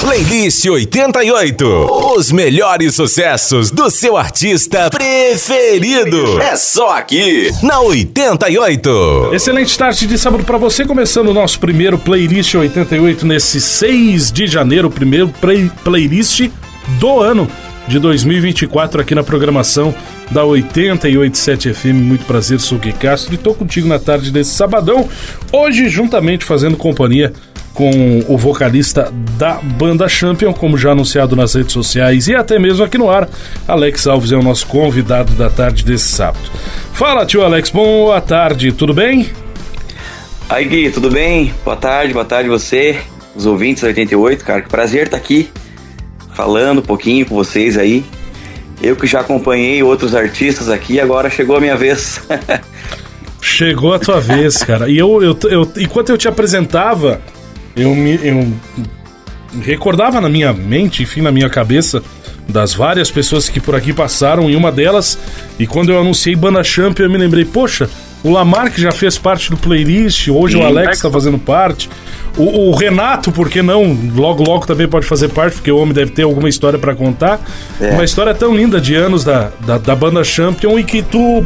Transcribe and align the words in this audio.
Playlist 0.00 0.64
88. 0.64 1.66
Os 2.16 2.32
melhores 2.32 2.94
sucessos 2.94 3.70
do 3.70 3.90
seu 3.90 4.16
artista 4.16 4.88
preferido. 4.88 6.40
É 6.40 6.56
só 6.56 6.96
aqui, 6.96 7.50
na 7.62 7.80
88. 7.80 9.30
Excelente 9.34 9.76
tarde 9.76 10.06
de 10.06 10.16
sábado 10.16 10.42
para 10.42 10.56
você, 10.56 10.86
começando 10.86 11.28
o 11.28 11.34
nosso 11.34 11.60
primeiro 11.60 11.98
Playlist 11.98 12.54
88 12.54 13.26
nesse 13.26 13.60
6 13.60 14.32
de 14.32 14.46
janeiro, 14.46 14.90
primeiro 14.90 15.28
play 15.28 15.70
playlist 15.84 16.48
do 16.98 17.20
ano 17.20 17.46
de 17.86 17.98
2024 17.98 19.02
aqui 19.02 19.14
na 19.14 19.22
programação 19.22 19.94
da 20.30 20.44
887 20.44 21.74
FM. 21.74 21.94
Muito 21.94 22.24
prazer, 22.24 22.58
sou 22.58 22.78
Gui 22.78 22.92
Castro 22.92 23.34
e 23.34 23.36
tô 23.36 23.52
contigo 23.52 23.86
na 23.86 23.98
tarde 23.98 24.30
desse 24.30 24.50
sabadão. 24.54 25.08
Hoje, 25.52 25.88
juntamente 25.88 26.44
fazendo 26.44 26.76
companhia 26.76 27.32
com 27.74 28.24
o 28.28 28.36
vocalista 28.36 29.12
da 29.38 29.54
banda 29.54 30.08
Champion, 30.08 30.52
como 30.52 30.76
já 30.76 30.92
anunciado 30.92 31.36
nas 31.36 31.54
redes 31.54 31.72
sociais 31.72 32.28
e 32.28 32.34
até 32.34 32.58
mesmo 32.58 32.84
aqui 32.84 32.98
no 32.98 33.10
ar. 33.10 33.28
Alex 33.66 34.06
Alves 34.06 34.32
é 34.32 34.36
o 34.36 34.42
nosso 34.42 34.66
convidado 34.66 35.32
da 35.32 35.48
tarde 35.48 35.84
desse 35.84 36.08
sábado. 36.08 36.50
Fala, 36.92 37.24
tio 37.24 37.42
Alex, 37.42 37.70
boa 37.70 38.20
tarde, 38.20 38.72
tudo 38.72 38.92
bem? 38.92 39.30
Aí, 40.48 40.64
Gui, 40.64 40.90
tudo 40.90 41.10
bem? 41.10 41.54
Boa 41.64 41.76
tarde, 41.76 42.12
boa 42.12 42.24
tarde 42.24 42.48
você, 42.48 42.98
os 43.36 43.46
ouvintes 43.46 43.82
da 43.82 43.88
88, 43.88 44.44
cara, 44.44 44.62
que 44.62 44.68
prazer 44.68 45.04
estar 45.04 45.16
aqui 45.16 45.48
falando 46.34 46.80
um 46.80 46.82
pouquinho 46.82 47.24
com 47.24 47.34
vocês 47.34 47.78
aí. 47.78 48.04
Eu 48.82 48.96
que 48.96 49.06
já 49.06 49.20
acompanhei 49.20 49.82
outros 49.82 50.14
artistas 50.14 50.68
aqui, 50.68 50.98
agora 50.98 51.28
chegou 51.28 51.56
a 51.56 51.60
minha 51.60 51.76
vez. 51.76 52.20
chegou 53.40 53.92
a 53.92 53.98
tua 53.98 54.20
vez, 54.20 54.56
cara. 54.62 54.88
E 54.88 54.98
eu, 54.98 55.22
eu, 55.22 55.38
eu, 55.50 55.72
enquanto 55.78 56.08
eu 56.08 56.18
te 56.18 56.26
apresentava, 56.26 57.20
eu 57.76 57.94
me 57.94 58.18
eu 58.22 58.52
recordava 59.62 60.20
na 60.20 60.28
minha 60.28 60.52
mente, 60.52 61.02
enfim, 61.02 61.20
na 61.20 61.32
minha 61.32 61.48
cabeça, 61.48 62.02
das 62.48 62.74
várias 62.74 63.10
pessoas 63.10 63.48
que 63.48 63.60
por 63.60 63.74
aqui 63.74 63.92
passaram, 63.92 64.50
e 64.50 64.56
uma 64.56 64.70
delas, 64.70 65.18
e 65.58 65.66
quando 65.66 65.90
eu 65.90 66.00
anunciei 66.00 66.36
Banda 66.36 66.62
Champion, 66.62 67.04
eu 67.04 67.10
me 67.10 67.18
lembrei, 67.18 67.44
poxa, 67.44 67.88
o 68.22 68.30
Lamar 68.30 68.70
que 68.70 68.80
já 68.80 68.92
fez 68.92 69.16
parte 69.16 69.50
do 69.50 69.56
playlist, 69.56 70.28
hoje 70.28 70.56
Sim, 70.56 70.62
o 70.62 70.66
Alex 70.66 70.98
está 70.98 71.10
fazendo 71.10 71.38
parte. 71.38 71.88
O, 72.36 72.68
o, 72.68 72.74
Renato, 72.74 73.32
por 73.32 73.48
que 73.48 73.62
não? 73.62 73.96
Logo, 74.14 74.44
logo 74.44 74.66
também 74.66 74.86
pode 74.86 75.06
fazer 75.06 75.28
parte, 75.28 75.54
porque 75.54 75.70
o 75.70 75.78
homem 75.78 75.94
deve 75.94 76.10
ter 76.10 76.22
alguma 76.22 76.48
história 76.48 76.78
para 76.78 76.94
contar. 76.94 77.40
É. 77.80 77.90
Uma 77.90 78.04
história 78.04 78.34
tão 78.34 78.54
linda 78.54 78.80
de 78.80 78.94
anos 78.94 79.24
da, 79.24 79.50
da, 79.60 79.78
da 79.78 79.96
banda 79.96 80.22
Champion 80.22 80.78
e 80.78 80.84
que 80.84 81.02
tu 81.02 81.44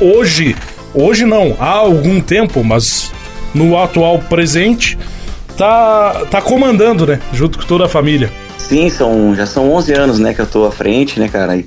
hoje, 0.00 0.56
hoje 0.94 1.24
não, 1.24 1.56
há 1.60 1.70
algum 1.70 2.20
tempo, 2.20 2.64
mas 2.64 3.12
no 3.54 3.78
atual 3.78 4.18
presente, 4.18 4.98
tá, 5.62 6.26
tá 6.28 6.42
comandando, 6.42 7.06
né? 7.06 7.20
Junto 7.32 7.58
com 7.58 7.64
toda 7.64 7.84
a 7.84 7.88
família. 7.88 8.30
Sim, 8.58 8.90
são, 8.90 9.34
já 9.34 9.46
são 9.46 9.72
11 9.72 9.92
anos, 9.92 10.18
né, 10.18 10.34
que 10.34 10.40
eu 10.40 10.46
tô 10.46 10.64
à 10.64 10.72
frente, 10.72 11.20
né, 11.20 11.28
cara? 11.28 11.56
E, 11.56 11.66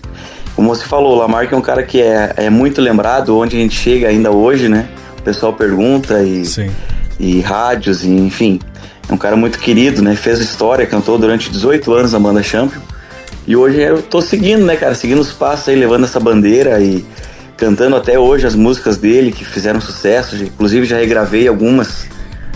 como 0.56 0.74
você 0.74 0.86
falou, 0.86 1.16
o 1.16 1.20
Lamarck 1.20 1.54
é 1.54 1.58
um 1.58 1.62
cara 1.62 1.84
que 1.84 2.02
é, 2.02 2.34
é 2.36 2.50
muito 2.50 2.82
lembrado, 2.82 3.38
onde 3.38 3.56
a 3.56 3.60
gente 3.60 3.76
chega 3.76 4.08
ainda 4.08 4.32
hoje, 4.32 4.68
né? 4.68 4.88
O 5.20 5.22
pessoal 5.22 5.54
pergunta 5.54 6.22
e, 6.24 6.46
Sim. 6.46 6.72
e 7.20 7.40
rádios, 7.40 8.04
e, 8.04 8.10
enfim. 8.10 8.60
É 9.08 9.14
um 9.14 9.18
cara 9.18 9.36
muito 9.36 9.60
querido, 9.60 10.02
né? 10.02 10.16
Fez 10.16 10.40
história, 10.40 10.86
cantou 10.86 11.18
durante 11.18 11.50
18 11.50 11.94
anos 11.94 12.14
na 12.14 12.20
banda 12.20 12.42
Champion. 12.44 12.82
E 13.48 13.56
hoje 13.56 13.80
eu 13.80 14.02
tô 14.02 14.22
seguindo, 14.22 14.66
né, 14.66 14.76
cara? 14.76 14.96
Seguindo 14.96 15.20
os 15.20 15.32
passos 15.32 15.70
aí, 15.70 15.76
levando 15.76 16.06
essa 16.06 16.20
bandeira 16.20 16.80
e 16.82 17.06
cantando 17.56 17.96
até 17.96 18.18
hoje 18.18 18.48
as 18.48 18.56
músicas 18.56 18.98
dele 18.98 19.32
que 19.32 19.46
fizeram 19.46 19.80
sucesso. 19.80 20.36
Inclusive 20.36 20.86
já 20.86 20.98
regravei 20.98 21.48
algumas 21.48 22.08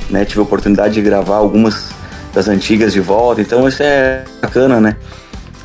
né? 0.09 0.25
Tive 0.25 0.39
a 0.39 0.43
oportunidade 0.43 0.95
de 0.95 1.01
gravar 1.01 1.35
algumas 1.35 1.89
das 2.33 2.47
antigas 2.47 2.93
de 2.93 2.99
volta, 2.99 3.41
então 3.41 3.67
isso 3.67 3.81
é 3.81 4.23
bacana, 4.41 4.79
né? 4.79 4.95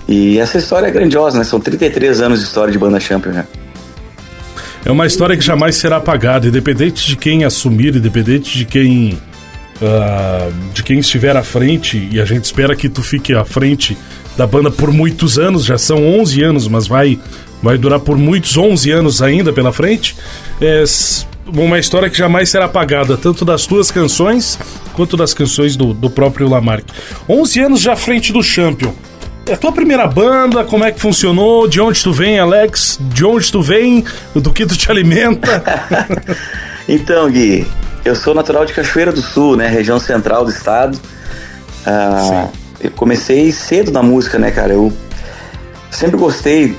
E 0.09 0.39
essa 0.39 0.59
história 0.59 0.87
é 0.87 0.91
grandiosa, 0.91 1.39
né? 1.39 1.45
São 1.45 1.61
33 1.61 2.21
anos 2.21 2.41
de 2.41 2.47
história 2.47 2.73
de 2.73 2.79
banda 2.79 3.01
Champion, 3.01 3.33
né? 3.33 3.47
É 4.85 4.91
uma 4.91 5.07
história 5.07 5.37
que 5.37 5.45
jamais 5.45 5.77
será 5.77 5.97
apagada, 5.97 6.47
independente 6.47 7.07
de 7.07 7.17
quem 7.17 7.45
assumir, 7.45 7.97
independente 7.97 8.59
de 8.59 8.65
quem 8.67 9.19
uh, 9.81 10.53
de 10.73 10.83
quem 10.83 10.99
estiver 10.99 11.37
à 11.37 11.43
frente, 11.43 12.09
e 12.13 12.21
a 12.21 12.25
gente 12.25 12.45
espera 12.45 12.77
que 12.77 12.89
tu 12.89 13.03
fique 13.03 13.35
à 13.35 13.45
frente 13.45 13.97
da 14.37 14.47
banda 14.47 14.71
por 14.71 14.93
muitos 14.93 15.39
anos, 15.39 15.65
já 15.65 15.79
são 15.79 16.07
11 16.21 16.43
anos, 16.43 16.69
mas 16.69 16.87
vai 16.87 17.19
vai 17.63 17.79
durar 17.79 17.99
por 17.99 18.19
muitos 18.19 18.59
11 18.59 18.91
anos 18.91 19.23
ainda 19.23 19.53
pela 19.53 19.73
frente. 19.73 20.15
É, 20.61 20.85
uma 21.47 21.79
história 21.79 22.09
que 22.09 22.17
jamais 22.17 22.49
será 22.49 22.65
apagada, 22.67 23.17
tanto 23.17 23.45
das 23.45 23.67
tuas 23.67 23.91
canções 23.91 24.59
quanto 24.95 25.17
das 25.17 25.35
canções 25.35 25.77
do, 25.77 25.93
do 25.93 26.09
próprio 26.09 26.49
Lamarck. 26.49 26.87
11 27.29 27.61
anos 27.61 27.81
já 27.81 27.93
à 27.93 27.97
frente 27.97 28.33
do 28.33 28.43
Champion. 28.43 28.93
É 29.47 29.53
a 29.53 29.57
tua 29.57 29.73
primeira 29.73 30.07
banda, 30.07 30.65
como 30.65 30.85
é 30.85 30.93
que 30.93 30.99
funcionou? 30.99 31.69
De 31.69 31.81
onde 31.81 32.03
tu 32.03 32.13
vem, 32.13 32.39
Alex? 32.39 32.99
De 32.99 33.27
onde 33.27 33.53
tu 33.53 33.61
vem? 33.61 34.03
Do 34.35 34.51
que 34.51 34.65
tu 34.65 34.75
te 34.75 34.91
alimenta? 34.91 35.63
então, 36.89 37.31
Gui, 37.31 37.67
eu 38.05 38.17
sou 38.17 38.35
natural 38.35 38.65
de 38.65 38.73
Cachoeira 38.73 39.13
do 39.13 39.21
Sul, 39.21 39.55
né? 39.57 39.69
Região 39.69 40.01
central 40.01 40.47
do 40.47 40.51
estado. 40.51 40.99
Ah, 41.85 42.49
eu 42.81 42.91
comecei 42.93 43.53
cedo 43.53 43.91
na 43.91 44.03
música, 44.03 44.39
né, 44.39 44.51
cara? 44.51 44.73
Eu 44.73 44.91
sempre 45.91 46.17
gostei. 46.17 46.75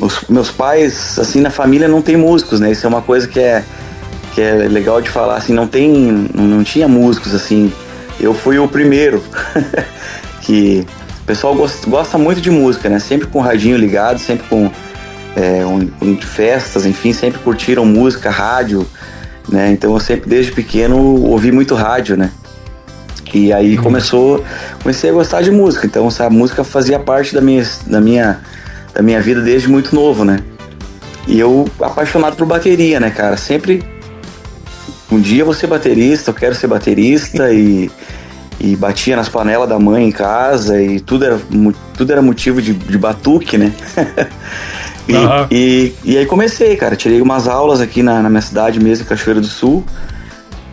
Os 0.00 0.24
meus 0.28 0.50
pais, 0.50 1.16
assim, 1.18 1.40
na 1.40 1.50
família 1.50 1.86
não 1.86 2.02
tem 2.02 2.16
músicos, 2.16 2.58
né? 2.58 2.72
Isso 2.72 2.86
é 2.86 2.88
uma 2.88 3.02
coisa 3.02 3.28
que 3.28 3.38
é 3.38 3.64
que 4.34 4.40
é 4.40 4.52
legal 4.52 5.00
de 5.00 5.10
falar, 5.10 5.36
assim, 5.36 5.52
não 5.52 5.66
tem, 5.66 6.28
não 6.34 6.62
tinha 6.62 6.86
músicos, 6.86 7.34
assim, 7.34 7.72
eu 8.20 8.32
fui 8.32 8.58
o 8.58 8.68
primeiro, 8.68 9.22
que 10.42 10.86
o 11.22 11.24
pessoal 11.24 11.54
gosta, 11.54 11.88
gosta, 11.88 12.18
muito 12.18 12.40
de 12.40 12.50
música, 12.50 12.88
né, 12.88 12.98
sempre 12.98 13.26
com 13.26 13.38
o 13.38 13.42
radinho 13.42 13.76
ligado, 13.76 14.18
sempre 14.18 14.46
com, 14.48 14.70
é, 15.36 15.64
um, 15.64 15.90
um, 16.00 16.16
festas, 16.20 16.86
enfim, 16.86 17.12
sempre 17.12 17.40
curtiram 17.40 17.84
música, 17.84 18.30
rádio, 18.30 18.86
né, 19.48 19.70
então 19.72 19.92
eu 19.92 20.00
sempre 20.00 20.28
desde 20.28 20.52
pequeno 20.52 20.96
ouvi 21.24 21.50
muito 21.50 21.74
rádio, 21.74 22.16
né, 22.16 22.30
e 23.34 23.52
aí 23.52 23.76
uhum. 23.76 23.82
começou, 23.82 24.44
comecei 24.82 25.10
a 25.10 25.12
gostar 25.12 25.42
de 25.42 25.50
música, 25.50 25.86
então 25.86 26.08
a 26.18 26.30
música 26.30 26.62
fazia 26.62 26.98
parte 26.98 27.34
da 27.34 27.40
minha, 27.40 27.66
da 27.86 28.00
minha, 28.00 28.40
da 28.94 29.02
minha 29.02 29.20
vida 29.20 29.40
desde 29.40 29.68
muito 29.68 29.94
novo, 29.94 30.24
né, 30.24 30.40
e 31.26 31.38
eu 31.38 31.68
apaixonado 31.80 32.36
por 32.36 32.46
bateria, 32.46 33.00
né, 33.00 33.10
cara, 33.10 33.36
sempre 33.36 33.82
um 35.10 35.20
dia 35.20 35.42
eu 35.42 35.44
vou 35.44 35.54
ser 35.54 35.66
baterista, 35.66 36.30
eu 36.30 36.34
quero 36.34 36.54
ser 36.54 36.66
baterista 36.66 37.52
e, 37.52 37.90
e 38.60 38.76
batia 38.76 39.16
nas 39.16 39.28
panelas 39.28 39.68
da 39.68 39.78
mãe 39.78 40.06
em 40.06 40.12
casa 40.12 40.80
e 40.80 41.00
tudo 41.00 41.24
era, 41.24 41.40
tudo 41.96 42.12
era 42.12 42.22
motivo 42.22 42.62
de, 42.62 42.72
de 42.72 42.98
batuque, 42.98 43.58
né? 43.58 43.72
e, 45.08 45.14
uhum. 45.14 45.46
e, 45.50 45.94
e, 46.04 46.18
aí 46.18 46.26
comecei, 46.26 46.76
cara, 46.76 46.94
tirei 46.94 47.20
umas 47.20 47.48
aulas 47.48 47.80
aqui 47.80 48.02
na, 48.02 48.22
na 48.22 48.28
minha 48.28 48.42
cidade 48.42 48.78
mesmo, 48.78 49.06
Cachoeira 49.06 49.40
do 49.40 49.46
Sul, 49.46 49.84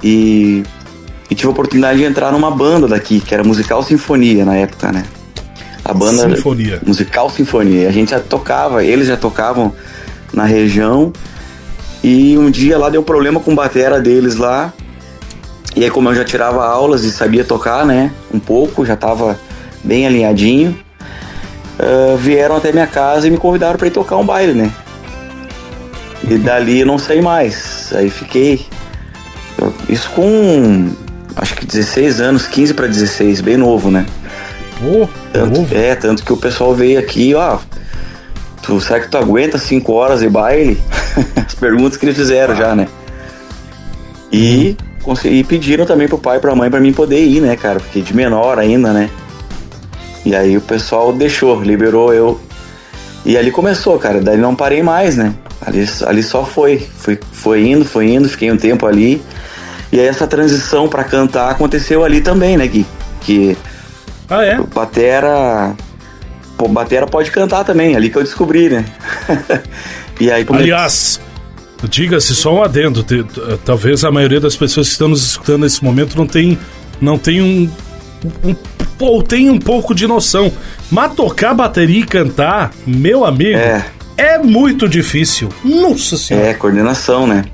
e, 0.03 0.63
e 1.29 1.35
tive 1.35 1.47
a 1.47 1.51
oportunidade 1.51 1.97
de 1.97 2.05
entrar 2.05 2.31
numa 2.31 2.51
banda 2.51 2.87
daqui, 2.87 3.19
que 3.19 3.33
era 3.33 3.43
Musical 3.43 3.81
Sinfonia 3.81 4.45
na 4.45 4.55
época, 4.55 4.91
né? 4.91 5.03
A 5.83 5.93
banda 5.93 6.35
Sinfonia. 6.35 6.81
Musical 6.85 7.29
Sinfonia. 7.29 7.87
A 7.87 7.91
gente 7.91 8.11
já 8.11 8.19
tocava, 8.19 8.83
eles 8.83 9.07
já 9.07 9.15
tocavam 9.15 9.73
na 10.33 10.43
região 10.43 11.13
e 12.03 12.37
um 12.37 12.49
dia 12.49 12.77
lá 12.77 12.89
deu 12.89 13.03
problema 13.03 13.39
com 13.39 13.55
batera 13.55 13.99
deles 13.99 14.35
lá. 14.35 14.73
E 15.75 15.83
aí, 15.83 15.91
como 15.91 16.09
eu 16.09 16.15
já 16.15 16.23
tirava 16.23 16.65
aulas 16.65 17.03
e 17.03 17.11
sabia 17.11 17.43
tocar, 17.43 17.85
né? 17.85 18.11
Um 18.33 18.39
pouco, 18.39 18.85
já 18.85 18.95
tava 18.95 19.39
bem 19.83 20.07
alinhadinho. 20.07 20.77
Uh, 21.79 22.17
vieram 22.17 22.55
até 22.55 22.71
minha 22.71 22.87
casa 22.87 23.27
e 23.27 23.31
me 23.31 23.37
convidaram 23.37 23.77
para 23.77 23.87
ir 23.87 23.91
tocar 23.91 24.17
um 24.17 24.25
baile, 24.25 24.53
né? 24.53 24.71
E 26.27 26.37
dali 26.37 26.79
eu 26.79 26.87
não 26.87 26.97
saí 26.97 27.21
mais. 27.21 27.91
Aí 27.93 28.09
fiquei. 28.09 28.65
Isso 29.87 30.09
com 30.11 30.89
acho 31.35 31.55
que 31.55 31.65
16 31.65 32.19
anos, 32.19 32.47
15 32.47 32.73
para 32.73 32.87
16, 32.87 33.41
bem 33.41 33.57
novo, 33.57 33.91
né? 33.91 34.05
Oh, 34.83 35.07
tanto, 35.31 35.59
novo. 35.59 35.75
É, 35.75 35.95
tanto 35.95 36.23
que 36.23 36.33
o 36.33 36.37
pessoal 36.37 36.73
veio 36.73 36.99
aqui, 36.99 37.33
ó. 37.35 37.59
Tu, 38.67 38.81
será 38.81 38.99
que 38.99 39.07
tu 39.07 39.17
aguenta 39.17 39.57
5 39.57 39.93
horas 39.93 40.19
de 40.19 40.27
baile? 40.27 40.77
As 41.47 41.55
perguntas 41.55 41.97
que 41.97 42.05
eles 42.05 42.17
fizeram 42.17 42.53
já, 42.53 42.75
né? 42.75 42.89
E, 44.29 44.75
e 45.23 45.43
pediram 45.45 45.85
também 45.85 46.05
pro 46.05 46.17
pai 46.17 46.35
e 46.35 46.41
pra 46.41 46.53
mãe 46.53 46.69
pra 46.69 46.81
mim 46.81 46.91
poder 46.91 47.23
ir, 47.23 47.39
né, 47.39 47.55
cara? 47.55 47.79
Porque 47.79 48.01
de 48.01 48.13
menor 48.13 48.59
ainda, 48.59 48.91
né? 48.91 49.09
E 50.25 50.35
aí 50.35 50.57
o 50.57 50.61
pessoal 50.61 51.13
deixou, 51.13 51.61
liberou 51.61 52.13
eu. 52.13 52.37
E 53.25 53.37
ali 53.37 53.51
começou, 53.51 53.97
cara. 53.97 54.19
Daí 54.19 54.35
não 54.35 54.53
parei 54.53 54.83
mais, 54.83 55.15
né? 55.15 55.33
Ali, 55.65 55.87
ali 56.05 56.21
só 56.21 56.43
foi. 56.43 56.85
foi. 56.97 57.17
Foi 57.31 57.65
indo, 57.65 57.85
foi 57.85 58.09
indo, 58.11 58.27
fiquei 58.27 58.51
um 58.51 58.57
tempo 58.57 58.85
ali. 58.85 59.21
E 59.93 59.97
aí 59.97 60.07
essa 60.07 60.27
transição 60.27 60.89
para 60.89 61.05
cantar 61.05 61.49
aconteceu 61.49 62.03
ali 62.03 62.19
também, 62.19 62.57
né, 62.57 62.67
Gui? 62.67 62.85
Que 63.21 63.57
ah, 64.29 64.43
é? 64.43 64.59
o 64.59 64.67
Batera. 64.67 65.73
Pô, 66.57 66.67
Batera 66.67 67.05
pode 67.05 67.29
cantar 67.31 67.63
também, 67.63 67.95
ali 67.95 68.09
que 68.09 68.17
eu 68.17 68.23
descobri, 68.23 68.69
né? 68.69 68.85
E 70.19 70.31
aí, 70.31 70.43
Aliás, 70.49 71.21
diga-se 71.87 72.33
só 72.35 72.51
um 72.55 72.63
adendo. 72.63 73.05
Talvez 73.63 74.03
a 74.03 74.09
maioria 74.11 74.39
das 74.39 74.55
pessoas 74.55 74.87
que 74.87 74.93
estão 74.93 75.07
nos 75.07 75.23
escutando 75.23 75.61
nesse 75.61 75.83
momento 75.83 76.17
não 76.17 76.25
tem, 76.25 76.57
não 76.99 77.19
tem 77.19 77.39
um, 77.39 77.69
um 78.43 78.55
ou 78.99 79.21
tem 79.21 79.47
um 79.47 79.59
pouco 79.59 79.93
de 79.93 80.07
noção. 80.07 80.51
Mas 80.89 81.13
tocar 81.13 81.53
bateria 81.53 81.99
e 81.99 82.03
cantar, 82.03 82.71
meu 82.85 83.23
amigo, 83.23 83.59
É. 83.59 83.85
é 84.17 84.37
muito 84.39 84.89
difícil. 84.89 85.49
Nossa 85.63 86.17
senhora. 86.17 86.47
É, 86.47 86.53
coordenação, 86.55 87.27
né? 87.27 87.45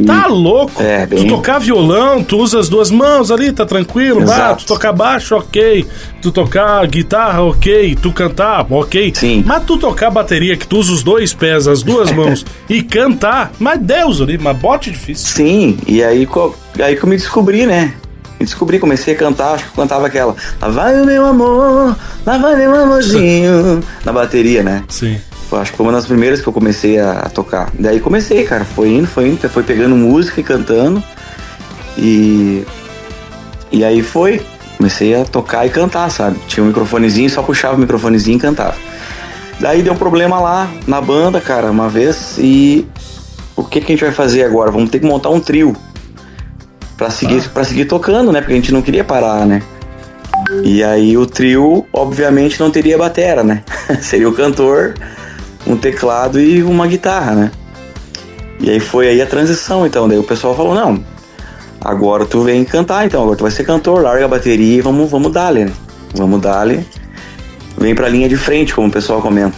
E- 0.00 0.04
Tá 0.04 0.26
louco? 0.26 0.82
É, 0.82 1.06
bem- 1.06 1.24
Tu 1.24 1.28
tocar 1.28 1.58
violão, 1.58 2.22
tu 2.22 2.38
usa 2.38 2.58
as 2.58 2.68
duas 2.68 2.90
mãos 2.90 3.30
ali, 3.30 3.52
tá 3.52 3.64
tranquilo. 3.66 4.22
Exato. 4.22 4.64
tu 4.64 4.68
tocar 4.68 4.92
baixo, 4.92 5.34
ok. 5.36 5.86
Tu 6.22 6.30
tocar 6.32 6.86
guitarra, 6.86 7.42
ok. 7.42 7.96
Tu 8.00 8.12
cantar, 8.12 8.66
ok. 8.70 9.12
Sim. 9.14 9.42
Mas 9.46 9.62
tu 9.64 9.76
tocar 9.76 10.10
bateria, 10.10 10.56
que 10.56 10.66
tu 10.66 10.78
usa 10.78 10.92
os 10.92 11.02
dois 11.02 11.32
pés, 11.32 11.66
as 11.68 11.82
duas 11.82 12.10
mãos, 12.12 12.44
e 12.68 12.82
cantar, 12.82 13.52
mas 13.58 13.78
Deus 13.80 14.20
ali, 14.20 14.38
mas 14.38 14.56
bote 14.56 14.90
difícil. 14.90 15.26
Sim, 15.28 15.78
e 15.86 16.02
aí, 16.02 16.26
aí 16.82 16.96
que 16.96 17.04
eu 17.04 17.08
me 17.08 17.16
descobri, 17.16 17.66
né? 17.66 17.94
Me 18.38 18.46
descobri, 18.46 18.78
comecei 18.78 19.12
a 19.12 19.16
cantar, 19.18 19.54
acho 19.54 19.64
que 19.64 19.70
eu 19.70 19.82
cantava 19.82 20.06
aquela 20.06 20.34
Lá 20.62 20.68
vai 20.70 20.98
o 20.98 21.04
meu 21.04 21.26
amor, 21.26 21.94
lá 22.24 22.38
vai 22.38 22.56
meu 22.56 22.74
amorzinho 22.74 23.80
Na 24.02 24.12
bateria, 24.12 24.62
né? 24.62 24.82
Sim. 24.88 25.20
Acho 25.56 25.70
que 25.70 25.76
foi 25.76 25.86
uma 25.86 25.92
das 25.92 26.06
primeiras 26.06 26.40
que 26.40 26.46
eu 26.46 26.52
comecei 26.52 26.98
a, 26.98 27.12
a 27.20 27.28
tocar. 27.28 27.70
Daí 27.78 28.00
comecei, 28.00 28.44
cara, 28.44 28.64
foi 28.64 28.90
indo, 28.90 29.06
foi 29.06 29.28
indo, 29.28 29.48
foi 29.48 29.62
pegando 29.62 29.96
música 29.96 30.40
e 30.40 30.44
cantando. 30.44 31.02
E. 31.96 32.64
E 33.72 33.84
aí 33.84 34.02
foi. 34.02 34.42
Comecei 34.76 35.14
a 35.14 35.24
tocar 35.24 35.66
e 35.66 35.70
cantar, 35.70 36.10
sabe? 36.10 36.38
Tinha 36.48 36.64
um 36.64 36.68
microfonezinho, 36.68 37.28
só 37.28 37.42
puxava 37.42 37.76
o 37.76 37.78
microfonezinho 37.78 38.36
e 38.36 38.40
cantava. 38.40 38.74
Daí 39.60 39.82
deu 39.82 39.92
um 39.92 39.96
problema 39.96 40.40
lá 40.40 40.70
na 40.86 41.00
banda, 41.00 41.40
cara, 41.40 41.70
uma 41.70 41.88
vez. 41.88 42.36
E 42.38 42.86
o 43.54 43.62
que, 43.62 43.80
que 43.80 43.92
a 43.92 43.94
gente 43.94 44.04
vai 44.04 44.12
fazer 44.12 44.42
agora? 44.42 44.70
Vamos 44.70 44.88
ter 44.88 44.98
que 44.98 45.06
montar 45.06 45.28
um 45.28 45.38
trio 45.38 45.76
pra 46.96 47.10
seguir, 47.10 47.46
pra 47.50 47.62
seguir 47.62 47.84
tocando, 47.84 48.32
né? 48.32 48.40
Porque 48.40 48.54
a 48.54 48.56
gente 48.56 48.72
não 48.72 48.80
queria 48.80 49.04
parar, 49.04 49.44
né? 49.46 49.62
E 50.64 50.82
aí 50.82 51.16
o 51.16 51.26
trio, 51.26 51.86
obviamente, 51.92 52.58
não 52.58 52.70
teria 52.70 52.96
batera, 52.98 53.44
né? 53.44 53.62
Seria 54.00 54.28
o 54.28 54.32
cantor, 54.32 54.94
um 55.66 55.76
teclado 55.76 56.40
e 56.40 56.62
uma 56.62 56.86
guitarra, 56.86 57.32
né? 57.34 57.50
E 58.58 58.70
aí 58.70 58.80
foi 58.80 59.08
aí 59.08 59.22
a 59.22 59.26
transição, 59.26 59.86
então. 59.86 60.08
Daí 60.08 60.18
o 60.18 60.22
pessoal 60.24 60.54
falou, 60.54 60.74
não, 60.74 61.02
agora 61.80 62.26
tu 62.26 62.42
vem 62.42 62.64
cantar, 62.64 63.06
então. 63.06 63.22
Agora 63.22 63.36
tu 63.36 63.42
vai 63.42 63.50
ser 63.50 63.64
cantor, 63.64 64.02
larga 64.02 64.24
a 64.24 64.28
bateria 64.28 64.78
e 64.78 64.80
vamos, 64.80 65.10
vamos 65.10 65.32
dar-lhe, 65.32 65.64
né? 65.64 65.72
Vamos 66.14 66.40
dar-lhe. 66.40 66.84
Vem 67.78 67.94
pra 67.94 68.08
linha 68.08 68.28
de 68.28 68.36
frente, 68.36 68.74
como 68.74 68.88
o 68.88 68.90
pessoal 68.90 69.22
comenta. 69.22 69.56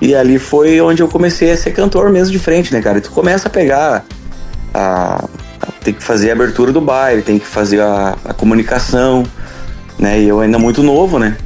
E 0.00 0.14
ali 0.14 0.38
foi 0.38 0.80
onde 0.80 1.02
eu 1.02 1.08
comecei 1.08 1.50
a 1.50 1.56
ser 1.56 1.72
cantor 1.72 2.10
mesmo 2.10 2.30
de 2.32 2.38
frente, 2.38 2.72
né, 2.72 2.80
cara? 2.82 2.98
E 2.98 3.00
tu 3.00 3.10
começa 3.10 3.48
a 3.48 3.50
pegar 3.50 4.04
a, 4.74 5.24
a- 5.24 5.28
tem 5.82 5.94
que 5.94 6.02
fazer 6.02 6.30
a 6.30 6.32
abertura 6.34 6.70
do 6.70 6.80
baile, 6.80 7.22
tem 7.22 7.38
que 7.38 7.46
fazer 7.46 7.80
a, 7.80 8.14
a 8.24 8.34
comunicação, 8.34 9.24
né? 9.98 10.20
E 10.20 10.28
eu 10.28 10.38
ainda 10.40 10.58
muito 10.58 10.82
novo, 10.82 11.18
né? 11.18 11.36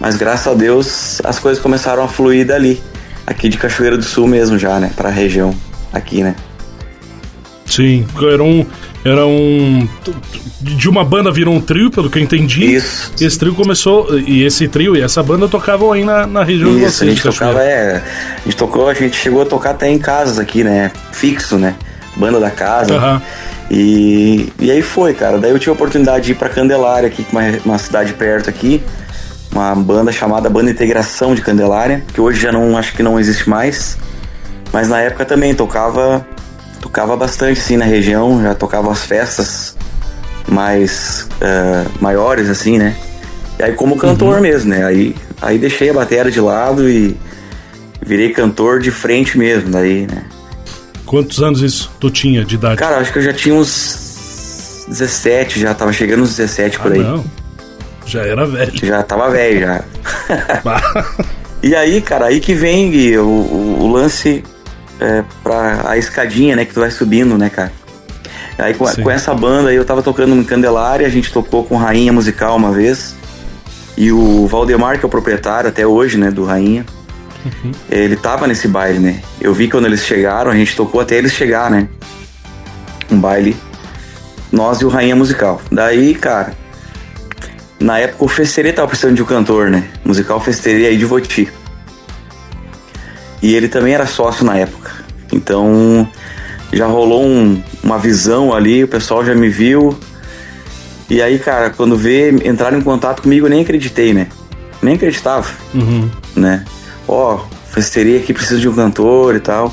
Mas 0.00 0.14
graças 0.16 0.46
a 0.46 0.54
Deus 0.54 1.20
as 1.24 1.38
coisas 1.38 1.60
começaram 1.62 2.02
a 2.04 2.08
fluir 2.08 2.46
dali, 2.46 2.80
aqui 3.26 3.48
de 3.48 3.58
Cachoeira 3.58 3.96
do 3.96 4.04
Sul 4.04 4.26
mesmo 4.26 4.58
já, 4.58 4.78
né? 4.78 4.90
Pra 4.96 5.10
região 5.10 5.54
aqui, 5.92 6.22
né? 6.22 6.34
Sim, 7.66 8.06
era 8.30 8.42
um. 8.42 8.64
Era 9.04 9.26
um. 9.26 9.88
De 10.60 10.88
uma 10.88 11.04
banda 11.04 11.30
virou 11.30 11.54
um 11.54 11.60
trio, 11.60 11.90
pelo 11.90 12.08
que 12.10 12.18
eu 12.18 12.22
entendi. 12.22 12.64
Isso. 12.74 13.12
E 13.20 13.24
esse 13.24 13.38
trio 13.38 13.54
começou. 13.54 14.18
E 14.18 14.44
esse 14.44 14.66
trio 14.68 14.96
e 14.96 15.00
essa 15.02 15.22
banda 15.22 15.48
tocavam 15.48 15.92
aí 15.92 16.04
na, 16.04 16.26
na 16.26 16.42
região 16.42 16.70
de 16.70 16.78
Isso, 16.78 16.86
a 16.86 16.90
vocês. 16.90 17.10
gente 17.10 17.16
de 17.18 17.22
Cachoeira. 17.22 17.52
tocava, 17.54 17.68
é. 17.68 17.96
A 17.96 18.42
gente 18.44 18.56
tocou, 18.56 18.88
a 18.88 18.94
gente 18.94 19.16
chegou 19.16 19.42
a 19.42 19.46
tocar 19.46 19.70
até 19.70 19.88
em 19.88 19.98
casas 19.98 20.38
aqui, 20.38 20.64
né? 20.64 20.90
Fixo, 21.12 21.56
né? 21.56 21.74
Banda 22.16 22.40
da 22.40 22.50
casa. 22.50 22.94
Aham. 22.94 23.22
E, 23.70 24.52
e 24.60 24.70
aí 24.70 24.80
foi, 24.82 25.12
cara. 25.12 25.38
Daí 25.38 25.50
eu 25.50 25.58
tive 25.58 25.70
a 25.70 25.74
oportunidade 25.74 26.26
de 26.26 26.32
ir 26.32 26.34
pra 26.36 26.48
Candelária, 26.48 27.08
aqui, 27.08 27.26
uma, 27.32 27.42
uma 27.64 27.78
cidade 27.78 28.12
perto 28.12 28.48
aqui. 28.48 28.80
Uma 29.56 29.74
banda 29.74 30.12
chamada 30.12 30.50
Banda 30.50 30.70
Integração 30.70 31.34
de 31.34 31.40
Candelária, 31.40 32.04
que 32.12 32.20
hoje 32.20 32.38
já 32.38 32.52
não 32.52 32.76
acho 32.76 32.92
que 32.94 33.02
não 33.02 33.18
existe 33.18 33.48
mais. 33.48 33.96
Mas 34.70 34.86
na 34.86 35.00
época 35.00 35.24
também 35.24 35.54
tocava 35.54 36.26
tocava 36.78 37.16
bastante 37.16 37.58
assim 37.58 37.74
na 37.78 37.86
região, 37.86 38.42
já 38.42 38.54
tocava 38.54 38.92
as 38.92 39.06
festas 39.06 39.74
mais 40.46 41.26
eh, 41.40 41.84
maiores 42.02 42.50
assim, 42.50 42.76
né? 42.76 42.94
E 43.58 43.62
aí 43.62 43.72
como 43.72 43.96
cantor 43.96 44.42
mesmo, 44.42 44.68
né? 44.68 44.84
Aí, 44.84 45.16
aí 45.40 45.56
deixei 45.56 45.88
a 45.88 45.94
bateria 45.94 46.30
de 46.30 46.38
lado 46.38 46.86
e 46.86 47.16
virei 48.04 48.34
cantor 48.34 48.78
de 48.78 48.90
frente 48.90 49.38
mesmo, 49.38 49.70
daí, 49.70 50.06
né? 50.06 50.24
Quantos 51.06 51.42
anos 51.42 51.62
isso 51.62 51.90
tu 51.98 52.10
tinha 52.10 52.44
de 52.44 52.56
idade? 52.56 52.76
Cara, 52.76 52.98
acho 52.98 53.10
que 53.10 53.20
eu 53.20 53.22
já 53.22 53.32
tinha 53.32 53.54
uns 53.54 54.84
17, 54.86 55.58
já 55.58 55.72
tava 55.72 55.94
chegando 55.94 56.24
uns 56.24 56.36
17 56.36 56.78
por 56.78 56.92
Ah, 56.92 56.94
aí. 56.94 57.02
não. 57.02 57.24
Já 58.06 58.22
era 58.22 58.46
velho. 58.46 58.72
Já 58.74 59.02
tava 59.02 59.30
velho 59.30 59.60
já. 59.60 59.84
E 61.62 61.74
aí, 61.74 62.00
cara, 62.00 62.26
aí 62.26 62.38
que 62.38 62.54
vem 62.54 62.90
Gui, 62.90 63.18
o, 63.18 63.24
o, 63.24 63.90
lance 63.90 64.44
é, 65.00 65.24
pra 65.42 65.90
a 65.90 65.96
escadinha, 65.96 66.54
né, 66.54 66.64
que 66.64 66.72
tu 66.72 66.78
vai 66.78 66.90
subindo, 66.90 67.36
né, 67.36 67.50
cara. 67.50 67.72
Aí 68.58 68.72
com, 68.74 68.84
com 68.84 69.10
essa 69.10 69.34
banda 69.34 69.70
aí 69.70 69.76
eu 69.76 69.84
tava 69.84 70.02
tocando 70.02 70.34
em 70.36 70.44
Candelária, 70.44 71.06
a 71.06 71.10
gente 71.10 71.32
tocou 71.32 71.64
com 71.64 71.76
Rainha 71.76 72.12
Musical 72.12 72.56
uma 72.56 72.70
vez. 72.70 73.16
E 73.96 74.12
o 74.12 74.46
Valdemar, 74.46 74.98
que 74.98 75.04
é 75.04 75.08
o 75.08 75.10
proprietário 75.10 75.68
até 75.68 75.86
hoje, 75.86 76.18
né, 76.18 76.30
do 76.30 76.44
Rainha, 76.44 76.84
ele 77.90 78.14
tava 78.14 78.46
nesse 78.46 78.68
baile, 78.68 78.98
né. 78.98 79.20
Eu 79.40 79.52
vi 79.52 79.68
quando 79.68 79.86
eles 79.86 80.04
chegaram, 80.04 80.50
a 80.50 80.54
gente 80.54 80.76
tocou 80.76 81.00
até 81.00 81.16
eles 81.16 81.32
chegar, 81.32 81.70
né. 81.70 81.88
Um 83.10 83.18
baile, 83.18 83.56
nós 84.52 84.80
e 84.82 84.84
o 84.84 84.88
Rainha 84.88 85.16
Musical. 85.16 85.60
Daí, 85.72 86.14
cara, 86.14 86.52
na 87.78 87.98
época 87.98 88.24
o 88.24 88.28
Festerê 88.28 88.72
tava 88.72 88.88
precisando 88.88 89.14
de 89.16 89.22
um 89.22 89.26
cantor, 89.26 89.70
né? 89.70 89.84
Musical 90.04 90.40
Festerê 90.40 90.86
aí 90.86 90.96
de 90.96 91.04
Voti. 91.04 91.48
E 93.42 93.54
ele 93.54 93.68
também 93.68 93.94
era 93.94 94.06
sócio 94.06 94.44
na 94.44 94.56
época. 94.56 94.92
Então 95.32 96.08
já 96.72 96.86
rolou 96.86 97.24
um- 97.24 97.62
uma 97.82 97.98
visão 97.98 98.52
ali, 98.54 98.84
o 98.84 98.88
pessoal 98.88 99.24
já 99.24 99.34
me 99.34 99.48
viu. 99.48 99.96
E 101.08 101.22
aí, 101.22 101.38
cara, 101.38 101.70
quando 101.70 101.96
vê, 101.96 102.30
entraram 102.44 102.78
em 102.78 102.82
contato 102.82 103.22
comigo, 103.22 103.46
eu 103.46 103.50
nem 103.50 103.62
acreditei, 103.62 104.12
né? 104.12 104.26
Nem 104.82 104.94
acreditava, 104.94 105.48
Uhum. 105.72 106.10
né? 106.34 106.64
Ó, 107.06 107.38
Festerê 107.70 108.16
aqui 108.16 108.32
precisa 108.32 108.58
de 108.58 108.68
um 108.68 108.74
cantor 108.74 109.36
e 109.36 109.40
tal. 109.40 109.72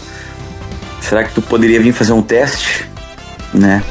Será 1.02 1.24
que 1.24 1.34
tu 1.34 1.42
poderia 1.42 1.82
vir 1.82 1.92
fazer 1.94 2.14
um 2.14 2.22
teste? 2.22 2.86
Né? 3.54 3.84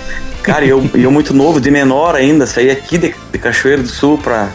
Cara, 0.42 0.64
eu, 0.64 0.88
eu 0.94 1.10
muito 1.10 1.32
novo, 1.34 1.60
de 1.60 1.70
menor 1.70 2.14
ainda, 2.14 2.46
saí 2.46 2.70
aqui 2.70 2.98
de, 2.98 3.14
de 3.32 3.38
Cachoeiro 3.38 3.82
do 3.82 3.88
Sul 3.88 4.19
pra, 4.19 4.49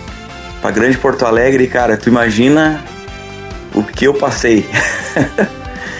pra 0.61 0.71
Grande 0.71 0.97
Porto 0.97 1.25
Alegre 1.25 1.67
cara, 1.67 1.97
tu 1.97 2.07
imagina 2.07 2.83
o 3.73 3.83
que 3.83 4.05
eu 4.05 4.13
passei. 4.13 4.65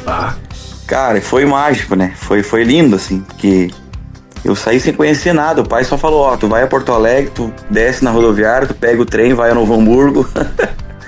Ah, 0.05 0.35
Cara, 0.87 1.19
foi 1.21 1.45
mágico, 1.45 1.95
né? 1.95 2.13
Foi, 2.15 2.41
foi 2.41 2.63
lindo, 2.63 2.95
assim, 2.95 3.19
porque 3.19 3.69
eu 4.43 4.55
saí 4.55 4.79
sem 4.79 4.93
conhecer 4.93 5.33
nada. 5.33 5.61
O 5.61 5.67
pai 5.67 5.83
só 5.83 5.97
falou, 5.97 6.21
ó, 6.21 6.37
tu 6.37 6.47
vai 6.47 6.63
a 6.63 6.67
Porto 6.67 6.93
Alegre, 6.93 7.29
tu 7.35 7.53
desce 7.69 8.05
na 8.05 8.09
rodoviária, 8.09 8.65
tu 8.65 8.73
pega 8.73 9.01
o 9.01 9.05
trem, 9.05 9.33
vai 9.33 9.51
a 9.51 9.53
Novo 9.53 9.73
Hamburgo. 9.73 10.25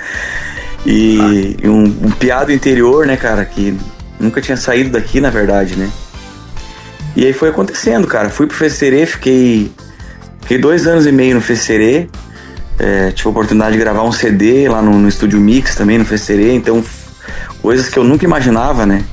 e 0.85 1.55
e 1.63 1.69
um, 1.69 1.83
um 1.83 2.11
piado 2.11 2.51
interior, 2.51 3.07
né, 3.07 3.15
cara, 3.15 3.45
que 3.45 3.77
nunca 4.19 4.41
tinha 4.41 4.57
saído 4.57 4.89
daqui, 4.89 5.21
na 5.21 5.29
verdade, 5.29 5.77
né? 5.77 5.89
E 7.15 7.25
aí 7.25 7.31
foi 7.31 7.47
acontecendo, 7.47 8.05
cara. 8.05 8.29
Fui 8.29 8.47
pro 8.47 8.57
Festerê, 8.57 9.05
fiquei, 9.05 9.71
fiquei 10.49 10.57
dois 10.57 10.87
anos 10.87 11.05
e 11.05 11.11
meio 11.11 11.35
no 11.35 11.41
Festerê. 11.41 12.07
É, 12.79 13.11
tive 13.11 13.27
a 13.27 13.31
oportunidade 13.31 13.73
de 13.73 13.77
gravar 13.77 14.01
um 14.03 14.11
CD 14.11 14.67
lá 14.67 14.81
no, 14.81 14.97
no 14.97 15.07
Estúdio 15.07 15.39
Mix 15.39 15.75
também, 15.75 15.99
no 15.99 16.05
Festerê. 16.05 16.55
Então, 16.55 16.83
coisas 17.61 17.87
que 17.87 17.99
eu 17.99 18.03
nunca 18.03 18.25
imaginava, 18.25 18.83
né? 18.83 19.03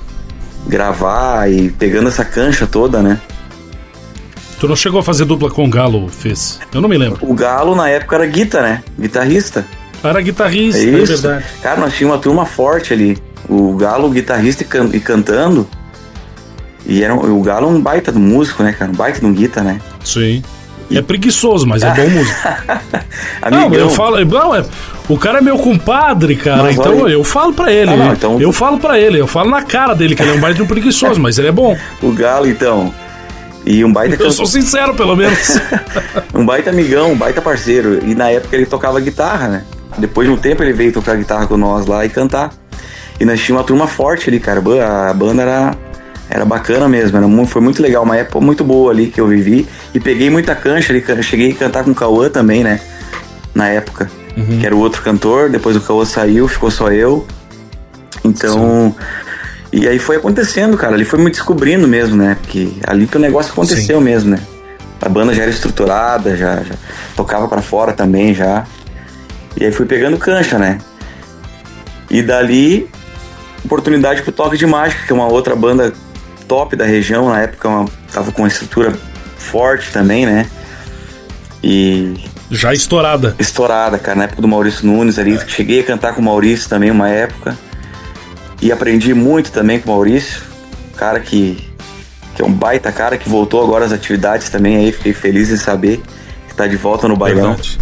Gravar 0.67 1.51
e 1.53 1.69
pegando 1.69 2.09
essa 2.09 2.25
cancha 2.25 2.67
toda, 2.67 3.03
né? 3.03 3.21
tu 4.59 4.67
não 4.67 4.75
chegou 4.75 4.99
a 5.01 5.03
fazer 5.03 5.27
dupla 5.27 5.51
com 5.51 5.67
o 5.67 5.69
Galo, 5.69 6.09
fez? 6.09 6.59
Eu 6.73 6.81
não 6.81 6.89
me 6.89 6.97
lembro. 6.97 7.19
O 7.21 7.35
Galo, 7.35 7.75
na 7.75 7.91
época, 7.91 8.17
era 8.17 8.25
guita, 8.27 8.63
né? 8.63 8.83
Guitarrista. 8.99 9.67
Era 10.03 10.19
guitarrista, 10.23 10.81
É 10.81 10.85
é, 10.95 10.99
isso. 11.03 11.21
verdade. 11.21 11.45
Cara, 11.63 11.79
nós 11.79 11.93
tínhamos 11.93 12.17
uma 12.17 12.23
turma 12.23 12.47
forte 12.47 12.95
ali. 12.95 13.19
O 13.51 13.77
Galo, 13.77 14.09
guitarrista 14.09 14.63
e, 14.63 14.67
can- 14.67 14.89
e 14.95 14.99
cantando. 15.01 15.69
E 16.87 17.03
era, 17.03 17.15
o 17.15 17.43
Galo 17.43 17.67
é 17.67 17.71
um 17.71 17.81
baita 17.81 18.11
do 18.11 18.19
músico, 18.19 18.63
né, 18.63 18.73
cara? 18.73 18.91
Um 18.91 18.95
baita 18.95 19.21
de 19.21 19.27
um 19.27 19.33
guita, 19.35 19.61
né? 19.63 19.79
Sim. 20.03 20.43
É 20.91 21.03
preguiçoso, 21.03 21.67
mas 21.67 21.83
é 21.83 21.91
bom 21.95 22.09
músico. 22.09 22.39
Não, 23.51 23.75
eu 23.75 23.91
falo. 23.91 24.25
Não, 24.25 24.55
é, 24.55 24.65
o 25.09 25.17
cara 25.19 25.39
é 25.39 25.41
meu 25.41 25.59
compadre, 25.59 26.37
cara. 26.37 26.63
Mas 26.65 26.77
então 26.79 27.01
olha- 27.03 27.13
eu 27.13 27.25
falo 27.25 27.53
pra 27.53 27.73
ele. 27.73 27.91
Ah, 27.91 27.97
não, 27.97 28.13
então- 28.13 28.41
Eu 28.41 28.53
falo 28.53 28.79
pra 28.79 28.99
ele, 28.99 29.19
eu 29.21 29.27
falo 29.27 29.51
na 29.51 29.63
cara 29.63 29.95
dele 29.95 30.15
que 30.15 30.23
ele 30.23 30.31
é 30.33 30.35
um 30.35 30.41
baita 30.41 30.57
de 30.57 30.63
um 30.63 30.67
preguiçoso, 30.67 31.21
mas 31.21 31.39
ele 31.39 31.49
é 31.49 31.53
bom. 31.53 31.77
O 32.03 32.13
Galo, 32.13 32.47
então. 32.49 32.93
E 33.65 33.85
um 33.85 33.93
baita 33.93 34.23
Eu 34.23 34.31
sou 34.31 34.47
sincero, 34.47 34.95
pelo 34.95 35.17
menos. 35.17 35.59
Um 36.33 36.45
baita 36.47 36.71
amigão, 36.71 37.13
um 37.13 37.17
baita 37.17 37.41
parceiro. 37.41 37.99
E 38.05 38.15
na 38.15 38.31
época 38.31 38.55
ele 38.55 38.67
tocava 38.67 39.01
guitarra, 39.01 39.49
né? 39.49 39.65
Depois 39.99 40.29
de 40.29 40.35
um 40.35 40.37
tempo 40.37 40.63
ele 40.63 40.73
veio 40.73 40.93
tocar 40.93 41.17
guitarra 41.17 41.47
com 41.47 41.57
nós 41.57 41.87
lá 41.87 42.05
e 42.05 42.09
cantar. 42.09 42.51
E 43.19 43.25
nós 43.25 43.41
tínhamos 43.41 43.63
uma 43.63 43.67
turma 43.67 43.87
forte 43.89 44.29
ali, 44.29 44.39
cara. 44.39 44.61
A 45.09 45.15
banda 45.15 45.43
era, 45.43 45.75
era 46.29 46.45
bacana 46.45 46.89
mesmo. 46.89 47.17
Era 47.17 47.29
muito, 47.29 47.51
foi 47.51 47.63
muito 47.63 47.83
legal, 47.83 48.03
uma 48.03 48.17
época 48.17 48.41
muito 48.41 48.65
boa 48.65 48.93
ali 48.93 49.07
que 49.07 49.21
eu 49.21 49.27
vivi. 49.27 49.67
E 49.95 50.01
peguei 50.01 50.31
muita 50.31 50.55
cancha 50.55 50.93
ali. 50.93 51.05
Cheguei 51.23 51.53
a 51.53 51.55
cantar 51.55 51.85
com 51.85 51.91
o 51.91 51.95
Cauã 51.95 52.29
também, 52.29 52.63
né? 52.65 52.81
na 53.57 53.69
época, 53.71 54.11
uhum. 54.37 54.61
que 54.61 54.67
era 54.67 54.77
o 54.77 54.79
outro 54.79 55.03
cantor, 55.03 55.49
depois 55.49 55.75
o 55.75 55.81
Caô 55.81 56.05
saiu, 56.05 56.47
ficou 56.47 56.71
só 56.71 56.93
eu. 56.93 57.27
Então. 58.23 58.95
Sim. 58.95 59.07
E 59.73 59.89
aí 59.89 59.99
foi 59.99 60.17
acontecendo, 60.17 60.77
cara. 60.77 60.95
Ali 60.95 61.05
foi 61.05 61.19
me 61.19 61.31
descobrindo 61.31 61.89
mesmo, 61.89 62.17
né? 62.17 62.37
Porque 62.41 62.69
ali 62.87 63.07
que 63.07 63.17
o 63.17 63.21
negócio 63.21 63.53
aconteceu 63.53 63.99
Sim. 63.99 64.05
mesmo, 64.05 64.31
né? 64.31 64.39
A 65.01 65.09
banda 65.09 65.35
já 65.35 65.43
era 65.43 65.51
estruturada, 65.51 66.37
já, 66.37 66.63
já 66.63 66.75
tocava 67.17 67.49
para 67.49 67.63
fora 67.63 67.93
também 67.93 68.35
já. 68.35 68.65
E 69.57 69.65
aí 69.65 69.73
fui 69.73 69.87
pegando 69.87 70.19
cancha, 70.19 70.59
né? 70.59 70.79
E 72.11 72.23
dali, 72.23 72.89
oportunidade 73.65 74.23
pro 74.23 74.33
Toque 74.33 74.57
de 74.57 74.67
Mágica, 74.67 75.05
que 75.07 75.13
é 75.13 75.15
uma 75.15 75.27
outra 75.27 75.57
banda 75.57 75.93
top 76.47 76.77
da 76.77 76.85
região, 76.85 77.29
na 77.29 77.43
época 77.43 77.69
uma, 77.69 77.89
tava 78.13 78.33
com 78.33 78.43
uma 78.43 78.49
estrutura 78.49 78.93
forte 79.37 79.91
também, 79.93 80.27
né? 80.27 80.47
E. 81.63 82.15
Já 82.51 82.73
estourada. 82.73 83.35
Estourada, 83.39 83.99
cara, 83.99 84.19
na 84.19 84.25
época 84.25 84.41
do 84.41 84.49
Maurício 84.49 84.87
Nunes 84.87 85.19
ali. 85.19 85.35
É. 85.35 85.49
Cheguei 85.49 85.81
a 85.81 85.85
cantar 85.85 86.15
com 86.15 86.21
o 86.21 86.25
Maurício 86.25 86.69
também 86.69 86.91
uma 86.91 87.09
época. 87.09 87.57
E 88.61 88.73
aprendi 88.73 89.13
muito 89.13 89.51
também 89.51 89.79
com 89.79 89.91
o 89.91 89.93
Maurício, 89.93 90.43
cara 90.97 91.21
que, 91.21 91.63
que 92.35 92.41
é 92.41 92.45
um 92.45 92.53
baita 92.53 92.91
cara 92.91 93.19
que 93.19 93.29
voltou 93.29 93.63
agora 93.63 93.85
às 93.85 93.93
atividades 93.93 94.49
também 94.49 94.77
aí, 94.77 94.93
fiquei 94.93 95.13
feliz 95.13 95.51
em 95.51 95.57
saber 95.57 96.01
que 96.49 96.55
tá 96.55 96.67
de 96.67 96.77
volta 96.77 97.07
no 97.07 97.17
bailão. 97.17 97.51
Verdade. 97.51 97.79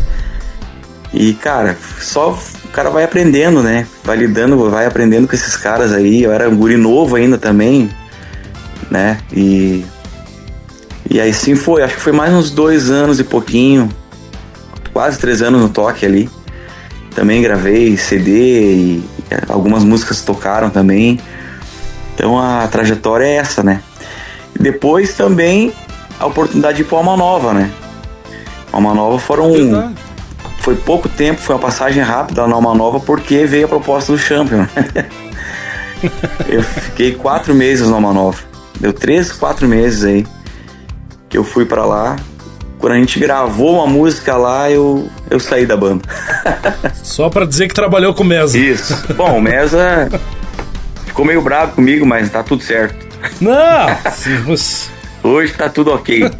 E 1.13 1.33
cara, 1.35 1.77
só 2.01 2.33
o 2.33 2.69
cara 2.69 2.91
vai 2.91 3.05
aprendendo, 3.05 3.63
né? 3.63 3.87
Vai 4.03 4.17
lidando, 4.17 4.69
vai 4.69 4.85
aprendendo 4.85 5.29
com 5.29 5.35
esses 5.37 5.57
caras 5.57 5.93
aí. 5.93 6.25
Eu 6.25 6.33
era 6.33 6.49
um 6.49 6.57
guri 6.57 6.77
novo 6.77 7.15
ainda 7.15 7.39
também, 7.39 7.89
né? 8.95 9.19
E 9.33 9.85
e 11.11 11.21
aí 11.21 11.35
sim 11.35 11.55
foi, 11.55 11.83
acho 11.83 11.97
que 11.97 12.01
foi 12.01 12.13
mais 12.13 12.33
uns 12.33 12.51
dois 12.51 12.91
anos 12.91 13.21
e 13.21 13.25
pouquinho, 13.25 13.91
quase 14.93 15.19
três 15.19 15.43
anos 15.43 15.61
no 15.61 15.69
toque 15.69 16.07
ali. 16.07 16.31
Também 17.15 17.43
gravei 17.43 17.97
CD 17.97 18.75
e 18.75 19.05
algumas 19.49 19.85
músicas 19.85 20.23
tocaram 20.23 20.71
também. 20.71 21.21
Então 22.15 22.39
a 22.39 22.67
trajetória 22.69 23.25
é 23.25 23.35
essa, 23.35 23.63
né? 23.63 23.83
Depois 24.59 25.15
também 25.15 25.73
a 26.19 26.27
oportunidade 26.27 26.77
de 26.77 26.83
ir 26.83 26.87
para 26.87 26.99
Alma 26.99 27.17
Nova, 27.17 27.53
né? 27.53 27.71
Alma 28.73 28.95
Nova 28.95 29.19
foram. 29.19 29.53
Verdade. 29.53 29.95
Foi 30.61 30.75
pouco 30.75 31.11
tempo, 31.11 31.41
foi 31.41 31.55
uma 31.55 31.61
passagem 31.61 32.03
rápida 32.03 32.47
na 32.47 32.55
Alma 32.55 32.75
Nova 32.75 32.99
porque 32.99 33.45
veio 33.45 33.67
a 33.67 33.69
proposta 33.69 34.11
do 34.11 34.19
Champion. 34.19 34.67
eu 36.49 36.63
fiquei 36.63 37.15
quatro 37.15 37.55
meses 37.55 37.87
na 37.89 37.97
Alma 37.97 38.15
Nova. 38.15 38.54
Deu 38.81 38.93
três, 38.93 39.33
quatro 39.33 39.69
meses 39.69 40.05
aí 40.05 40.27
que 41.29 41.39
eu 41.39 41.45
fui 41.45 41.65
para 41.65 41.85
lá 41.85 42.17
quando 42.85 42.93
a 42.93 42.99
gente 42.99 43.19
gravou 43.19 43.77
uma 43.77 43.87
música 43.87 44.37
lá, 44.37 44.71
eu, 44.71 45.09
eu 45.31 45.41
saí 45.41 45.65
da 45.65 45.75
banda. 45.75 46.03
Só 47.03 47.31
para 47.31 47.47
dizer 47.47 47.67
que 47.67 47.73
trabalhou 47.73 48.13
com 48.13 48.23
o 48.23 48.27
Mesa. 48.27 48.59
Isso. 48.59 48.95
Bom, 49.15 49.39
o 49.39 49.41
Mesa 49.41 50.11
ficou 51.07 51.25
meio 51.25 51.41
bravo 51.41 51.73
comigo, 51.73 52.05
mas 52.05 52.29
tá 52.29 52.43
tudo 52.43 52.63
certo. 52.63 52.95
Não! 53.41 53.87
Hoje 55.25 55.55
tá 55.55 55.71
tudo 55.71 55.93
ok. 55.93 56.31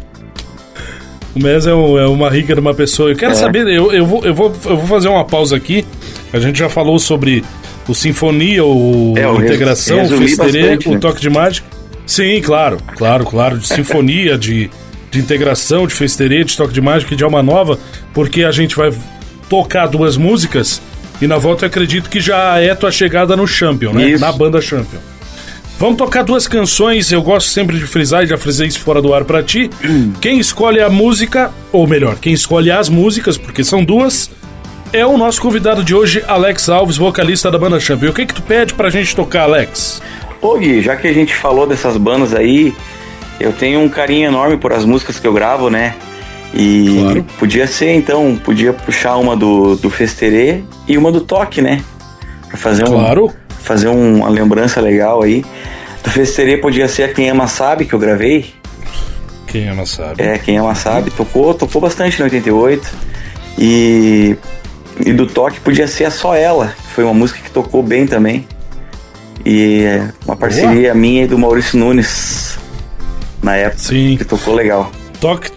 O 1.35 1.41
Mesa 1.41 1.71
é, 1.71 1.73
um, 1.73 1.97
é, 1.97 2.07
uma 2.07 2.29
rica 2.29 2.53
de 2.53 2.59
uma 2.59 2.75
pessoa. 2.75 3.09
Eu 3.09 3.15
quero 3.15 3.31
é. 3.31 3.35
saber, 3.35 3.67
eu, 3.67 3.91
eu, 3.91 4.05
vou, 4.05 4.23
eu, 4.23 4.35
vou, 4.35 4.53
eu 4.65 4.77
vou 4.77 4.85
fazer 4.85 5.07
uma 5.07 5.25
pausa 5.25 5.55
aqui. 5.55 5.83
A 6.31 6.39
gente 6.39 6.59
já 6.59 6.69
falou 6.69 6.99
sobre 6.99 7.43
o 7.87 7.95
Sinfonia, 7.95 8.63
o 8.63 9.15
é, 9.17 9.27
Integração, 9.43 10.03
o 10.03 10.09
Festerê, 10.09 10.77
o 10.85 10.91
né? 10.91 10.99
Toque 10.99 11.21
de 11.21 11.29
Mágica. 11.31 11.74
Sim, 12.15 12.41
claro, 12.41 12.77
claro, 12.95 13.25
claro. 13.25 13.57
De 13.57 13.67
Sinfonia, 13.67 14.37
de 14.37 14.69
de 15.15 15.19
integração, 15.19 15.87
de 15.87 15.93
festeria, 15.93 16.43
de 16.43 16.55
toque 16.55 16.73
de 16.73 16.81
mágica 16.81 17.13
e 17.13 17.17
de 17.17 17.23
alma 17.23 17.41
nova, 17.41 17.79
porque 18.13 18.43
a 18.43 18.51
gente 18.51 18.75
vai 18.75 18.93
tocar 19.49 19.87
duas 19.87 20.17
músicas 20.17 20.81
e 21.21 21.27
na 21.27 21.37
volta 21.37 21.65
eu 21.65 21.67
acredito 21.67 22.09
que 22.09 22.19
já 22.19 22.59
é 22.59 22.75
tua 22.75 22.91
chegada 22.91 23.35
no 23.35 23.47
Champion, 23.47 23.93
né? 23.93 24.09
Isso. 24.09 24.21
Na 24.21 24.31
banda 24.31 24.61
Champion. 24.61 24.99
Vamos 25.79 25.97
tocar 25.97 26.23
duas 26.23 26.47
canções, 26.47 27.11
eu 27.11 27.21
gosto 27.21 27.49
sempre 27.49 27.77
de 27.77 27.85
frisar 27.85 28.23
e 28.23 28.27
já 28.27 28.37
frisei 28.37 28.67
isso 28.67 28.79
fora 28.79 29.01
do 29.01 29.13
ar 29.13 29.25
para 29.25 29.43
ti. 29.43 29.69
Quem 30.21 30.39
escolhe 30.39 30.81
a 30.81 30.89
música, 30.89 31.51
ou 31.71 31.85
melhor, 31.85 32.15
quem 32.15 32.33
escolhe 32.33 32.71
as 32.71 32.87
músicas, 32.87 33.37
porque 33.37 33.63
são 33.63 33.83
duas, 33.83 34.29
é 34.93 35.05
o 35.05 35.17
nosso 35.17 35.41
convidado 35.41 35.83
de 35.83 35.93
hoje, 35.93 36.23
Alex 36.27 36.69
Alves, 36.69 36.95
vocalista 36.95 37.51
da 37.51 37.57
banda 37.57 37.79
Champion. 37.79 38.09
O 38.09 38.13
que 38.13 38.25
que 38.25 38.33
tu 38.33 38.41
pede 38.41 38.73
pra 38.73 38.89
gente 38.89 39.13
tocar, 39.13 39.43
Alex? 39.43 40.01
Ô 40.41 40.57
Gui, 40.57 40.81
já 40.81 40.95
que 40.95 41.07
a 41.07 41.13
gente 41.13 41.33
falou 41.33 41.65
dessas 41.65 41.97
bandas 41.97 42.33
aí, 42.33 42.73
eu 43.39 43.51
tenho 43.51 43.79
um 43.79 43.89
carinho 43.89 44.27
enorme 44.27 44.57
por 44.57 44.71
as 44.71 44.85
músicas 44.85 45.19
que 45.19 45.27
eu 45.27 45.33
gravo, 45.33 45.69
né? 45.69 45.95
E 46.53 46.97
claro. 46.99 47.25
podia 47.37 47.67
ser, 47.67 47.93
então, 47.93 48.39
podia 48.43 48.71
puxar 48.71 49.17
uma 49.17 49.35
do, 49.35 49.75
do 49.75 49.89
Festerê 49.89 50.63
e 50.87 50.97
uma 50.97 51.11
do 51.11 51.21
Toque, 51.21 51.61
né? 51.61 51.81
Pra 52.47 52.57
fazer, 52.57 52.83
um, 52.83 52.93
claro. 52.93 53.33
fazer 53.59 53.89
um, 53.89 54.19
uma 54.19 54.29
lembrança 54.29 54.79
legal 54.79 55.21
aí. 55.21 55.43
Do 56.03 56.09
Festerê 56.09 56.57
podia 56.57 56.87
ser 56.87 57.03
a 57.03 57.07
Quem 57.09 57.29
Ama 57.29 57.47
Sabe, 57.47 57.85
que 57.85 57.93
eu 57.93 57.99
gravei. 57.99 58.53
Quem 59.47 59.67
Ama 59.67 59.85
Sabe. 59.85 60.21
É, 60.21 60.37
Quem 60.37 60.57
Ama 60.57 60.75
Sabe. 60.75 61.11
Tocou, 61.11 61.53
tocou 61.53 61.81
bastante 61.81 62.19
no 62.19 62.25
88. 62.25 62.89
E, 63.57 64.37
e 65.05 65.11
do 65.11 65.27
Toque 65.27 65.59
podia 65.59 65.87
ser 65.87 66.05
a 66.05 66.11
Só 66.11 66.35
Ela, 66.35 66.67
que 66.67 66.93
foi 66.93 67.03
uma 67.03 67.13
música 67.13 67.41
que 67.41 67.51
tocou 67.51 67.83
bem 67.83 68.07
também. 68.07 68.47
E 69.45 69.83
é 69.83 70.09
uma 70.25 70.35
parceria 70.35 70.89
Boa. 70.89 70.95
minha 70.95 71.23
e 71.23 71.27
do 71.27 71.37
Maurício 71.37 71.77
Nunes 71.77 72.57
na 73.43 73.55
época. 73.55 73.77
Sim. 73.77 74.17
Que 74.17 74.25
tocou 74.25 74.55
legal. 74.55 74.91
Toque, 75.19 75.51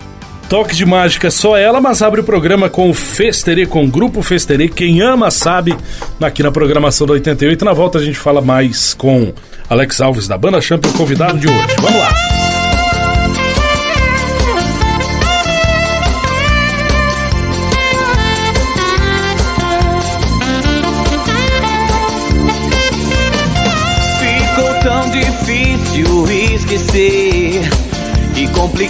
toque 0.48 0.76
de 0.76 0.84
mágica 0.84 1.30
só 1.30 1.56
ela, 1.56 1.80
mas 1.80 2.02
abre 2.02 2.20
o 2.20 2.24
programa 2.24 2.68
com 2.68 2.90
o 2.90 2.94
Festerê, 2.94 3.64
com 3.66 3.84
o 3.84 3.88
Grupo 3.88 4.22
Festerê. 4.22 4.68
Quem 4.68 5.00
ama 5.00 5.30
sabe, 5.30 5.74
aqui 6.20 6.42
na 6.42 6.52
programação 6.52 7.06
do 7.06 7.14
88. 7.14 7.64
Na 7.64 7.72
volta 7.72 7.98
a 7.98 8.04
gente 8.04 8.18
fala 8.18 8.42
mais 8.42 8.92
com 8.92 9.32
Alex 9.70 10.00
Alves 10.00 10.28
da 10.28 10.36
Banda 10.36 10.60
Champion, 10.60 10.92
convidado 10.92 11.38
de 11.38 11.48
hoje. 11.48 11.76
Vamos 11.80 11.98
lá. 11.98 12.47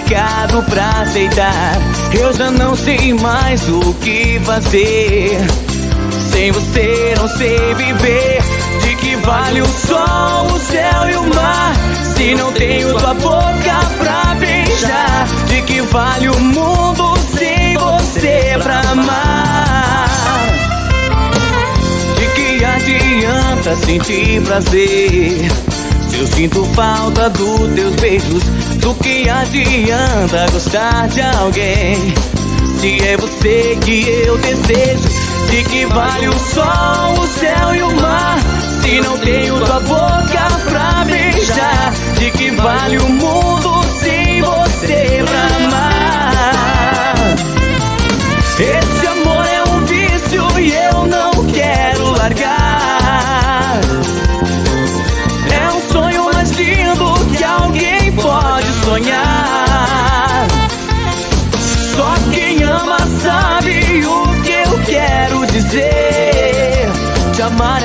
Complicado 0.08 0.62
pra 0.70 1.02
aceitar. 1.02 1.78
Eu 2.18 2.32
já 2.32 2.50
não 2.50 2.74
sei 2.74 3.12
mais 3.12 3.68
o 3.68 3.92
que 3.94 4.40
fazer. 4.42 5.38
Sem 6.30 6.50
você 6.50 7.14
não 7.18 7.28
sei 7.28 7.74
viver. 7.74 8.40
De 8.82 8.96
que 8.96 9.16
vale 9.16 9.60
o 9.60 9.66
sol, 9.66 10.46
o 10.46 10.58
céu 10.60 11.10
e 11.10 11.16
o 11.16 11.34
mar? 11.34 11.74
Se 12.16 12.34
não 12.34 12.50
tenho 12.52 12.98
tua 12.98 13.14
boca 13.14 13.80
pra 13.98 14.34
beijar. 14.36 15.28
De 15.46 15.60
que 15.62 15.82
vale 15.82 16.30
o 16.30 16.40
mundo 16.40 17.14
sem 17.36 17.76
você 17.76 18.56
pra 18.62 18.80
amar? 18.80 20.08
De 22.16 22.26
que 22.34 22.64
adianta 22.64 23.76
sentir 23.76 24.40
prazer? 24.42 25.77
Eu 26.18 26.26
sinto 26.26 26.64
falta 26.74 27.30
dos 27.30 27.72
teus 27.74 27.94
beijos 27.94 28.42
do 28.80 28.92
que 28.96 29.28
adianta 29.28 30.50
gostar 30.50 31.06
de 31.06 31.20
alguém? 31.20 32.12
Se 32.80 32.98
é 33.06 33.16
você 33.16 33.78
que 33.84 34.08
eu 34.26 34.36
desejo, 34.38 35.08
de 35.48 35.62
que 35.62 35.86
vale 35.86 36.28
o 36.28 36.32
sol, 36.32 37.22
o 37.22 37.26
céu 37.28 37.74
e 37.74 37.82
o 37.84 38.00
mar? 38.00 38.36
Se 38.82 39.00
não 39.00 39.16
tenho 39.18 39.64
tua 39.64 39.78
boca 39.78 40.48
pra 40.68 41.04
beijar, 41.04 41.92
de 42.18 42.30
que 42.32 42.50
vale 42.50 42.98
o 42.98 43.08
mundo 43.08 43.87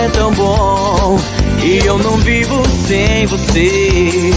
é 0.04 0.10
tão 0.10 0.32
bom 0.34 1.18
e 1.64 1.78
eu 1.86 1.98
não 1.98 2.18
vivo 2.18 2.62
sem 2.86 3.26
você. 3.26 4.32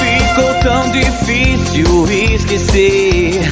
Ficou 0.00 0.54
tão 0.62 0.90
difícil 0.90 2.34
esquecer 2.34 3.48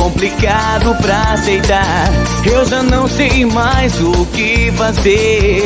complicado 0.00 0.96
pra 1.02 1.34
aceitar. 1.34 2.10
Eu 2.44 2.64
já 2.64 2.82
não 2.82 3.06
sei 3.06 3.44
mais 3.44 4.00
o 4.00 4.26
que 4.26 4.72
fazer. 4.72 5.62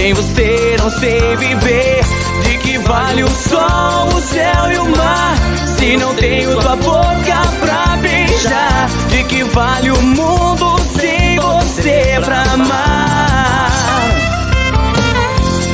Sem 0.00 0.14
você 0.14 0.76
não 0.78 0.90
sei 0.90 1.36
viver. 1.36 2.00
De 2.42 2.56
que 2.56 2.78
vale 2.78 3.22
o 3.22 3.28
sol, 3.28 4.08
o 4.16 4.20
céu 4.22 4.72
e 4.72 4.78
o 4.78 4.96
mar? 4.96 5.36
Se 5.76 5.94
não 5.98 6.14
tenho 6.14 6.58
tua 6.58 6.74
boca 6.76 7.42
pra 7.60 7.98
beijar. 7.98 8.88
De 9.10 9.22
que 9.24 9.44
vale 9.44 9.90
o 9.90 10.00
mundo 10.00 10.80
sem 10.98 11.38
você 11.38 12.18
pra 12.24 12.40
amar? 12.44 13.70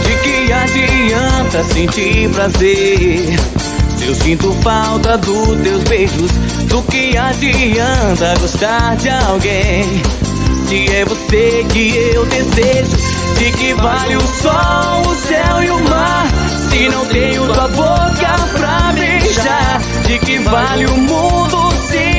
De 0.02 0.16
que 0.24 0.52
adianta 0.52 1.62
sentir 1.62 2.28
prazer? 2.30 3.38
Se 3.96 4.06
eu 4.08 4.14
sinto 4.16 4.52
falta 4.60 5.16
dos 5.18 5.56
teus 5.62 5.84
beijos, 5.84 6.32
do 6.64 6.82
que 6.82 7.16
adianta 7.16 8.34
gostar 8.40 8.96
de 8.96 9.08
alguém? 9.08 10.02
Se 10.66 10.84
é 10.90 11.04
você 11.04 11.64
que 11.72 11.96
eu 11.96 12.26
desejo, 12.26 12.96
de 13.38 13.52
que 13.52 13.72
vale 13.74 14.16
o 14.16 14.20
sol, 14.20 15.02
o 15.02 15.14
céu 15.14 15.62
e 15.62 15.70
o 15.70 15.88
mar? 15.88 16.26
Se 16.68 16.88
não 16.88 17.06
tenho 17.06 17.46
tua 17.46 17.68
boca 17.68 18.36
pra 18.58 18.92
beijar, 18.92 19.80
de 20.04 20.18
que 20.18 20.38
vale 20.40 20.86
o 20.86 20.96
mundo 20.96 21.72
sem 21.88 22.15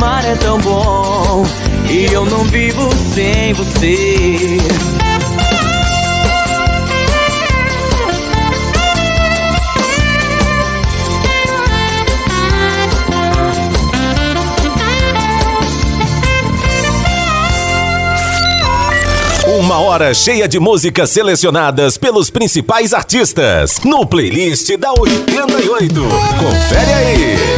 amar 0.00 0.24
é 0.24 0.34
tão 0.34 0.58
bom 0.60 1.44
e 1.90 2.06
eu 2.06 2.24
não 2.24 2.42
vivo 2.44 2.88
sem 3.14 3.52
você. 3.52 4.56
Uma 19.58 19.80
hora 19.80 20.14
cheia 20.14 20.48
de 20.48 20.58
músicas 20.58 21.10
selecionadas 21.10 21.98
pelos 21.98 22.30
principais 22.30 22.94
artistas 22.94 23.80
no 23.84 24.06
playlist 24.06 24.74
da 24.78 24.92
88. 24.92 25.94
Confere 26.38 26.92
aí. 26.92 27.49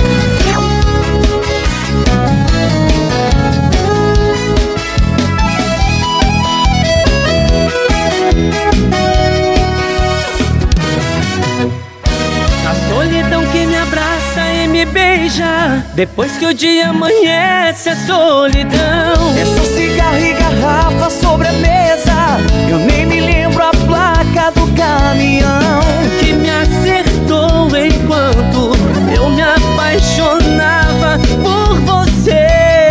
Depois 15.95 16.33
que 16.37 16.45
o 16.45 16.53
dia 16.53 16.91
amanhece, 16.91 17.89
a 17.89 17.97
solidão. 17.97 19.35
É 19.39 19.47
só 19.47 19.65
cigarro 19.65 20.19
e 20.19 20.35
garrafa 20.35 21.09
sobre 21.09 21.49
a 21.49 21.53
mesa. 21.53 22.39
Eu 22.69 22.79
nem 22.79 23.07
me 23.07 23.19
lembro 23.19 23.63
a 23.63 23.71
placa 23.71 24.51
do 24.51 24.67
caminhão. 24.77 25.81
que 26.21 26.35
me 26.35 26.51
acertou 26.51 27.69
enquanto 27.75 28.73
eu 29.15 29.31
me 29.31 29.41
apaixonava 29.41 31.19
por 31.43 31.81
você. 31.81 32.89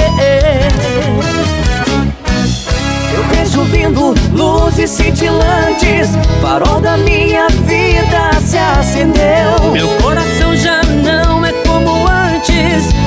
Eu 3.14 3.24
vejo 3.36 3.64
vindo 3.66 4.16
luzes 4.34 4.90
cintilantes. 4.90 6.10
Farol 6.42 6.82
da 6.82 6.98
minha 6.98 7.48
vida 7.50 8.32
se 8.44 8.58
acendeu. 8.58 9.72
Meu 9.72 9.88
coração 10.02 10.41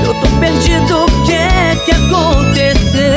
Eu 0.06 0.14
tô 0.14 0.26
perdido, 0.38 1.04
o 1.04 1.24
que 1.24 1.32
é 1.32 1.76
que 1.84 1.92
aconteceu? 1.92 3.14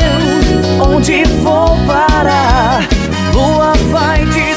Onde 0.86 1.24
vou 1.42 1.78
parar? 1.86 2.88
Lua 3.34 3.74
vai 3.92 4.26
dizer 4.26 4.57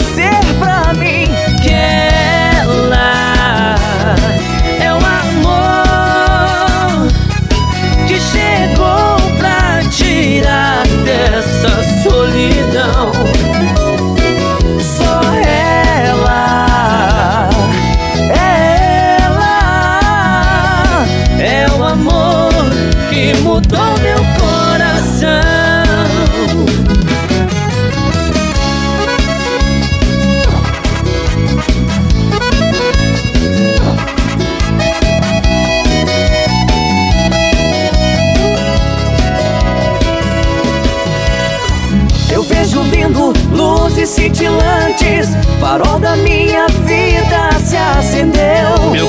cintilantes. 44.09 45.29
Farol 45.61 45.99
da 45.99 46.17
minha 46.17 46.67
vida 46.69 47.59
se 47.65 47.77
acendeu. 47.77 48.91
Meu 48.91 49.07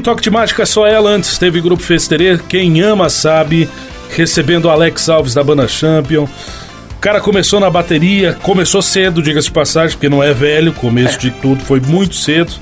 Toque 0.00 0.22
de 0.22 0.30
Mágica, 0.30 0.64
só 0.66 0.86
ela 0.86 1.10
antes 1.10 1.38
teve 1.38 1.60
Grupo 1.60 1.82
Festerê, 1.82 2.38
quem 2.48 2.80
ama 2.80 3.08
sabe, 3.08 3.68
recebendo 4.10 4.66
o 4.66 4.70
Alex 4.70 5.08
Alves 5.08 5.34
da 5.34 5.44
banda 5.44 5.68
Champion. 5.68 6.24
O 6.24 7.00
cara 7.00 7.18
começou 7.18 7.58
na 7.58 7.70
bateria, 7.70 8.34
começou 8.42 8.82
cedo, 8.82 9.22
diga-se 9.22 9.46
de 9.46 9.54
passagem, 9.54 9.96
porque 9.96 10.08
não 10.10 10.22
é 10.22 10.34
velho, 10.34 10.70
começo 10.74 11.18
de 11.18 11.30
tudo, 11.30 11.64
foi 11.64 11.80
muito 11.80 12.14
cedo. 12.14 12.52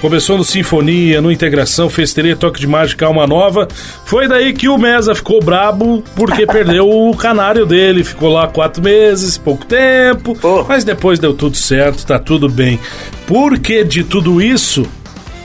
Começou 0.00 0.36
no 0.36 0.42
Sinfonia, 0.44 1.20
no 1.20 1.30
Integração, 1.30 1.88
Festerê, 1.88 2.34
Toque 2.34 2.58
de 2.58 2.66
Mágica, 2.66 3.06
Alma 3.06 3.24
Nova. 3.24 3.68
Foi 4.04 4.26
daí 4.26 4.52
que 4.52 4.68
o 4.68 4.76
Mesa 4.76 5.14
ficou 5.14 5.40
brabo, 5.40 6.02
porque 6.16 6.44
perdeu 6.48 6.90
o 6.90 7.16
canário 7.16 7.64
dele, 7.64 8.02
ficou 8.02 8.32
lá 8.32 8.48
quatro 8.48 8.82
meses, 8.82 9.38
pouco 9.38 9.64
tempo, 9.64 10.36
mas 10.66 10.82
depois 10.82 11.20
deu 11.20 11.32
tudo 11.32 11.56
certo, 11.56 12.04
tá 12.04 12.18
tudo 12.18 12.48
bem. 12.48 12.80
Por 13.28 13.60
que 13.60 13.84
de 13.84 14.02
tudo 14.02 14.42
isso? 14.42 14.84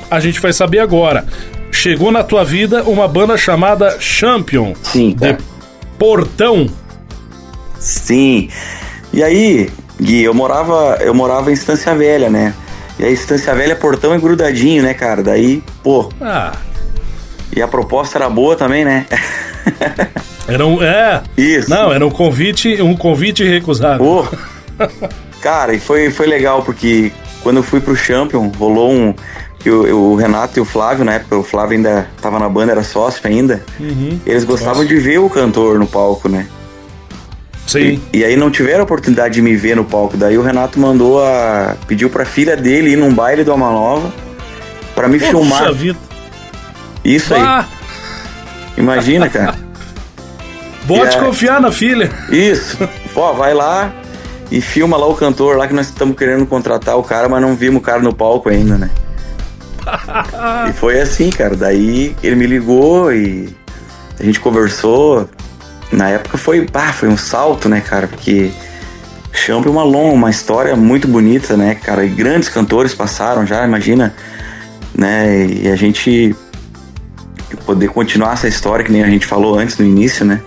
A 0.10 0.20
gente 0.20 0.40
vai 0.40 0.54
saber 0.54 0.80
agora. 0.80 1.26
Chegou 1.72 2.12
na 2.12 2.24
tua 2.24 2.44
vida 2.44 2.84
uma 2.84 3.08
banda 3.08 3.38
chamada 3.38 3.98
Champion. 4.00 4.74
Sim, 4.84 5.10
De- 5.12 5.16
cara. 5.34 5.38
Portão. 5.98 6.68
Sim. 7.80 8.50
E 9.14 9.24
aí, 9.24 9.70
Gui, 10.02 10.24
eu 10.24 10.34
morava, 10.34 10.98
eu 11.02 11.14
morava 11.14 11.50
em 11.50 11.54
Estância 11.54 11.94
Velha, 11.96 12.30
né? 12.30 12.54
E 12.98 13.06
a 13.06 13.10
Estância 13.10 13.54
Velha, 13.56 13.76
portão 13.76 14.14
é 14.14 14.18
grudadinho, 14.18 14.84
né, 14.84 14.94
cara? 14.94 15.24
Daí, 15.24 15.64
pô. 15.84 16.10
Ah. 16.22 16.54
E 17.56 17.62
a 17.62 17.68
proposta 17.68 18.18
era 18.18 18.30
boa 18.30 18.56
também, 18.56 18.84
né? 18.86 19.06
Era 20.48 20.66
um. 20.66 20.82
É. 20.82 21.22
Isso. 21.38 21.70
Não, 21.70 21.94
era 21.94 22.04
um 22.06 22.10
convite, 22.10 22.82
um 22.82 22.96
convite 22.96 23.44
recusado. 23.44 24.00
Pô. 24.04 24.26
Cara, 25.42 25.74
e 25.76 25.80
foi, 25.80 26.10
foi 26.10 26.26
legal, 26.26 26.64
porque 26.64 27.12
quando 27.44 27.58
eu 27.58 27.64
fui 27.64 27.80
pro 27.80 27.96
Champion, 27.96 28.48
rolou 28.58 28.92
um. 28.92 29.14
Que 29.60 29.70
o, 29.70 30.12
o 30.12 30.16
Renato 30.16 30.58
e 30.58 30.62
o 30.62 30.66
Flávio, 30.66 31.04
na 31.04 31.14
época, 31.16 31.38
o 31.38 31.44
Flávio 31.44 31.76
ainda 31.78 32.08
tava 32.22 32.40
na 32.40 32.48
banda, 32.48 32.72
era 32.72 32.84
sócio 32.84 33.22
ainda. 33.28 33.62
Eles 34.26 34.44
gostavam 34.46 34.86
de 34.86 34.96
ver 34.98 35.20
o 35.20 35.30
cantor 35.30 35.78
no 35.78 35.86
palco, 35.86 36.30
né? 36.30 36.48
Sim. 37.68 38.02
E, 38.14 38.20
e 38.20 38.24
aí 38.26 38.36
não 38.38 38.50
tiveram 38.50 38.80
a 38.80 38.84
oportunidade 38.84 39.34
de 39.36 39.42
me 39.42 39.56
ver 39.56 39.76
no 39.76 39.84
palco. 39.84 40.16
Daí 40.18 40.38
o 40.38 40.42
Renato 40.42 40.80
mandou 40.80 41.24
a. 41.24 41.76
pediu 41.88 42.10
pra 42.10 42.26
filha 42.26 42.56
dele 42.58 42.92
ir 42.92 42.96
num 42.96 43.14
baile 43.14 43.44
do 43.44 43.52
Alma 43.52 43.70
Nova 43.70 44.12
pra 44.96 45.08
me 45.08 45.20
filmar. 45.20 45.60
Puxa 45.60 45.74
vida. 45.74 46.00
Isso 47.04 47.34
aí. 47.34 47.42
Ah, 47.42 47.66
Imagina, 48.78 49.30
cara. 49.30 49.56
pode 50.88 51.16
É. 51.16 51.20
confiar 51.20 51.60
na 51.62 51.72
filha. 51.72 52.10
Isso. 52.32 52.78
Ó, 53.16 53.34
vai 53.34 53.54
lá 53.54 53.92
e 54.50 54.62
filma 54.62 54.98
lá 54.98 55.06
o 55.06 55.14
cantor 55.16 55.58
lá 55.58 55.68
que 55.68 55.74
nós 55.74 55.88
estamos 55.88 56.18
querendo 56.18 56.46
contratar 56.46 56.98
o 56.98 57.04
cara, 57.04 57.28
mas 57.30 57.42
não 57.42 57.56
vimos 57.56 57.82
o 57.82 57.84
cara 57.84 58.02
no 58.02 58.14
palco 58.14 58.50
ainda, 58.50 58.78
né? 58.78 58.90
E 60.70 60.74
foi 60.74 61.00
assim, 61.00 61.30
cara. 61.30 61.56
Daí 61.56 62.16
ele 62.24 62.36
me 62.36 62.48
ligou 62.48 63.12
e 63.14 63.50
a 64.20 64.24
gente 64.24 64.40
conversou. 64.40 65.30
Na 65.92 66.10
época 66.10 66.38
foi, 66.38 66.66
pá, 66.66 66.94
foi 66.94 67.10
um 67.10 67.18
salto, 67.18 67.68
né, 67.68 67.82
cara? 67.82 68.08
Porque 68.08 68.52
Champ 69.32 69.66
é 69.66 69.70
uma 69.70 69.84
longa, 69.84 70.14
uma 70.14 70.30
história 70.30 70.76
muito 70.76 71.08
bonita, 71.08 71.56
né, 71.58 71.76
cara? 71.76 72.06
E 72.06 72.10
grandes 72.10 72.50
cantores 72.50 72.94
passaram 72.94 73.46
já, 73.46 73.66
imagina, 73.66 74.14
né? 74.96 75.46
E 75.46 75.68
a 75.68 75.76
gente 75.76 76.36
poder 77.66 77.90
continuar 77.90 78.34
essa 78.34 78.48
história 78.48 78.84
que 78.84 78.92
nem 78.92 79.04
a 79.04 79.08
gente 79.08 79.26
falou 79.26 79.58
antes 79.58 79.78
no 79.78 79.86
início, 79.86 80.26
né? 80.26 80.42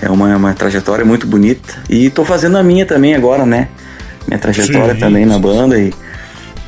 É 0.00 0.08
uma, 0.08 0.36
uma 0.36 0.54
trajetória 0.54 1.04
muito 1.04 1.26
bonita. 1.26 1.82
E 1.88 2.10
tô 2.10 2.24
fazendo 2.24 2.56
a 2.56 2.62
minha 2.62 2.86
também 2.86 3.14
agora, 3.14 3.44
né? 3.44 3.68
Minha 4.26 4.38
trajetória 4.38 4.94
Sim, 4.94 5.00
também 5.00 5.26
na 5.26 5.34
sim. 5.34 5.40
banda. 5.40 5.78
E, 5.78 5.92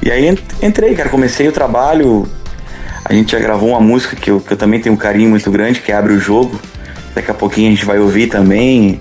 e 0.03 0.11
aí 0.11 0.27
ent- 0.29 0.41
entrei, 0.63 0.95
cara. 0.95 1.09
Comecei 1.09 1.47
o 1.49 1.53
trabalho. 1.53 2.27
A 3.05 3.13
gente 3.13 3.33
já 3.33 3.39
gravou 3.39 3.71
uma 3.71 3.81
música 3.81 4.15
que 4.17 4.31
eu, 4.31 4.41
que 4.41 4.53
eu 4.53 4.57
também 4.57 4.81
tenho 4.81 4.95
um 4.95 4.99
carinho 4.99 5.29
muito 5.31 5.51
grande, 5.51 5.81
que 5.81 5.91
é 5.93 5.95
Abre 5.97 6.13
o 6.13 6.21
Jogo. 6.21 6.59
Daqui 7.15 7.31
a 7.31 7.35
pouquinho 7.35 7.69
a 7.69 7.71
gente 7.71 7.85
vai 7.85 7.99
ouvir 7.99 8.29
também. 8.29 9.01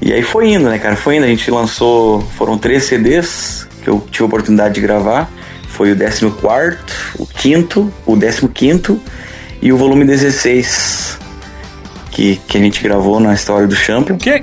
E 0.00 0.12
aí 0.12 0.22
foi 0.22 0.50
indo, 0.52 0.68
né, 0.68 0.78
cara? 0.78 0.96
Foi 0.96 1.16
indo. 1.16 1.24
A 1.24 1.28
gente 1.28 1.50
lançou. 1.50 2.20
Foram 2.36 2.56
três 2.58 2.84
CDs 2.84 3.66
que 3.82 3.88
eu 3.90 4.04
tive 4.10 4.24
a 4.24 4.26
oportunidade 4.26 4.74
de 4.74 4.80
gravar. 4.80 5.28
Foi 5.68 5.90
o 5.92 5.96
14, 5.96 6.26
o 7.18 7.26
quinto, 7.26 7.92
o 8.06 8.16
15 8.16 9.00
e 9.62 9.72
o 9.72 9.76
volume 9.76 10.04
16 10.04 11.18
que, 12.10 12.36
que 12.46 12.58
a 12.58 12.60
gente 12.60 12.82
gravou 12.82 13.18
na 13.18 13.32
história 13.32 13.66
do 13.66 13.74
Champion. 13.74 14.18
Quem, 14.18 14.34
é- 14.34 14.42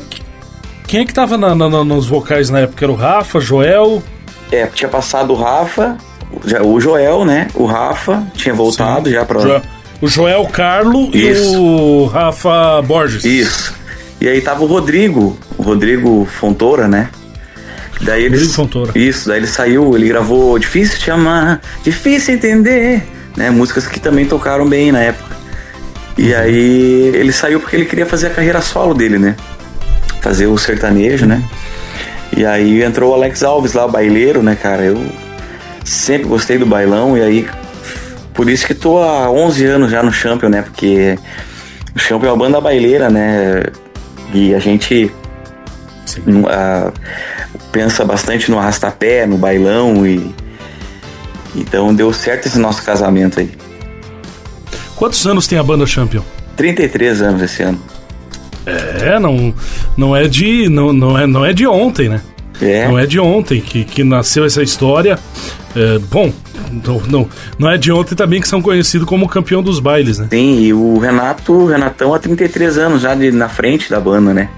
quem 0.88 1.02
é 1.02 1.06
que 1.06 1.14
tava 1.14 1.38
na- 1.38 1.54
na- 1.56 1.84
nos 1.84 2.08
vocais 2.08 2.50
na 2.50 2.62
época? 2.62 2.84
Era 2.86 2.92
o 2.92 2.96
Rafa, 2.96 3.40
Joel. 3.40 4.02
É, 4.52 4.66
tinha 4.68 4.90
passado 4.90 5.32
o 5.34 5.36
Rafa, 5.36 5.98
já- 6.46 6.62
o 6.64 6.80
Joel, 6.80 7.24
né? 7.26 7.48
O 7.54 7.66
Rafa 7.66 8.24
tinha 8.34 8.54
voltado 8.54 9.10
já 9.12 9.24
pra. 9.26 9.40
Jo- 9.40 9.62
o 10.02 10.08
Joel 10.08 10.46
Carlo 10.48 11.10
e 11.14 11.30
Isso. 11.30 11.62
o 11.62 12.06
Rafa 12.06 12.82
Borges. 12.82 13.24
Isso. 13.26 13.74
E 14.22 14.28
aí 14.28 14.42
tava 14.42 14.64
o 14.64 14.68
Rodrigo, 14.68 15.38
o 15.58 15.62
Rodrigo 15.64 16.26
Fontoura, 16.40 16.88
né? 16.88 17.10
Daí 18.02 18.24
ele, 18.24 18.36
Rodrigo 18.36 18.54
Fontoura. 18.54 18.92
Isso, 18.96 19.28
daí 19.28 19.40
ele 19.40 19.48
saiu, 19.48 19.96
ele 19.96 20.08
gravou 20.08 20.58
Difícil 20.58 21.00
Te 21.00 21.12
Amar, 21.12 21.60
Difícil 21.84 22.34
Entender, 22.36 23.04
né? 23.36 23.50
Músicas 23.50 23.88
que 23.88 24.00
também 24.00 24.26
tocaram 24.26 24.66
bem 24.68 24.92
na 24.92 25.00
época. 25.00 25.38
E 26.18 26.34
aí 26.34 27.12
ele 27.14 27.32
saiu 27.32 27.60
porque 27.60 27.76
ele 27.76 27.86
queria 27.86 28.06
fazer 28.06 28.28
a 28.28 28.30
carreira 28.30 28.62
solo 28.62 28.94
dele, 28.94 29.18
né? 29.20 29.36
Fazer 30.22 30.48
o 30.48 30.58
sertanejo, 30.58 31.26
né? 31.26 31.42
E 32.40 32.46
aí 32.46 32.82
entrou 32.82 33.12
o 33.12 33.14
Alex 33.14 33.44
Alves 33.44 33.74
lá, 33.74 33.86
baileiro, 33.86 34.42
né, 34.42 34.56
cara? 34.56 34.82
Eu 34.82 34.98
sempre 35.84 36.26
gostei 36.26 36.58
do 36.58 36.66
bailão 36.66 37.18
e 37.18 37.22
aí 37.22 37.50
por 38.34 38.50
isso 38.50 38.66
que 38.66 38.74
tô 38.74 38.98
há 39.00 39.30
11 39.30 39.66
anos 39.66 39.92
já 39.92 40.02
no 40.02 40.10
Champion, 40.10 40.48
né? 40.48 40.62
Porque 40.62 41.20
o 41.94 42.00
Champion 42.00 42.30
é 42.30 42.32
uma 42.32 42.38
banda 42.38 42.62
baileira, 42.62 43.10
né? 43.10 43.64
E 44.34 44.56
a 44.56 44.60
gente 44.60 45.12
ah, 46.48 46.94
pensa 47.74 48.06
bastante 48.06 48.50
no 48.50 48.58
arrastapé, 48.58 49.26
no 49.26 49.38
bailão 49.38 50.08
e 50.08 50.34
então 51.54 51.94
deu 51.94 52.14
certo 52.14 52.46
esse 52.46 52.58
nosso 52.58 52.86
casamento 52.86 53.42
aí. 53.42 53.52
Quantos 54.96 55.28
anos 55.28 55.46
tem 55.46 55.60
a 55.60 55.64
banda 55.64 55.86
Champion? 55.86 56.24
33 56.56 57.22
anos 57.22 57.42
esse 57.42 57.64
ano. 57.64 57.99
É, 58.70 59.20
não, 59.20 59.54
não 59.98 60.16
é 60.16 60.28
de 60.28 60.70
não, 60.70 60.94
não 60.94 61.18
é 61.18 61.28
não 61.28 61.46
é 61.46 61.54
de 61.54 61.66
ontem, 61.68 62.10
né? 62.10 62.22
É. 62.62 62.88
Não 62.88 63.00
é 63.00 63.06
de 63.06 63.20
ontem 63.20 63.62
que, 63.62 63.86
que 63.86 64.04
nasceu 64.04 64.46
essa 64.46 64.62
história. 64.62 65.18
É, 65.76 66.00
bom, 66.00 66.32
não, 66.86 67.00
não, 67.02 67.30
não 67.58 67.70
é 67.70 67.78
de 67.78 67.92
ontem 67.92 68.16
também 68.16 68.42
que 68.42 68.48
são 68.48 68.62
conhecidos 68.62 69.08
como 69.08 69.28
campeão 69.28 69.64
dos 69.64 69.80
bailes, 69.80 70.20
né? 70.20 70.28
Sim, 70.30 70.60
e 70.60 70.74
o 70.74 70.98
Renato, 70.98 71.54
o 71.54 71.66
Renatão 71.68 72.14
há 72.14 72.20
33 72.20 72.78
anos 72.78 73.02
já 73.02 73.16
de, 73.16 73.32
na 73.32 73.48
frente 73.48 73.90
da 73.90 74.00
banda, 74.00 74.34
né? 74.34 74.50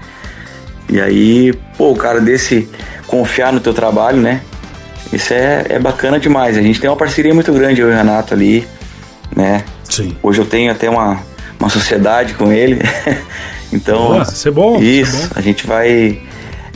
E 0.88 1.00
aí, 1.00 1.52
pô, 1.78 1.92
o 1.92 1.96
cara 1.96 2.20
desse 2.20 2.68
confiar 3.06 3.52
no 3.52 3.60
teu 3.60 3.72
trabalho, 3.72 4.18
né? 4.18 4.40
Isso 5.12 5.32
é, 5.32 5.66
é 5.68 5.78
bacana 5.78 6.18
demais. 6.18 6.56
A 6.56 6.62
gente 6.62 6.80
tem 6.80 6.88
uma 6.88 6.96
parceria 6.96 7.32
muito 7.32 7.52
grande, 7.52 7.80
eu 7.80 7.88
e 7.88 7.92
o 7.92 7.94
Renato 7.94 8.34
ali, 8.34 8.66
né? 9.34 9.64
Sim. 9.88 10.16
Hoje 10.22 10.40
eu 10.40 10.46
tenho 10.46 10.72
até 10.72 10.88
uma, 10.88 11.20
uma 11.60 11.68
sociedade 11.68 12.34
com 12.34 12.50
ele. 12.50 12.80
então. 13.72 14.20
Ah, 14.20 14.22
isso 14.22 14.48
é 14.48 14.50
bom, 14.50 14.76
isso 14.80 14.84
Isso, 14.84 15.16
é 15.16 15.20
bom. 15.26 15.32
a 15.36 15.40
gente 15.40 15.66
vai. 15.66 16.18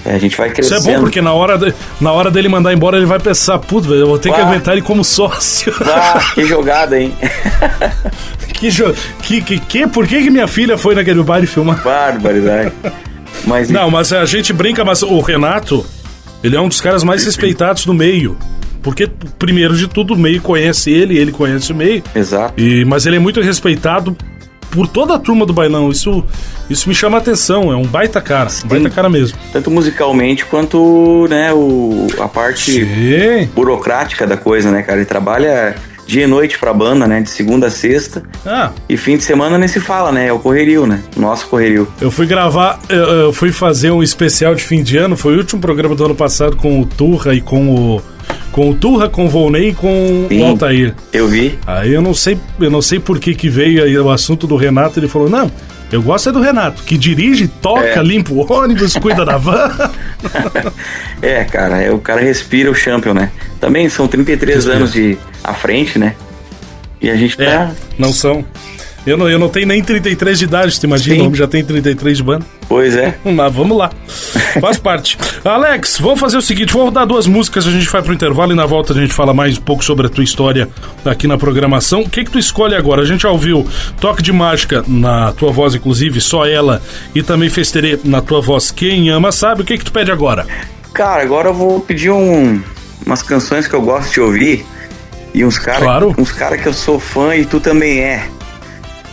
é, 0.04 0.14
A 0.14 0.18
gente 0.18 0.36
vai 0.36 0.46
Isso 0.48 0.54
crescendo. 0.56 0.88
é 0.90 0.94
bom 0.94 1.00
porque 1.00 1.20
na 1.20 1.32
hora, 1.32 1.58
de- 1.58 1.74
na 2.00 2.12
hora 2.12 2.30
dele 2.30 2.48
mandar 2.48 2.72
embora 2.72 2.96
ele 2.96 3.06
vai 3.06 3.18
pensar, 3.18 3.58
putz, 3.58 3.86
velho, 3.86 4.00
eu 4.00 4.06
vou 4.06 4.18
ter 4.18 4.32
que 4.32 4.40
Ah. 4.40 4.46
aguentar 4.46 4.74
ele 4.74 4.82
como 4.82 5.02
sócio. 5.04 5.72
Ah, 5.80 6.20
que 6.34 6.44
jogada, 6.46 6.98
hein? 7.00 7.12
que, 8.54 8.70
jo- 8.70 8.94
que, 9.22 9.40
que, 9.40 9.58
que, 9.58 9.86
por 9.86 10.06
que, 10.06 10.22
que 10.22 10.30
minha 10.30 10.46
filha 10.46 10.78
foi 10.78 10.94
naquele 10.94 11.22
baile 11.22 11.46
filmar? 11.46 11.82
Barbaridade. 11.82 12.72
Mas 13.44 13.68
Não, 13.70 13.90
mas 13.90 14.12
a 14.12 14.24
gente 14.24 14.52
brinca, 14.52 14.84
mas 14.84 15.02
o 15.02 15.20
Renato, 15.20 15.84
ele 16.42 16.56
é 16.56 16.60
um 16.60 16.68
dos 16.68 16.80
caras 16.80 17.04
mais 17.04 17.24
respeitados 17.24 17.84
do 17.84 17.92
meio. 17.94 18.36
Porque, 18.82 19.08
primeiro 19.38 19.76
de 19.76 19.88
tudo, 19.88 20.14
o 20.14 20.16
meio 20.16 20.40
conhece 20.40 20.90
ele, 20.92 21.18
ele 21.18 21.32
conhece 21.32 21.72
o 21.72 21.74
meio. 21.74 22.02
Exato. 22.14 22.54
E, 22.60 22.84
mas 22.84 23.04
ele 23.04 23.16
é 23.16 23.18
muito 23.18 23.40
respeitado 23.40 24.16
por 24.70 24.86
toda 24.88 25.14
a 25.14 25.18
turma 25.18 25.44
do 25.46 25.52
bailão. 25.52 25.90
Isso, 25.90 26.24
isso 26.68 26.88
me 26.88 26.94
chama 26.94 27.16
a 27.18 27.20
atenção. 27.20 27.72
É 27.72 27.76
um 27.76 27.84
baita 27.86 28.20
cara. 28.20 28.50
Um 28.64 28.68
baita 28.68 28.90
cara 28.90 29.08
mesmo. 29.08 29.38
Tanto 29.52 29.70
musicalmente 29.70 30.44
quanto, 30.44 31.26
né, 31.28 31.52
o, 31.52 32.06
a 32.20 32.28
parte 32.28 32.72
Sim. 32.84 33.48
burocrática 33.54 34.26
da 34.26 34.36
coisa, 34.36 34.70
né, 34.70 34.82
cara? 34.82 34.98
Ele 34.98 35.06
trabalha 35.06 35.74
dia 36.06 36.22
e 36.22 36.26
noite 36.26 36.58
pra 36.58 36.72
banda, 36.72 37.06
né? 37.06 37.20
De 37.20 37.28
segunda 37.30 37.66
a 37.66 37.70
sexta. 37.70 38.22
Ah, 38.44 38.70
E 38.88 38.96
fim 38.96 39.16
de 39.16 39.24
semana 39.24 39.58
nem 39.58 39.66
se 39.66 39.80
fala, 39.80 40.12
né? 40.12 40.28
É 40.28 40.32
o 40.32 40.38
correrio, 40.38 40.86
né? 40.86 41.00
Nosso 41.16 41.48
correrio. 41.48 41.88
eu 42.00 42.10
fui 42.10 42.26
gravar, 42.26 42.78
eu, 42.88 42.96
eu 42.98 43.32
fui 43.32 43.50
fazer 43.50 43.90
um 43.90 44.02
especial 44.02 44.54
de 44.54 44.62
fim 44.62 44.82
de 44.82 44.96
ano. 44.96 45.16
Foi 45.16 45.34
o 45.34 45.38
último 45.38 45.60
programa 45.60 45.94
do 45.96 46.04
ano 46.04 46.14
passado 46.14 46.56
com 46.56 46.80
o 46.80 46.86
Turra 46.86 47.34
e 47.34 47.40
com 47.40 47.74
o. 47.74 48.02
Com 48.52 48.70
o 48.70 48.74
Turra, 48.74 49.08
com 49.08 49.26
o 49.26 49.28
Volney 49.28 49.68
e 49.68 49.74
com 49.74 50.26
Sim. 50.28 50.40
o 50.42 50.44
Altair. 50.46 50.94
Eu 51.12 51.28
vi. 51.28 51.58
Aí 51.66 51.92
eu 51.92 52.00
não 52.00 52.14
sei, 52.14 52.38
eu 52.58 52.70
não 52.70 52.80
sei 52.80 52.98
por 52.98 53.18
que, 53.18 53.34
que 53.34 53.48
veio 53.50 53.84
aí 53.84 53.98
o 53.98 54.10
assunto 54.10 54.46
do 54.46 54.56
Renato. 54.56 54.98
Ele 54.98 55.08
falou: 55.08 55.28
não, 55.28 55.50
eu 55.92 56.02
gosto 56.02 56.30
é 56.30 56.32
do 56.32 56.40
Renato, 56.40 56.82
que 56.82 56.96
dirige, 56.96 57.48
toca, 57.48 58.00
É. 58.00 58.02
limpa 58.02 58.32
o 58.32 58.50
ônibus, 58.50 58.94
cuida 58.96 59.24
da 59.24 59.36
van. 59.36 59.70
É, 61.22 61.44
cara, 61.44 61.80
é, 61.80 61.90
o 61.90 61.98
cara 61.98 62.20
respira 62.20 62.70
o 62.70 62.74
champion, 62.74 63.14
né? 63.14 63.30
Também 63.60 63.88
são 63.88 64.06
33 64.06 64.56
Respira. 64.56 64.76
anos 64.76 64.92
de 64.92 65.16
à 65.42 65.54
frente, 65.54 65.98
né? 65.98 66.14
E 67.00 67.08
a 67.10 67.16
gente 67.16 67.36
tá. 67.36 67.44
É, 67.44 67.70
não 67.98 68.12
são. 68.12 68.44
Eu 69.06 69.16
não, 69.16 69.28
eu 69.30 69.38
não 69.38 69.48
tenho 69.48 69.68
nem 69.68 69.82
33 69.82 70.36
de 70.38 70.44
idade, 70.46 70.80
tu 70.80 70.84
imagina? 70.84 71.14
Sim. 71.16 71.22
O 71.22 71.24
homem 71.26 71.36
já 71.36 71.46
tem 71.46 71.64
33 71.64 72.16
de 72.16 72.22
banda. 72.24 72.44
Pois 72.68 72.96
é. 72.96 73.16
Mas 73.24 73.54
vamos 73.54 73.78
lá. 73.78 73.90
Faz 74.60 74.78
parte. 74.78 75.16
Alex, 75.44 75.98
vamos 76.00 76.18
fazer 76.18 76.36
o 76.36 76.42
seguinte: 76.42 76.72
vou 76.72 76.86
rodar 76.86 77.06
duas 77.06 77.26
músicas, 77.28 77.66
a 77.66 77.70
gente 77.70 77.88
vai 77.88 78.02
pro 78.02 78.12
intervalo 78.12 78.52
e 78.52 78.56
na 78.56 78.66
volta 78.66 78.92
a 78.92 78.96
gente 78.96 79.12
fala 79.14 79.32
mais 79.32 79.56
um 79.58 79.60
pouco 79.60 79.84
sobre 79.84 80.06
a 80.06 80.10
tua 80.10 80.24
história 80.24 80.68
aqui 81.04 81.28
na 81.28 81.38
programação. 81.38 82.00
O 82.00 82.10
que 82.10 82.24
que 82.24 82.30
tu 82.32 82.38
escolhe 82.38 82.74
agora? 82.74 83.02
A 83.02 83.04
gente 83.04 83.22
já 83.22 83.30
ouviu 83.30 83.64
Toque 84.00 84.22
de 84.22 84.32
Mágica 84.32 84.84
na 84.88 85.32
tua 85.32 85.52
voz, 85.52 85.74
inclusive, 85.76 86.20
só 86.20 86.44
ela, 86.44 86.82
e 87.14 87.22
também 87.22 87.48
Festerê 87.48 87.98
na 88.02 88.20
tua 88.20 88.40
voz. 88.40 88.72
Quem 88.72 89.08
ama 89.10 89.30
sabe. 89.30 89.62
O 89.62 89.64
que 89.64 89.78
que 89.78 89.84
tu 89.84 89.92
pede 89.92 90.10
agora? 90.10 90.46
Cara, 90.92 91.22
agora 91.22 91.50
eu 91.50 91.54
vou 91.54 91.78
pedir 91.80 92.10
um, 92.10 92.60
umas 93.04 93.22
canções 93.22 93.68
que 93.68 93.74
eu 93.74 93.82
gosto 93.82 94.12
de 94.12 94.20
ouvir. 94.20 94.66
E 95.32 95.44
uns 95.44 95.58
caras 95.58 95.82
Claro. 95.82 96.14
uns 96.18 96.32
cara 96.32 96.56
que 96.58 96.66
eu 96.66 96.72
sou 96.72 96.98
fã 96.98 97.36
e 97.36 97.44
tu 97.44 97.60
também 97.60 98.00
é. 98.00 98.26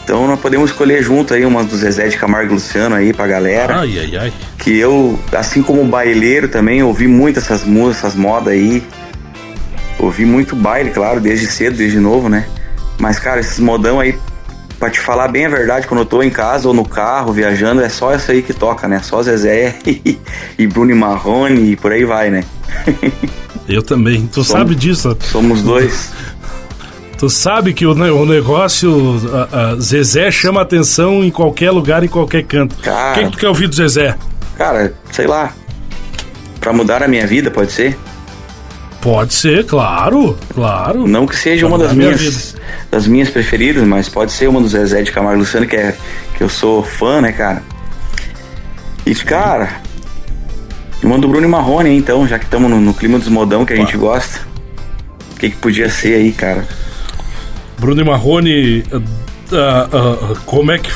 Então 0.03 0.27
nós 0.27 0.39
podemos 0.39 0.69
escolher 0.71 1.01
junto 1.01 1.33
aí 1.33 1.45
umas 1.45 1.65
do 1.67 1.77
Zezé 1.77 2.07
de 2.09 2.17
Camargo 2.17 2.51
e 2.51 2.53
Luciano 2.55 2.95
aí 2.95 3.13
pra 3.13 3.25
galera. 3.25 3.79
Ai, 3.79 3.97
ai, 3.99 4.17
ai. 4.17 4.33
Que 4.57 4.77
eu, 4.77 5.17
assim 5.31 5.61
como 5.61 5.83
baileiro 5.85 6.47
também, 6.49 6.83
ouvi 6.83 7.07
muito 7.07 7.39
essas 7.39 7.63
músicas, 7.63 7.97
essas 7.99 8.15
modas 8.15 8.53
aí. 8.53 8.83
Ouvi 9.99 10.25
muito 10.25 10.55
baile, 10.55 10.89
claro, 10.91 11.21
desde 11.21 11.47
cedo, 11.47 11.77
desde 11.77 11.99
novo, 11.99 12.27
né? 12.27 12.45
Mas, 12.99 13.17
cara, 13.19 13.39
esses 13.39 13.59
modão 13.59 13.99
aí, 13.99 14.17
pra 14.77 14.89
te 14.89 14.99
falar 14.99 15.29
bem 15.29 15.45
a 15.45 15.49
verdade, 15.49 15.87
quando 15.87 16.01
eu 16.01 16.05
tô 16.05 16.21
em 16.21 16.29
casa 16.29 16.67
ou 16.67 16.73
no 16.73 16.83
carro, 16.83 17.31
viajando, 17.31 17.81
é 17.81 17.87
só 17.87 18.11
essa 18.11 18.33
aí 18.33 18.41
que 18.41 18.53
toca, 18.53 18.87
né? 18.87 18.99
Só 19.01 19.23
Zezé 19.23 19.75
e, 19.87 20.17
e 20.59 20.67
Bruno 20.67 20.93
Marrone 20.95 21.71
e 21.71 21.75
por 21.77 21.93
aí 21.93 22.03
vai, 22.03 22.29
né? 22.29 22.43
Eu 23.67 23.81
também. 23.81 24.27
Tu 24.27 24.43
Somos- 24.43 24.47
sabe 24.47 24.75
disso. 24.75 25.17
Somos 25.21 25.61
dois. 25.61 26.11
Tu 27.23 27.29
sabe 27.29 27.73
que 27.73 27.85
o, 27.85 27.93
o 27.93 28.25
negócio. 28.25 29.15
A, 29.49 29.59
a 29.59 29.75
Zezé 29.79 30.29
chama 30.29 30.59
atenção 30.59 31.23
em 31.23 31.31
qualquer 31.31 31.71
lugar, 31.71 32.03
em 32.03 32.09
qualquer 32.09 32.43
canto. 32.43 32.75
Cara. 32.79 33.11
O 33.11 33.23
que, 33.23 33.31
tu 33.31 33.37
quer 33.37 33.47
ouvir 33.47 33.69
do 33.69 33.75
Zezé? 33.75 34.17
Cara, 34.57 34.93
sei 35.09 35.25
lá. 35.25 35.53
Pra 36.59 36.73
mudar 36.73 37.01
a 37.01 37.07
minha 37.07 37.25
vida, 37.25 37.49
pode 37.49 37.71
ser? 37.71 37.97
Pode 38.99 39.33
ser, 39.33 39.65
claro, 39.65 40.37
claro. 40.53 41.07
Não 41.07 41.25
que 41.25 41.37
seja 41.37 41.65
Pra 41.65 41.69
uma 41.69 41.77
das 41.77 41.93
minha 41.93 42.11
minhas, 42.11 42.57
das 42.91 43.07
minhas 43.07 43.29
preferidas, 43.29 43.85
mas 43.85 44.09
pode 44.09 44.33
ser 44.33 44.49
uma 44.49 44.59
do 44.59 44.67
Zezé 44.67 45.01
de 45.01 45.09
Camargo 45.13 45.39
Luciano, 45.39 45.65
que, 45.65 45.77
é, 45.77 45.95
que 46.37 46.43
eu 46.43 46.49
sou 46.49 46.83
fã, 46.83 47.21
né, 47.21 47.31
cara? 47.31 47.63
E, 49.05 49.15
cara, 49.15 49.81
uma 51.01 51.17
do 51.17 51.29
Bruno 51.29 51.47
Marrone, 51.47 51.89
hein, 51.89 51.97
então, 51.99 52.27
já 52.27 52.37
que 52.37 52.43
estamos 52.43 52.69
no, 52.69 52.81
no 52.81 52.93
clima 52.93 53.17
dos 53.17 53.29
modão 53.29 53.65
que 53.65 53.71
a 53.71 53.77
gente 53.77 53.95
gosta. 53.95 54.41
O 55.31 55.39
que, 55.39 55.51
que 55.51 55.55
podia 55.55 55.89
ser 55.89 56.15
aí, 56.15 56.33
cara? 56.33 56.67
Bruno 57.83 57.99
e 57.99 58.05
Marrone. 58.05 58.83
ah, 59.51 59.89
ah, 59.91 60.35
como, 60.45 60.71
é 60.71 60.79
que, 60.79 60.89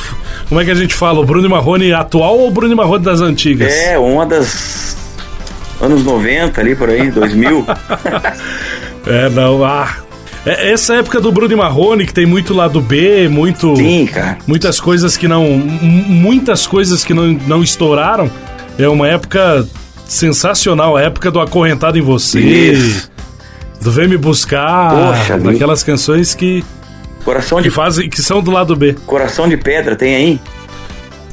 como 0.48 0.58
é 0.58 0.64
que 0.64 0.70
a 0.70 0.74
gente 0.74 0.94
fala? 0.94 1.20
O 1.20 1.24
Bruno 1.24 1.46
Marrone 1.46 1.92
atual 1.92 2.38
ou 2.38 2.48
o 2.48 2.50
Bruno 2.50 2.74
Marrone 2.74 3.04
das 3.04 3.20
antigas? 3.20 3.70
É, 3.70 3.98
uma 3.98 4.24
das 4.24 4.96
anos 5.82 6.02
90 6.02 6.58
ali 6.58 6.74
por 6.74 6.88
aí, 6.88 7.10
2000. 7.12 7.66
É, 9.06 9.30
não, 9.30 9.64
ah. 9.64 9.96
É, 10.44 10.70
essa 10.70 10.96
época 10.96 11.18
do 11.18 11.32
Bruno 11.32 11.56
Marrone, 11.56 12.04
que 12.04 12.12
tem 12.12 12.26
muito 12.26 12.52
lado 12.52 12.78
B, 12.78 13.26
muito. 13.26 13.74
Sim, 13.74 14.06
cara. 14.06 14.36
Muitas 14.46 14.78
coisas 14.78 15.16
que 15.16 15.26
não. 15.26 15.46
Muitas 15.46 16.66
coisas 16.66 17.04
que 17.04 17.14
não, 17.14 17.32
não 17.46 17.62
estouraram. 17.62 18.30
É 18.78 18.86
uma 18.86 19.08
época 19.08 19.66
sensacional, 20.04 20.94
a 20.94 21.02
época 21.02 21.30
do 21.30 21.40
Acorrentado 21.40 21.96
em 21.96 22.02
Você. 22.02 22.40
Isso. 22.40 23.10
Do 23.80 23.90
Vem 23.90 24.08
Me 24.08 24.18
Buscar. 24.18 24.90
Poxa, 24.90 25.38
daquelas 25.38 25.82
canções 25.82 26.34
que, 26.34 26.62
Coração 27.28 27.58
que 27.58 27.64
de, 27.64 27.70
fazem. 27.70 28.08
que 28.08 28.22
são 28.22 28.42
do 28.42 28.50
lado 28.50 28.74
B. 28.74 28.94
coração 29.04 29.46
de 29.46 29.56
pedra 29.58 29.94
tem 29.94 30.14
aí? 30.14 30.40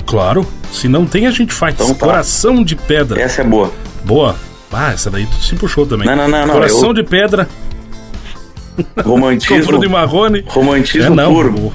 Claro. 0.05 0.45
Se 0.71 0.89
não 0.89 1.05
tem, 1.05 1.25
a 1.25 1.31
gente 1.31 1.53
faz. 1.53 1.73
Então 1.73 1.93
tá. 1.93 2.05
Coração 2.05 2.62
de 2.63 2.75
pedra. 2.75 3.21
Essa 3.21 3.41
é 3.41 3.45
boa. 3.45 3.71
Boa. 4.03 4.36
Ah, 4.73 4.91
essa 4.91 5.10
daí 5.10 5.25
tu 5.25 5.36
se 5.41 5.55
puxou 5.55 5.86
também. 5.86 6.05
Não, 6.05 6.15
não, 6.17 6.27
não, 6.27 6.47
não, 6.47 6.53
Coração 6.55 6.89
eu- 6.89 6.93
de 6.93 7.03
pedra 7.03 7.47
Romantismo. 9.05 9.65
Bruno 9.65 9.86
e 9.86 9.88
Marrone. 9.88 10.43
Romantismo 10.47 11.13
É, 11.13 11.15
não. 11.15 11.34
puro. 11.34 11.53
O, 11.55 11.73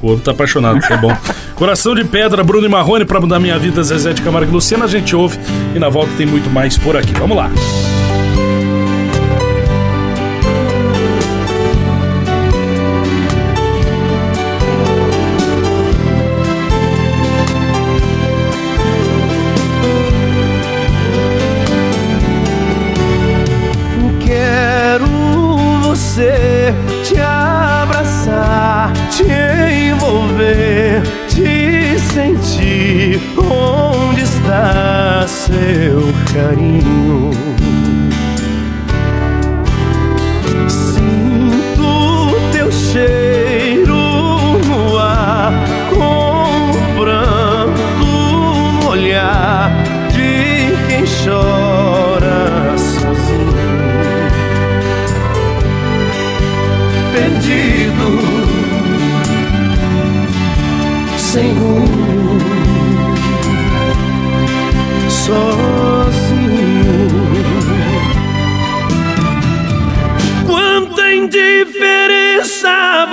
o 0.00 0.06
homem 0.08 0.20
tá 0.20 0.30
apaixonado, 0.30 0.80
é 0.90 0.96
bom. 0.96 1.14
Coração 1.54 1.94
de 1.94 2.02
Pedra, 2.04 2.42
Bruno 2.42 2.66
e 2.66 2.70
Marrone, 2.70 3.04
pra 3.04 3.20
mudar 3.20 3.38
minha 3.38 3.58
vida, 3.58 3.82
Zezé 3.82 4.12
de 4.14 4.22
Camargo 4.22 4.50
e 4.50 4.54
Luciana, 4.54 4.84
a 4.86 4.88
gente 4.88 5.14
ouve 5.14 5.38
e 5.74 5.78
na 5.78 5.88
volta 5.90 6.10
tem 6.16 6.26
muito 6.26 6.48
mais 6.50 6.76
por 6.78 6.96
aqui. 6.96 7.12
Vamos 7.12 7.36
lá. 7.36 7.50
Seu 35.46 36.02
carinho? 36.34 37.45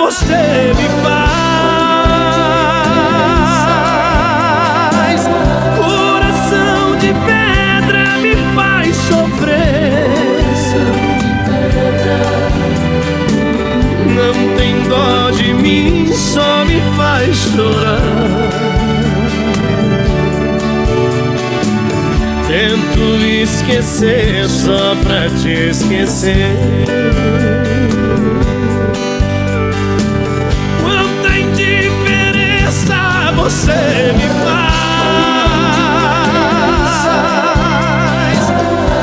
Você 0.04 0.72
me 0.76 0.88
faz. 1.02 1.24
Coração 5.78 6.96
de 6.98 7.14
pedra 7.24 8.18
me 8.18 8.36
faz 8.54 8.94
sofrer. 8.96 10.04
Não 14.14 14.36
tem 14.58 14.74
dó 14.90 15.30
de 15.30 15.54
mim, 15.54 16.12
só 16.12 16.66
me 16.66 16.82
faz 16.98 17.34
chorar. 17.34 18.02
Tento 22.46 23.00
esquecer 23.24 24.46
só 24.50 24.94
pra 25.02 25.30
te 25.30 25.70
esquecer. 25.70 27.53
Você 33.44 34.12
me 34.16 34.26
faz. 34.42 34.74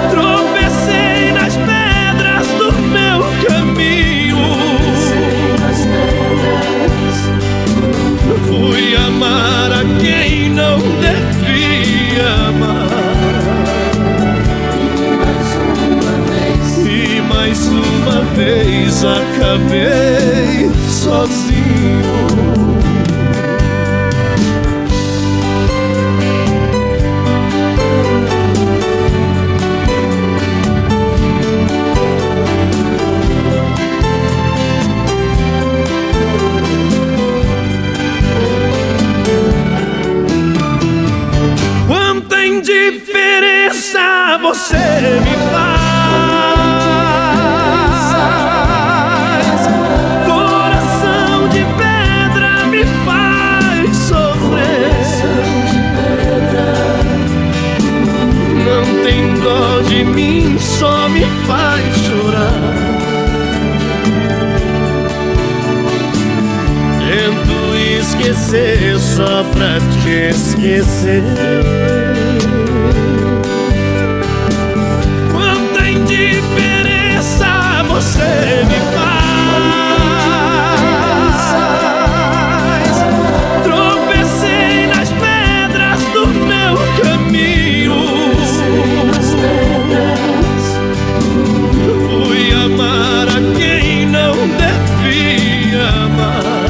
Tropecei 0.10 1.32
nas 1.32 1.56
pedras 1.58 2.48
do 2.58 2.74
meu 2.90 3.20
caminho. 3.48 4.40
Fui 8.48 8.96
amar 8.96 9.72
a 9.74 9.84
quem 10.00 10.50
não 10.50 10.80
devia 10.80 12.34
amar. 12.48 12.90
E 16.84 17.22
mais 17.30 17.68
uma 17.68 18.24
vez 18.36 19.06
acabei 19.06 20.72
sozinho. 20.90 22.61
Você 44.42 44.76
me 45.22 45.36
faz. 45.52 45.82
Coração 50.26 51.48
de 51.50 51.64
pedra 51.78 52.66
me 52.68 52.84
faz 53.06 53.96
sofrer. 53.98 54.92
Não 58.66 59.04
tem 59.04 59.34
dó 59.42 59.82
de 59.88 60.04
mim, 60.04 60.58
só 60.60 61.08
me 61.10 61.26
faz 61.46 61.96
chorar. 61.98 62.82
Tento 67.08 67.78
esquecer 68.00 69.00
só 69.00 69.44
pra 69.54 69.80
te 70.02 70.30
esquecer. 70.30 72.01
diferença 76.42 77.84
você 77.88 78.64
me 78.66 78.80
faz. 78.96 79.32
Tropecei 83.64 84.88
nas 84.88 85.10
pedras 85.10 86.02
do 86.14 86.28
meu 86.28 86.76
caminho. 87.02 88.02
Fui 92.08 92.52
amar 92.54 93.28
a 93.28 93.40
quem 93.58 94.08
não 94.08 94.34
devia 94.58 95.88
amar. 96.06 96.70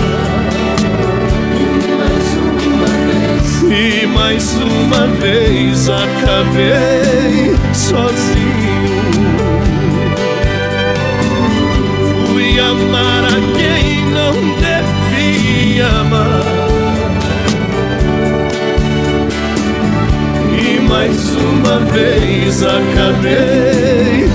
E 3.70 4.06
mais 4.08 4.54
uma 4.56 5.08
vez 5.08 5.90
acabei 5.90 7.56
sozinho. 7.74 8.41
Amar 12.72 13.26
a 13.26 13.58
quem 13.58 14.06
não 14.06 14.34
devia 14.60 15.88
amar. 15.88 16.42
E 20.58 20.80
mais 20.82 21.36
uma 21.36 21.80
vez 21.92 22.64
acabei 22.64 24.30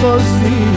sozinho. 0.00 0.68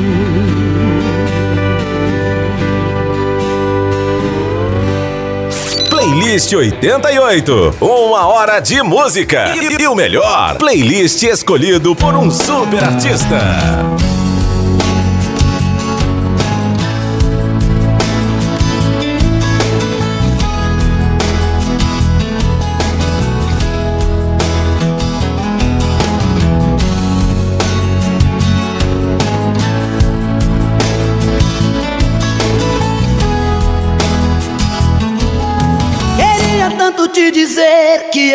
Playlist 5.89 6.51
88. 6.51 7.75
Uma 7.79 8.27
hora 8.27 8.59
de 8.59 8.81
música. 8.81 9.53
E, 9.55 9.83
e 9.83 9.87
o 9.87 9.93
melhor, 9.93 10.57
playlist 10.57 11.21
escolhido 11.23 11.95
por 11.95 12.15
um 12.15 12.31
super 12.31 12.83
artista. 12.83 13.39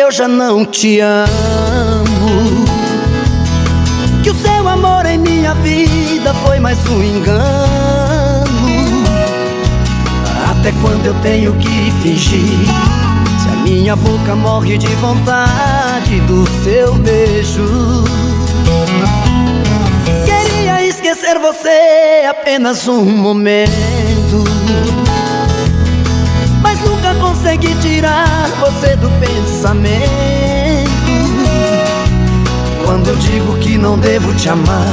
Eu 0.07 0.11
já 0.11 0.27
não 0.27 0.63
te 0.63 1.01
amo. 1.01 1.27
Que 4.23 4.29
o 4.29 4.35
seu 4.35 4.65
amor 4.65 5.05
em 5.05 5.17
minha 5.17 5.53
vida 5.55 6.33
foi 6.45 6.59
mais 6.59 6.79
um 6.87 7.03
engano. 7.03 7.43
Até 10.49 10.71
quando 10.81 11.07
eu 11.07 11.13
tenho 11.15 11.53
que 11.55 11.91
fingir? 12.01 12.39
Se 13.37 13.49
a 13.49 13.55
minha 13.63 13.97
boca 13.97 14.33
morre 14.33 14.77
de 14.77 14.87
vontade 14.95 16.21
do 16.21 16.47
seu 16.63 16.93
beijo. 16.95 18.05
Queria 20.25 20.85
esquecer 20.85 21.37
você 21.37 22.25
apenas 22.29 22.87
um 22.87 23.03
momento. 23.03 23.96
Nunca 27.57 27.67
consegui 27.67 27.75
tirar 27.81 28.47
você 28.59 28.95
do 28.95 29.09
pensamento. 29.19 30.07
Quando 32.85 33.07
eu 33.09 33.15
digo 33.17 33.57
que 33.57 33.77
não 33.77 33.97
devo 33.97 34.33
te 34.33 34.49
amar, 34.49 34.85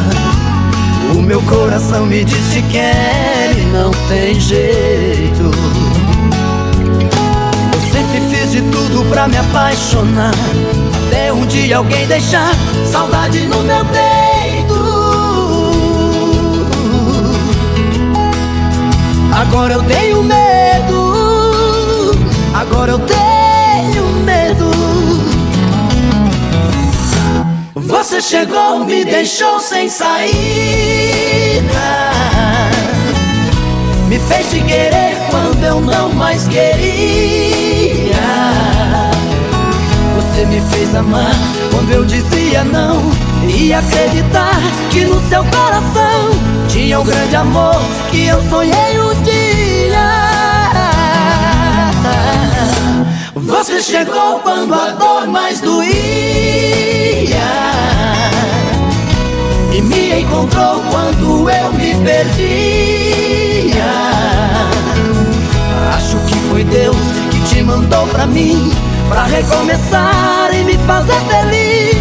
o 1.14 1.22
meu 1.22 1.40
coração 1.42 2.06
me 2.06 2.24
diz 2.24 2.52
que 2.52 2.62
quer 2.62 3.54
e 3.56 3.62
não 3.72 3.90
tem 4.08 4.38
jeito. 4.40 5.50
Eu 7.72 7.80
sempre 7.92 8.20
fiz 8.30 8.50
de 8.50 8.62
tudo 8.62 9.08
pra 9.10 9.28
me 9.28 9.36
apaixonar, 9.36 10.34
até 11.06 11.32
um 11.32 11.46
dia 11.46 11.78
alguém 11.78 12.06
deixar 12.06 12.52
saudade 12.90 13.40
no 13.46 13.62
meu 13.62 13.84
peito. 13.86 14.74
Agora 19.32 19.74
eu 19.74 19.82
tenho 19.82 20.22
medo. 20.22 20.53
Agora 22.70 22.92
eu 22.92 22.98
tenho 22.98 24.06
medo. 24.24 24.70
Você 27.74 28.20
chegou, 28.20 28.84
me 28.84 29.04
deixou 29.04 29.60
sem 29.60 29.88
saída. 29.88 30.32
Me 34.08 34.18
fez 34.18 34.50
te 34.50 34.60
querer 34.60 35.16
quando 35.30 35.64
eu 35.64 35.80
não 35.80 36.08
mais 36.10 36.46
queria. 36.48 38.14
Você 40.16 40.46
me 40.46 40.60
fez 40.70 40.94
amar 40.94 41.34
quando 41.70 41.90
eu 41.92 42.04
dizia 42.04 42.64
não. 42.64 43.00
E 43.46 43.72
acreditar 43.74 44.60
que 44.90 45.04
no 45.04 45.20
seu 45.28 45.44
coração 45.44 46.30
tinha 46.68 46.98
um 46.98 47.04
grande 47.04 47.36
amor 47.36 47.80
que 48.10 48.26
eu 48.26 48.40
sonhei 48.48 48.98
um 48.98 49.22
dia. 49.22 49.43
Você 53.46 53.80
chegou 53.82 54.40
quando 54.40 54.74
a 54.74 54.90
dor 54.90 55.26
mais 55.28 55.60
doía. 55.60 55.84
E 59.72 59.82
me 59.82 60.20
encontrou 60.20 60.82
quando 60.90 61.50
eu 61.50 61.72
me 61.72 61.94
perdia. 62.04 63.84
Acho 65.94 66.16
que 66.26 66.34
foi 66.48 66.64
Deus 66.64 66.96
que 67.30 67.54
te 67.54 67.62
mandou 67.62 68.06
pra 68.08 68.26
mim 68.26 68.72
Pra 69.08 69.24
recomeçar 69.24 70.50
e 70.54 70.64
me 70.64 70.78
fazer 70.78 71.20
feliz 71.28 71.93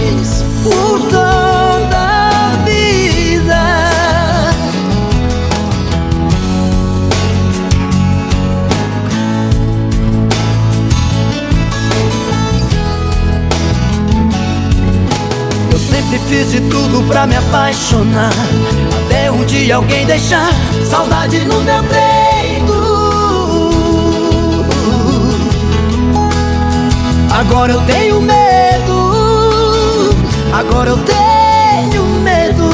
pra 17.08 17.26
me 17.26 17.36
apaixonar. 17.36 18.32
Até 19.06 19.32
um 19.32 19.44
dia 19.46 19.76
alguém 19.76 20.06
deixar 20.06 20.52
saudade 20.89 21.39
no 21.39 21.62
meu 21.62 21.84
peito. 21.84 22.94
Agora 27.32 27.74
eu 27.74 27.82
tenho 27.82 28.22
medo. 28.22 30.13
Agora 30.54 30.92
eu 30.92 30.98
tenho 30.98 32.06
medo. 32.22 32.70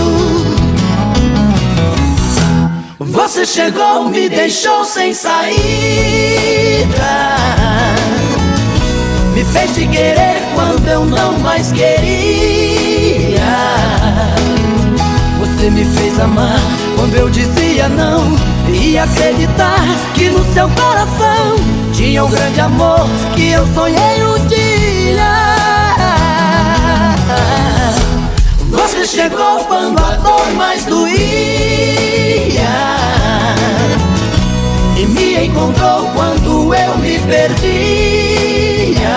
Você 2.99 3.45
chegou, 3.45 4.09
me 4.09 4.29
deixou 4.29 4.83
sem 4.85 5.13
saída. 5.13 5.59
Me 9.33 9.43
fez 9.45 9.73
te 9.73 9.87
querer 9.87 10.41
quando 10.53 10.87
eu 10.87 11.05
não 11.05 11.39
mais 11.39 11.71
queria. 11.71 12.68
Você 15.59 15.69
me 15.71 15.83
fez 15.83 16.17
amar 16.17 16.57
quando 16.95 17.15
eu 17.15 17.29
dizia 17.29 17.89
não. 17.89 18.23
E 18.73 18.97
acreditar 18.97 19.83
que 20.13 20.29
no 20.29 20.41
seu 20.53 20.69
coração 20.69 21.57
tinha 21.91 22.23
um 22.23 22.29
grande 22.29 22.61
amor 22.61 23.05
que 23.35 23.49
eu 23.49 23.67
sonhei 23.73 24.23
um 24.23 24.47
dia. 24.47 25.17
Você 28.71 29.05
chegou 29.05 29.65
quando 29.65 29.99
a 29.99 30.15
dor 30.15 30.49
mais 30.55 30.85
doía. 30.85 31.09
E 34.95 35.05
me 35.07 35.45
encontrou 35.45 36.09
quando 36.15 36.73
eu 36.73 36.97
me 36.99 37.19
perdia. 37.19 39.09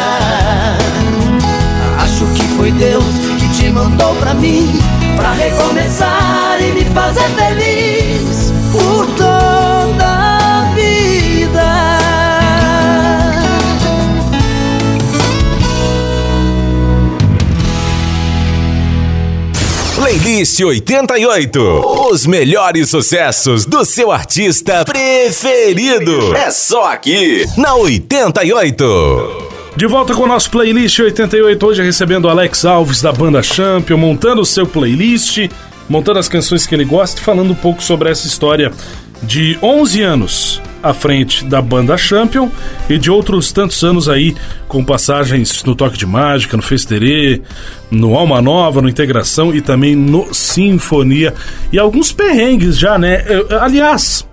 Acho 2.01 2.27
que 2.35 2.43
foi 2.57 2.73
Deus 2.73 3.05
que 3.39 3.49
te 3.51 3.71
mandou 3.71 4.13
pra 4.17 4.35
mim 4.35 5.02
Pra 5.17 5.33
recomeçar 5.33 6.61
e 6.61 6.73
me 6.73 6.85
fazer 6.87 7.29
feliz 7.31 8.53
Por 8.73 9.07
toda 9.17 10.05
a 10.05 10.73
vida 10.75 11.93
Playlist 19.97 20.61
88. 20.61 21.61
Os 22.11 22.27
melhores 22.27 22.91
sucessos 22.91 23.65
do 23.65 23.85
seu 23.85 24.11
artista 24.11 24.85
preferido. 24.85 26.37
É 26.37 26.51
só 26.51 26.93
aqui, 26.93 27.47
na 27.57 27.75
88. 27.75 29.52
De 29.75 29.87
volta 29.87 30.15
com 30.15 30.25
o 30.25 30.29
nosso 30.29 30.51
playlist 30.51 30.99
88, 30.99 31.67
hoje 31.67 31.83
recebendo 31.83 32.27
o 32.27 32.29
Alex 32.29 32.65
Alves 32.65 33.01
da 33.01 33.11
banda 33.11 33.43
Champion, 33.43 33.97
montando 33.97 34.43
o 34.43 34.47
seu 34.47 34.67
playlist, 34.67 35.49
montando 35.89 36.19
as 36.19 36.29
canções 36.29 36.67
que 36.67 36.75
ele 36.75 36.85
gosta 36.85 37.19
e 37.19 37.25
falando 37.25 37.53
um 37.53 37.55
pouco 37.55 37.83
sobre 37.83 38.11
essa 38.11 38.27
história 38.27 38.71
de 39.23 39.59
11 39.63 40.03
anos 40.03 40.63
à 40.83 40.93
frente 40.93 41.45
da 41.45 41.63
banda 41.63 41.97
Champion 41.97 42.51
e 42.89 42.99
de 42.99 43.11
outros 43.11 43.51
tantos 43.51 43.83
anos 43.83 44.09
aí 44.09 44.37
com 44.69 44.85
passagens 44.85 45.65
no 45.65 45.75
Toque 45.75 45.97
de 45.97 46.07
Mágica, 46.07 46.57
no 46.57 46.63
Festerê, 46.63 47.41
no 47.91 48.15
Alma 48.15 48.43
Nova, 48.43 48.83
no 48.83 48.89
Integração 48.89 49.55
e 49.55 49.63
também 49.63 49.97
no 49.97 50.35
Sinfonia 50.35 51.33
e 51.73 51.79
alguns 51.79 52.13
perrengues 52.13 52.77
já, 52.79 52.99
né? 52.99 53.25
Aliás, 53.61 54.27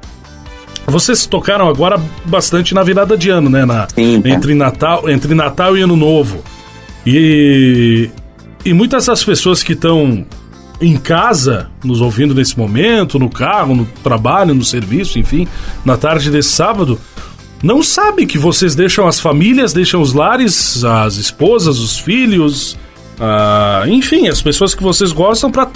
vocês 0.87 1.25
tocaram 1.25 1.67
agora 1.67 2.01
bastante 2.25 2.73
na 2.73 2.83
virada 2.83 3.17
de 3.17 3.29
ano, 3.29 3.49
né? 3.49 3.65
Na, 3.65 3.87
Sim, 3.93 4.21
tá. 4.21 4.29
entre, 4.29 4.53
Natal, 4.55 5.09
entre 5.09 5.33
Natal 5.33 5.77
e 5.77 5.81
Ano 5.81 5.95
Novo. 5.95 6.43
E 7.05 8.09
e 8.63 8.73
muitas 8.73 9.05
das 9.05 9.23
pessoas 9.23 9.63
que 9.63 9.73
estão 9.73 10.25
em 10.81 10.97
casa, 10.97 11.69
nos 11.83 12.01
ouvindo 12.01 12.33
nesse 12.35 12.57
momento, 12.57 13.17
no 13.17 13.29
carro, 13.29 13.75
no 13.75 13.85
trabalho, 14.03 14.53
no 14.53 14.63
serviço, 14.63 15.19
enfim, 15.19 15.47
na 15.83 15.97
tarde 15.97 16.29
desse 16.29 16.49
sábado, 16.49 16.99
não 17.61 17.83
sabem 17.83 18.25
que 18.25 18.37
vocês 18.37 18.75
deixam 18.75 19.07
as 19.07 19.19
famílias, 19.19 19.73
deixam 19.73 20.01
os 20.01 20.13
lares, 20.13 20.83
as 20.83 21.15
esposas, 21.15 21.79
os 21.79 21.97
filhos, 21.97 22.77
ah, 23.19 23.83
enfim, 23.87 24.27
as 24.27 24.41
pessoas 24.41 24.73
que 24.73 24.83
vocês 24.83 25.11
gostam 25.11 25.51
para 25.51 25.69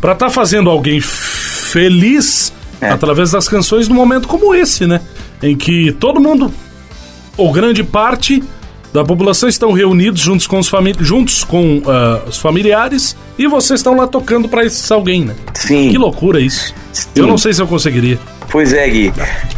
para 0.00 0.12
estar 0.12 0.26
tá 0.26 0.30
fazendo 0.30 0.68
alguém 0.68 1.00
feliz 1.00 2.52
é. 2.84 2.90
através 2.90 3.30
das 3.30 3.48
canções 3.48 3.88
num 3.88 3.94
momento 3.94 4.28
como 4.28 4.54
esse, 4.54 4.86
né? 4.86 5.00
Em 5.42 5.56
que 5.56 5.92
todo 5.92 6.20
mundo, 6.20 6.52
ou 7.36 7.52
grande 7.52 7.82
parte 7.82 8.42
da 8.92 9.04
população, 9.04 9.48
estão 9.48 9.72
reunidos 9.72 10.20
juntos 10.20 10.46
com 10.46 10.58
os, 10.58 10.68
famili 10.68 10.96
juntos 11.00 11.42
com 11.42 11.78
uh, 11.78 12.28
os 12.28 12.38
familiares 12.38 13.16
e 13.36 13.46
vocês 13.46 13.80
estão 13.80 13.96
lá 13.96 14.06
tocando 14.06 14.48
para 14.48 14.64
esses 14.64 14.90
alguém, 14.90 15.24
né? 15.24 15.34
Sim. 15.54 15.90
Que 15.90 15.98
loucura 15.98 16.40
isso. 16.40 16.74
Sim. 16.92 17.08
Eu 17.16 17.26
não 17.26 17.36
sei 17.36 17.52
se 17.52 17.60
eu 17.60 17.66
conseguiria. 17.66 18.18
Pois 18.50 18.72
é, 18.72 18.88
Gui. 18.88 19.12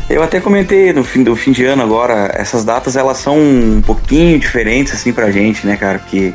Eu 0.08 0.22
até 0.22 0.40
comentei 0.40 0.92
no 0.92 1.04
fim 1.04 1.22
do 1.22 1.36
fim 1.36 1.52
de 1.52 1.64
ano 1.64 1.82
agora, 1.82 2.30
essas 2.34 2.64
datas 2.64 2.96
elas 2.96 3.18
são 3.18 3.38
um 3.38 3.82
pouquinho 3.84 4.38
diferentes 4.38 4.94
assim 4.94 5.12
pra 5.12 5.30
gente, 5.30 5.66
né, 5.66 5.76
cara? 5.76 5.98
Porque 5.98 6.32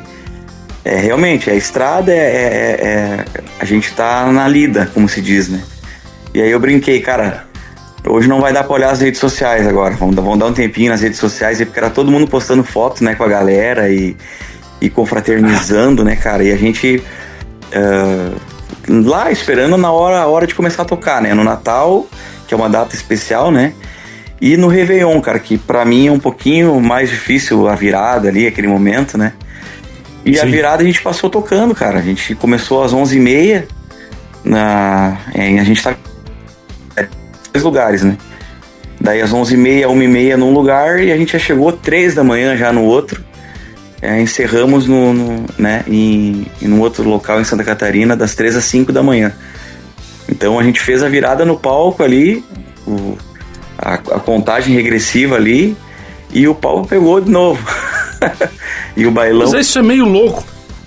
é, 0.84 0.96
realmente, 0.98 1.50
a 1.50 1.56
estrada 1.56 2.12
é, 2.12 2.16
é, 2.16 2.88
é, 2.88 3.26
A 3.60 3.66
gente 3.66 3.94
tá 3.94 4.32
na 4.32 4.48
lida, 4.48 4.90
como 4.94 5.08
se 5.08 5.22
diz, 5.22 5.48
né? 5.48 5.62
E 6.34 6.42
aí 6.42 6.52
eu 6.52 6.60
brinquei, 6.60 7.02
cara. 7.02 7.46
Hoje 8.08 8.28
não 8.28 8.42
vai 8.42 8.52
dar 8.52 8.64
pra 8.64 8.74
olhar 8.74 8.92
as 8.92 9.02
redes 9.02 9.20
sociais 9.20 9.68
agora. 9.68 9.94
Vamos, 9.96 10.16
vamos 10.16 10.40
dar 10.40 10.48
um 10.48 10.54
tempinho 10.54 10.90
nas 10.90 11.02
redes 11.02 11.20
sociais, 11.20 11.60
porque 11.60 11.78
era 11.78 11.90
todo 11.90 12.10
mundo 12.10 12.28
postando 12.28 12.64
foto, 12.64 13.04
né, 13.04 13.14
com 13.14 13.24
a 13.24 13.28
galera 13.28 13.90
e, 13.90 14.18
e 14.80 14.90
confraternizando, 14.90 16.04
né, 16.04 16.16
cara? 16.16 16.44
E 16.44 16.52
a 16.52 16.58
gente. 16.58 17.04
Uh, 17.74 18.52
lá 19.08 19.32
esperando 19.32 19.78
na 19.78 19.92
hora, 19.92 20.20
a 20.20 20.28
hora 20.28 20.48
de 20.48 20.56
começar 20.56 20.82
a 20.82 20.86
tocar, 20.86 21.22
né? 21.22 21.34
No 21.34 21.44
Natal, 21.44 22.08
que 22.48 22.54
é 22.54 22.58
uma 22.58 22.70
data 22.70 22.96
especial, 22.96 23.52
né? 23.52 23.74
E 24.42 24.58
no 24.58 24.68
Réveillon, 24.68 25.22
cara, 25.22 25.38
que 25.38 25.56
para 25.56 25.86
mim 25.86 26.08
é 26.08 26.12
um 26.12 26.20
pouquinho 26.20 26.80
mais 26.82 27.10
difícil 27.12 27.68
a 27.68 27.76
virada 27.76 28.28
ali, 28.28 28.48
aquele 28.48 28.68
momento, 28.68 29.16
né? 29.16 29.34
E 30.26 30.36
Sim. 30.36 30.42
a 30.42 30.46
virada 30.46 30.82
a 30.82 30.86
gente 30.86 31.02
passou 31.02 31.30
tocando, 31.30 31.76
cara. 31.76 32.00
A 32.00 32.02
gente 32.02 32.34
começou 32.34 32.84
às 32.84 32.94
11h30. 32.94 33.66
Na, 34.44 35.18
é, 35.36 35.60
a 35.60 35.64
gente 35.64 35.84
tá 35.84 35.96
dois 37.54 37.64
lugares, 37.64 38.04
né? 38.04 38.18
Daí 39.00 39.22
às 39.22 39.32
11h30, 39.32 39.86
1h30 39.88 40.36
num 40.36 40.54
lugar 40.54 41.02
e 41.02 41.12
a 41.12 41.18
gente 41.18 41.34
já 41.34 41.40
chegou 41.40 41.72
3 41.72 42.16
da 42.16 42.24
manhã 42.24 42.56
já 42.56 42.72
no 42.72 42.84
outro. 42.84 43.24
É, 44.02 44.20
encerramos 44.20 44.88
no, 44.88 45.14
no, 45.14 45.46
né, 45.58 45.84
em, 45.88 46.48
em 46.62 46.72
um 46.72 46.80
outro 46.80 47.08
local 47.08 47.40
em 47.40 47.44
Santa 47.44 47.64
Catarina 47.64 48.16
das 48.16 48.34
3 48.34 48.56
às 48.56 48.66
5 48.66 48.92
da 48.92 49.04
manhã. 49.04 49.32
Então 50.30 50.58
a 50.58 50.64
gente 50.64 50.80
fez 50.80 51.04
a 51.04 51.10
virada 51.10 51.46
no 51.46 51.58
palco 51.58 52.04
ali, 52.04 52.44
o, 52.88 53.18
a, 53.78 53.94
a 53.94 54.20
contagem 54.20 54.74
regressiva 54.76 55.36
ali, 55.36 55.76
e 56.32 56.48
o 56.48 56.56
palco 56.56 56.88
pegou 56.88 57.20
de 57.20 57.30
novo. 57.30 57.64
e 58.96 59.06
o 59.06 59.12
bailão. 59.12 59.52
Mas 59.52 59.68
isso 59.68 59.78
é 59.80 59.82
meio 59.82 60.06
louco. 60.06 60.44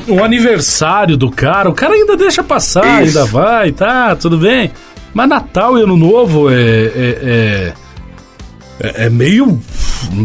O 0.08 0.22
aniversário 0.22 1.16
do 1.16 1.30
cara, 1.30 1.68
o 1.68 1.74
cara 1.74 1.94
ainda 1.94 2.16
deixa 2.16 2.42
passar, 2.42 3.02
isso. 3.02 3.18
ainda 3.18 3.30
vai, 3.30 3.72
tá, 3.72 4.14
tudo 4.16 4.38
bem. 4.38 4.70
Mas 5.14 5.28
Natal 5.28 5.78
e 5.78 5.82
Ano 5.82 5.96
Novo 5.96 6.50
é. 6.50 6.54
É, 6.54 7.72
é, 8.80 9.06
é 9.06 9.10
meio. 9.10 9.58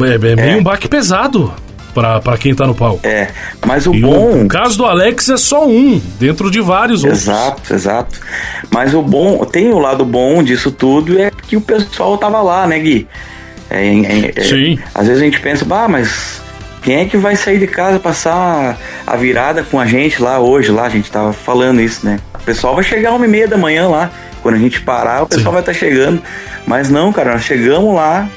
É, 0.01 0.31
é 0.31 0.35
meio 0.35 0.55
é. 0.55 0.57
um 0.57 0.63
baque 0.63 0.87
pesado 0.87 1.53
pra, 1.93 2.19
pra 2.19 2.37
quem 2.37 2.55
tá 2.55 2.65
no 2.65 2.73
palco. 2.75 3.05
É, 3.05 3.29
mas 3.65 3.85
o 3.85 3.93
e 3.93 4.01
bom. 4.01 4.41
O, 4.41 4.47
caso 4.47 4.77
do 4.77 4.85
Alex 4.85 5.29
é 5.29 5.37
só 5.37 5.67
um, 5.67 6.01
dentro 6.19 6.49
de 6.49 6.59
vários 6.59 7.03
exato, 7.03 7.49
outros. 7.49 7.71
Exato, 7.71 7.73
exato. 7.73 8.19
Mas 8.71 8.93
o 8.93 9.01
bom, 9.01 9.45
tem 9.45 9.69
o 9.69 9.79
lado 9.79 10.03
bom 10.03 10.41
disso 10.43 10.71
tudo 10.71 11.19
é 11.19 11.31
que 11.47 11.55
o 11.55 11.61
pessoal 11.61 12.17
tava 12.17 12.41
lá, 12.41 12.67
né, 12.67 12.79
Gui? 12.79 13.07
É, 13.69 13.85
é, 13.85 14.31
é, 14.35 14.41
Sim. 14.41 14.79
Às 14.95 15.07
vezes 15.07 15.21
a 15.21 15.25
gente 15.25 15.39
pensa, 15.39 15.65
ah, 15.69 15.87
mas 15.87 16.41
quem 16.81 16.95
é 16.95 17.05
que 17.05 17.17
vai 17.17 17.35
sair 17.35 17.59
de 17.59 17.67
casa 17.67 17.99
passar 17.99 18.77
a 19.05 19.15
virada 19.15 19.63
com 19.63 19.79
a 19.79 19.85
gente 19.85 20.21
lá 20.21 20.39
hoje? 20.39 20.71
Lá 20.71 20.85
a 20.85 20.89
gente 20.89 21.11
tava 21.11 21.33
falando 21.33 21.79
isso, 21.81 22.05
né? 22.05 22.19
O 22.33 22.43
pessoal 22.43 22.73
vai 22.73 22.83
chegar 22.83 23.13
uma 23.13 23.25
e 23.25 23.29
meia 23.29 23.47
da 23.47 23.57
manhã 23.57 23.87
lá. 23.87 24.11
Quando 24.41 24.55
a 24.55 24.59
gente 24.59 24.81
parar, 24.81 25.23
o 25.23 25.27
pessoal 25.27 25.47
Sim. 25.47 25.51
vai 25.51 25.61
estar 25.61 25.73
tá 25.73 25.77
chegando. 25.77 26.21
Mas 26.65 26.89
não, 26.89 27.11
cara, 27.11 27.33
nós 27.33 27.43
chegamos 27.43 27.93
lá 27.93 28.29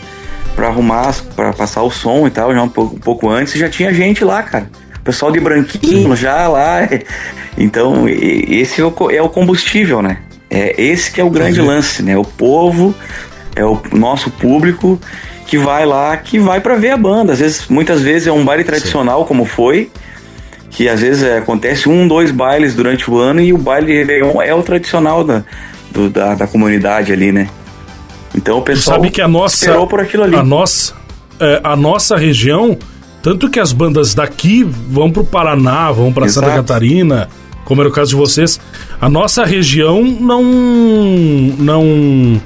para 0.54 0.68
arrumar, 0.68 1.14
para 1.34 1.52
passar 1.52 1.82
o 1.82 1.90
som 1.90 2.26
e 2.26 2.30
tal, 2.30 2.52
já 2.52 2.62
um 2.62 2.68
pouco, 2.68 2.96
um 2.96 3.00
pouco 3.00 3.28
antes, 3.28 3.54
já 3.54 3.68
tinha 3.68 3.92
gente 3.92 4.24
lá, 4.24 4.42
cara. 4.42 4.68
O 4.98 5.04
pessoal 5.04 5.32
de 5.32 5.40
branquinho 5.40 6.16
Sim. 6.16 6.16
já 6.16 6.48
lá. 6.48 6.88
Então, 7.58 8.08
esse 8.08 8.80
é, 8.80 8.84
é 9.14 9.22
o 9.22 9.28
combustível, 9.28 10.00
né? 10.00 10.16
É 10.48 10.74
esse 10.82 11.12
que 11.12 11.20
é 11.20 11.24
o 11.24 11.28
grande 11.28 11.60
lance, 11.60 12.02
né? 12.02 12.16
O 12.16 12.24
povo, 12.24 12.94
é 13.54 13.62
o 13.62 13.78
nosso 13.92 14.30
público 14.30 14.98
que 15.46 15.58
vai 15.58 15.84
lá, 15.84 16.16
que 16.16 16.38
vai 16.38 16.60
para 16.60 16.76
ver 16.76 16.92
a 16.92 16.96
banda. 16.96 17.34
Às 17.34 17.40
vezes, 17.40 17.68
muitas 17.68 18.00
vezes 18.00 18.26
é 18.26 18.32
um 18.32 18.42
baile 18.42 18.64
tradicional, 18.64 19.20
Sim. 19.20 19.28
como 19.28 19.44
foi, 19.44 19.90
que 20.70 20.88
às 20.88 21.00
vezes 21.00 21.22
é, 21.22 21.38
acontece 21.38 21.88
um, 21.88 22.08
dois 22.08 22.30
bailes 22.30 22.74
durante 22.74 23.10
o 23.10 23.18
ano 23.18 23.40
e 23.40 23.52
o 23.52 23.58
baile 23.58 23.86
de 23.86 23.92
Réveillon 23.92 24.40
é 24.40 24.54
o 24.54 24.62
tradicional 24.62 25.22
da, 25.22 25.44
do, 25.92 26.10
da, 26.10 26.34
da, 26.34 26.46
comunidade 26.46 27.12
ali, 27.12 27.32
né? 27.32 27.48
Então 28.34 28.58
o 28.58 28.62
pessoal 28.62 28.96
sabe 28.96 29.10
que 29.10 29.20
a 29.20 29.28
nossa, 29.28 29.56
esperou 29.56 29.86
por 29.86 30.00
aquilo 30.00 30.24
ali. 30.24 30.34
A 30.34 30.42
nossa, 30.42 30.94
é, 31.38 31.60
a 31.62 31.76
nossa 31.76 32.16
região, 32.16 32.78
tanto 33.22 33.50
que 33.50 33.60
as 33.60 33.72
bandas 33.72 34.14
daqui 34.14 34.64
vão 34.64 35.10
pro 35.10 35.24
Paraná, 35.24 35.92
vão 35.92 36.12
para 36.12 36.28
Santa 36.28 36.54
Catarina, 36.54 37.28
como 37.64 37.82
era 37.82 37.88
o 37.88 37.92
caso 37.92 38.10
de 38.10 38.16
vocês, 38.16 38.60
a 39.00 39.08
nossa 39.08 39.44
região 39.44 40.02
não 40.02 40.42
não 41.58 42.40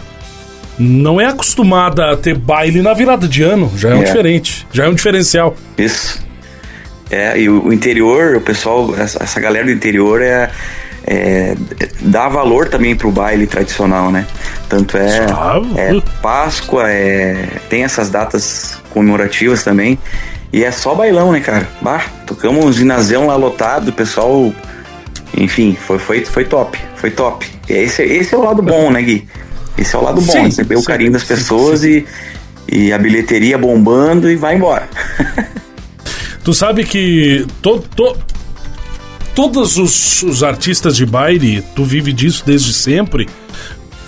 não 0.78 1.20
é 1.20 1.26
acostumada 1.26 2.11
a 2.11 2.16
ter 2.16 2.36
baile 2.36 2.82
na 2.82 2.92
virada 2.92 3.26
de 3.26 3.42
ano, 3.42 3.72
já 3.76 3.90
é, 3.90 3.92
é. 3.92 3.94
um 3.97 4.05
diferente, 4.05 4.66
já 4.72 4.84
é 4.84 4.88
um 4.88 4.94
diferencial. 4.94 5.57
Isso. 5.78 6.24
É, 7.11 7.38
e 7.38 7.49
o 7.49 7.72
interior, 7.72 8.36
o 8.36 8.40
pessoal, 8.40 8.94
essa, 8.97 9.22
essa 9.22 9.40
galera 9.40 9.64
do 9.64 9.70
interior 9.70 10.20
é, 10.20 10.51
é, 11.07 11.54
dá 12.00 12.28
valor 12.28 12.68
também 12.68 12.96
pro 12.96 13.12
baile 13.12 13.46
tradicional, 13.46 14.11
né? 14.11 14.26
Tanto 14.68 14.96
é, 14.96 15.26
é 15.76 16.02
Páscoa, 16.20 16.90
é, 16.90 17.46
tem 17.70 17.84
essas 17.84 18.11
datas 18.11 18.78
comemorativas 18.90 19.62
também. 19.62 19.98
E 20.52 20.64
é 20.64 20.70
só 20.70 20.94
bailão, 20.94 21.32
né, 21.32 21.40
cara? 21.40 21.68
Bah, 21.80 22.04
tocamos 22.26 22.64
um 22.64 22.72
ginásio 22.72 23.24
lá 23.26 23.36
lotado, 23.36 23.88
o 23.88 23.92
pessoal. 23.92 24.52
Enfim, 25.36 25.76
foi, 25.78 25.98
foi, 25.98 26.24
foi 26.24 26.44
top. 26.44 26.78
Foi 26.96 27.11
top. 27.11 27.46
E 27.68 27.72
esse, 27.72 28.02
esse 28.02 28.34
é 28.34 28.38
o 28.38 28.42
lado 28.42 28.62
bom, 28.62 28.90
né, 28.90 29.02
Gui? 29.02 29.28
Esse 29.78 29.94
é 29.94 29.98
o 29.98 30.02
lado 30.02 30.20
bom, 30.20 30.32
sim, 30.32 30.42
receber 30.42 30.76
sim, 30.76 30.82
o 30.82 30.84
carinho 30.84 31.12
das 31.12 31.24
pessoas 31.24 31.80
sim, 31.80 32.04
e, 32.68 32.86
e 32.86 32.92
a 32.92 32.98
bilheteria 32.98 33.59
bombando 33.59 34.30
e 34.30 34.34
vai 34.34 34.57
embora. 34.57 34.88
tu 36.42 36.54
sabe 36.54 36.84
que 36.84 37.46
to, 37.61 37.84
to, 37.94 38.16
todos 39.37 39.76
os, 39.76 40.22
os 40.22 40.43
artistas 40.43 40.97
de 40.97 41.05
baile, 41.07 41.62
tu 41.76 41.84
vive 41.84 42.12
disso 42.12 42.43
desde 42.45 42.72
sempre 42.72 43.28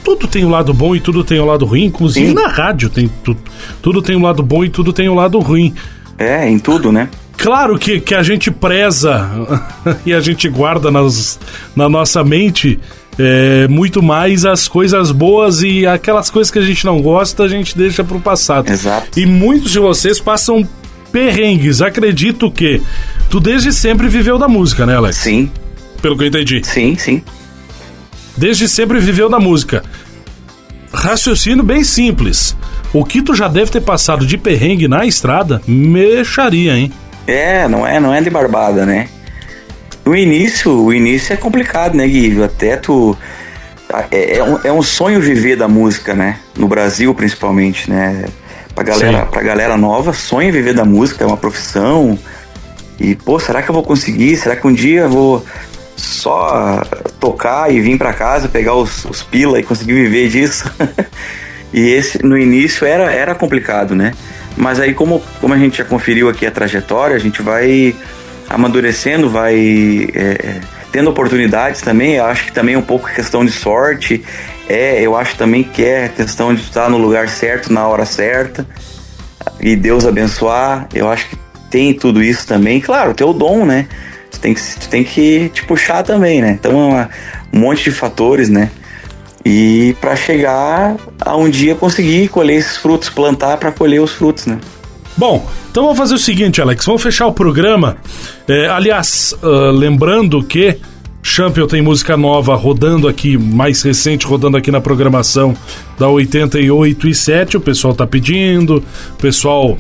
tudo 0.02 0.26
tem 0.26 0.42
o 0.42 0.46
um 0.46 0.50
lado 0.50 0.72
bom 0.72 0.96
e 0.96 1.00
tudo 1.00 1.22
tem 1.22 1.38
o 1.38 1.42
um 1.42 1.46
lado 1.46 1.66
ruim, 1.66 1.84
inclusive 1.84 2.28
Sim. 2.28 2.32
na 2.32 2.48
rádio 2.48 2.88
tem 2.88 3.10
tudo. 3.22 3.38
Tudo 3.82 4.00
tem 4.00 4.16
o 4.16 4.20
um 4.20 4.22
lado 4.22 4.42
bom 4.42 4.64
e 4.64 4.70
tudo 4.70 4.90
tem 4.90 5.06
o 5.06 5.14
lado 5.14 5.38
ruim. 5.38 5.74
É, 6.16 6.48
em 6.48 6.58
tudo, 6.58 6.90
né? 6.90 7.10
Claro 7.36 7.78
que, 7.78 8.00
que 8.00 8.14
a 8.14 8.22
gente 8.22 8.50
preza 8.50 9.30
e 10.06 10.14
a 10.14 10.20
gente 10.20 10.48
guarda 10.48 10.90
nas, 10.90 11.38
na 11.76 11.90
nossa 11.90 12.24
mente 12.24 12.80
é, 13.18 13.68
muito 13.68 14.02
mais 14.02 14.46
as 14.46 14.66
coisas 14.66 15.12
boas 15.12 15.62
e 15.62 15.86
aquelas 15.86 16.30
coisas 16.30 16.50
que 16.50 16.58
a 16.58 16.62
gente 16.62 16.86
não 16.86 17.02
gosta, 17.02 17.42
a 17.42 17.48
gente 17.48 17.76
deixa 17.76 18.02
pro 18.02 18.18
passado. 18.18 18.70
Exato. 18.70 19.20
E 19.20 19.26
muitos 19.26 19.72
de 19.72 19.78
vocês 19.78 20.18
passam 20.18 20.66
perrengues. 21.12 21.80
Acredito 21.80 22.50
que 22.50 22.82
tu 23.30 23.40
desde 23.40 23.72
sempre 23.72 24.08
viveu 24.08 24.38
da 24.38 24.48
música, 24.48 24.86
né, 24.86 24.96
Alex? 24.96 25.16
Sim. 25.16 25.50
Pelo 26.00 26.16
que 26.16 26.24
eu 26.24 26.28
entendi. 26.28 26.62
Sim, 26.64 26.96
sim. 26.96 27.22
Desde 28.36 28.68
sempre 28.68 29.00
viveu 29.00 29.28
da 29.28 29.40
música. 29.40 29.82
Raciocínio 30.92 31.64
bem 31.64 31.84
simples. 31.84 32.56
O 32.92 33.04
que 33.04 33.20
tu 33.20 33.34
já 33.34 33.48
deve 33.48 33.70
ter 33.70 33.80
passado 33.80 34.24
de 34.24 34.38
perrengue 34.38 34.88
na 34.88 35.04
estrada, 35.04 35.60
mexaria, 35.66 36.76
hein? 36.76 36.92
É, 37.26 37.68
não 37.68 37.86
é, 37.86 38.00
não 38.00 38.14
é 38.14 38.20
de 38.20 38.30
barbada, 38.30 38.86
né? 38.86 39.08
No 40.04 40.16
início, 40.16 40.72
o 40.72 40.94
início 40.94 41.34
é 41.34 41.36
complicado, 41.36 41.94
né, 41.94 42.08
Gui? 42.08 42.42
Até 42.42 42.76
tu. 42.76 43.16
É, 44.10 44.38
é, 44.38 44.44
um, 44.44 44.58
é 44.64 44.72
um 44.72 44.82
sonho 44.82 45.20
viver 45.20 45.56
da 45.56 45.68
música, 45.68 46.14
né? 46.14 46.38
No 46.56 46.66
Brasil, 46.66 47.14
principalmente, 47.14 47.90
né? 47.90 48.24
Pra 48.78 48.84
galera, 48.84 49.26
pra 49.26 49.42
galera 49.42 49.76
nova, 49.76 50.12
sonha 50.12 50.52
viver 50.52 50.72
da 50.72 50.84
música, 50.84 51.24
é 51.24 51.26
uma 51.26 51.36
profissão. 51.36 52.16
E, 53.00 53.16
pô, 53.16 53.40
será 53.40 53.60
que 53.60 53.68
eu 53.68 53.74
vou 53.74 53.82
conseguir? 53.82 54.36
Será 54.36 54.54
que 54.54 54.64
um 54.68 54.72
dia 54.72 55.00
eu 55.00 55.08
vou 55.08 55.44
só 55.96 56.80
tocar 57.18 57.72
e 57.72 57.80
vir 57.80 57.98
para 57.98 58.12
casa, 58.12 58.48
pegar 58.48 58.74
os, 58.74 59.04
os 59.04 59.20
pila 59.20 59.58
e 59.58 59.64
conseguir 59.64 59.94
viver 59.94 60.28
disso? 60.28 60.70
e 61.74 61.90
esse, 61.90 62.24
no 62.24 62.38
início, 62.38 62.86
era, 62.86 63.12
era 63.12 63.34
complicado, 63.34 63.96
né? 63.96 64.12
Mas 64.56 64.78
aí, 64.78 64.94
como, 64.94 65.20
como 65.40 65.54
a 65.54 65.58
gente 65.58 65.78
já 65.78 65.84
conferiu 65.84 66.28
aqui 66.28 66.46
a 66.46 66.50
trajetória, 66.52 67.16
a 67.16 67.20
gente 67.20 67.42
vai 67.42 67.96
amadurecendo, 68.48 69.28
vai 69.28 70.08
é, 70.14 70.60
tendo 70.92 71.10
oportunidades 71.10 71.80
também. 71.80 72.14
Eu 72.14 72.26
acho 72.26 72.44
que 72.44 72.52
também 72.52 72.76
é 72.76 72.78
um 72.78 72.82
pouco 72.82 73.12
questão 73.12 73.44
de 73.44 73.50
sorte. 73.50 74.24
É, 74.68 75.00
eu 75.00 75.16
acho 75.16 75.36
também 75.36 75.64
que 75.64 75.82
é 75.82 76.08
questão 76.08 76.54
de 76.54 76.60
estar 76.60 76.90
no 76.90 76.98
lugar 76.98 77.28
certo, 77.28 77.72
na 77.72 77.88
hora 77.88 78.04
certa. 78.04 78.66
E 79.58 79.74
Deus 79.74 80.06
abençoar. 80.06 80.88
Eu 80.94 81.10
acho 81.10 81.28
que 81.28 81.36
tem 81.70 81.94
tudo 81.94 82.22
isso 82.22 82.46
também. 82.46 82.80
Claro, 82.80 83.14
tem 83.14 83.26
o 83.26 83.32
dom, 83.32 83.64
né? 83.64 83.88
Tu 84.30 84.38
tem 84.40 84.54
que, 84.54 84.60
tu 84.60 84.88
tem 84.88 85.02
que 85.02 85.48
te 85.54 85.64
puxar 85.64 86.02
também, 86.02 86.42
né? 86.42 86.50
Então 86.50 86.98
é 86.98 87.08
um 87.52 87.60
monte 87.60 87.84
de 87.84 87.90
fatores, 87.90 88.50
né? 88.50 88.70
E 89.44 89.96
para 90.00 90.14
chegar 90.14 90.96
a 91.20 91.34
um 91.34 91.48
dia 91.48 91.74
conseguir 91.74 92.28
colher 92.28 92.58
esses 92.58 92.76
frutos, 92.76 93.08
plantar 93.08 93.56
para 93.56 93.72
colher 93.72 94.02
os 94.02 94.12
frutos, 94.12 94.44
né? 94.44 94.58
Bom, 95.16 95.48
então 95.70 95.82
vamos 95.84 95.98
fazer 95.98 96.14
o 96.14 96.18
seguinte, 96.18 96.60
Alex, 96.60 96.84
vamos 96.84 97.02
fechar 97.02 97.26
o 97.26 97.32
programa. 97.32 97.96
É, 98.46 98.68
aliás, 98.68 99.34
uh, 99.42 99.70
lembrando 99.70 100.42
que 100.44 100.78
Champion 101.28 101.66
tem 101.66 101.82
música 101.82 102.16
nova 102.16 102.56
rodando 102.56 103.06
aqui, 103.06 103.36
mais 103.36 103.82
recente, 103.82 104.26
rodando 104.26 104.56
aqui 104.56 104.70
na 104.70 104.80
programação 104.80 105.54
da 105.98 106.08
88 106.08 107.06
e 107.06 107.14
7. 107.14 107.58
O 107.58 107.60
pessoal 107.60 107.94
tá 107.94 108.06
pedindo, 108.06 108.82
o 109.12 109.16
pessoal 109.20 109.78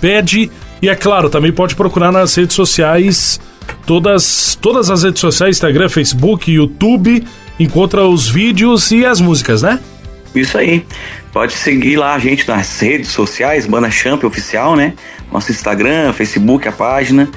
pede. 0.00 0.50
E 0.80 0.88
é 0.88 0.94
claro, 0.96 1.28
também 1.28 1.52
pode 1.52 1.76
procurar 1.76 2.10
nas 2.10 2.34
redes 2.34 2.56
sociais, 2.56 3.38
todas, 3.86 4.58
todas 4.60 4.90
as 4.90 5.02
redes 5.02 5.20
sociais, 5.20 5.56
Instagram, 5.56 5.90
Facebook, 5.90 6.50
YouTube, 6.50 7.22
encontra 7.60 8.04
os 8.04 8.26
vídeos 8.26 8.90
e 8.90 9.04
as 9.04 9.20
músicas, 9.20 9.60
né? 9.60 9.78
Isso 10.34 10.56
aí. 10.56 10.84
Pode 11.32 11.52
seguir 11.52 11.96
lá 11.96 12.14
a 12.14 12.18
gente 12.18 12.48
nas 12.48 12.80
redes 12.80 13.10
sociais, 13.10 13.66
Banda 13.66 13.90
Champ 13.90 14.24
Oficial, 14.24 14.74
né? 14.74 14.94
Nosso 15.30 15.52
Instagram, 15.52 16.14
Facebook, 16.14 16.66
a 16.66 16.72
página. 16.72 17.28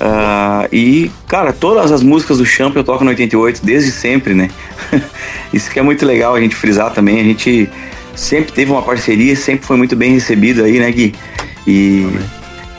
Uh, 0.00 0.68
e, 0.72 1.10
cara, 1.26 1.52
todas 1.52 1.90
as 1.90 2.02
músicas 2.02 2.38
do 2.38 2.46
Champ 2.46 2.74
eu 2.76 2.84
toco 2.84 3.02
no 3.02 3.10
88 3.10 3.60
desde 3.64 3.90
sempre, 3.90 4.34
né? 4.34 4.50
Isso 5.52 5.70
que 5.70 5.78
é 5.78 5.82
muito 5.82 6.06
legal 6.06 6.34
a 6.34 6.40
gente 6.40 6.54
frisar 6.54 6.92
também. 6.92 7.20
A 7.20 7.24
gente 7.24 7.68
sempre 8.14 8.52
teve 8.52 8.70
uma 8.70 8.82
parceria, 8.82 9.34
sempre 9.34 9.66
foi 9.66 9.76
muito 9.76 9.96
bem 9.96 10.12
recebido 10.12 10.62
aí, 10.62 10.78
né, 10.78 10.90
Gui? 10.90 11.14
E, 11.66 12.06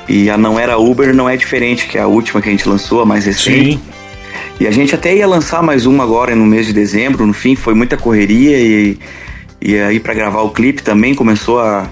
e 0.08 0.30
a 0.30 0.38
Não 0.38 0.60
Era 0.60 0.78
Uber 0.78 1.14
não 1.14 1.30
é 1.30 1.36
diferente, 1.36 1.88
que 1.88 1.98
é 1.98 2.02
a 2.02 2.08
última 2.08 2.42
que 2.42 2.48
a 2.48 2.52
gente 2.52 2.68
lançou, 2.68 3.02
a 3.02 3.06
mais 3.06 3.26
recente. 3.26 3.74
Sim. 3.74 3.82
E 4.60 4.68
a 4.68 4.72
gente 4.72 4.94
até 4.94 5.16
ia 5.16 5.28
lançar 5.28 5.62
mais 5.62 5.86
uma 5.86 6.04
agora 6.04 6.36
no 6.36 6.46
mês 6.46 6.68
de 6.68 6.74
dezembro, 6.74 7.26
no 7.26 7.34
fim 7.34 7.56
foi 7.56 7.74
muita 7.74 7.96
correria 7.96 8.60
e 8.60 8.98
e 9.62 9.78
aí 9.78 10.00
para 10.00 10.14
gravar 10.14 10.42
o 10.42 10.52
clipe 10.52 10.82
também 10.82 11.14
começou 11.14 11.60
a, 11.60 11.90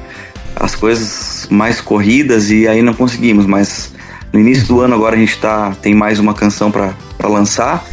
as 0.55 0.73
coisas 0.75 1.47
mais 1.49 1.81
corridas 1.81 2.49
e 2.49 2.67
aí 2.67 2.81
não 2.81 2.93
conseguimos, 2.93 3.45
mas 3.45 3.93
no 4.33 4.39
início 4.39 4.67
do 4.67 4.81
ano 4.81 4.95
agora 4.95 5.15
a 5.15 5.19
gente 5.19 5.37
tá, 5.37 5.75
tem 5.81 5.93
mais 5.93 6.19
uma 6.19 6.33
canção 6.33 6.71
para 6.71 6.93
lançar. 7.23 7.85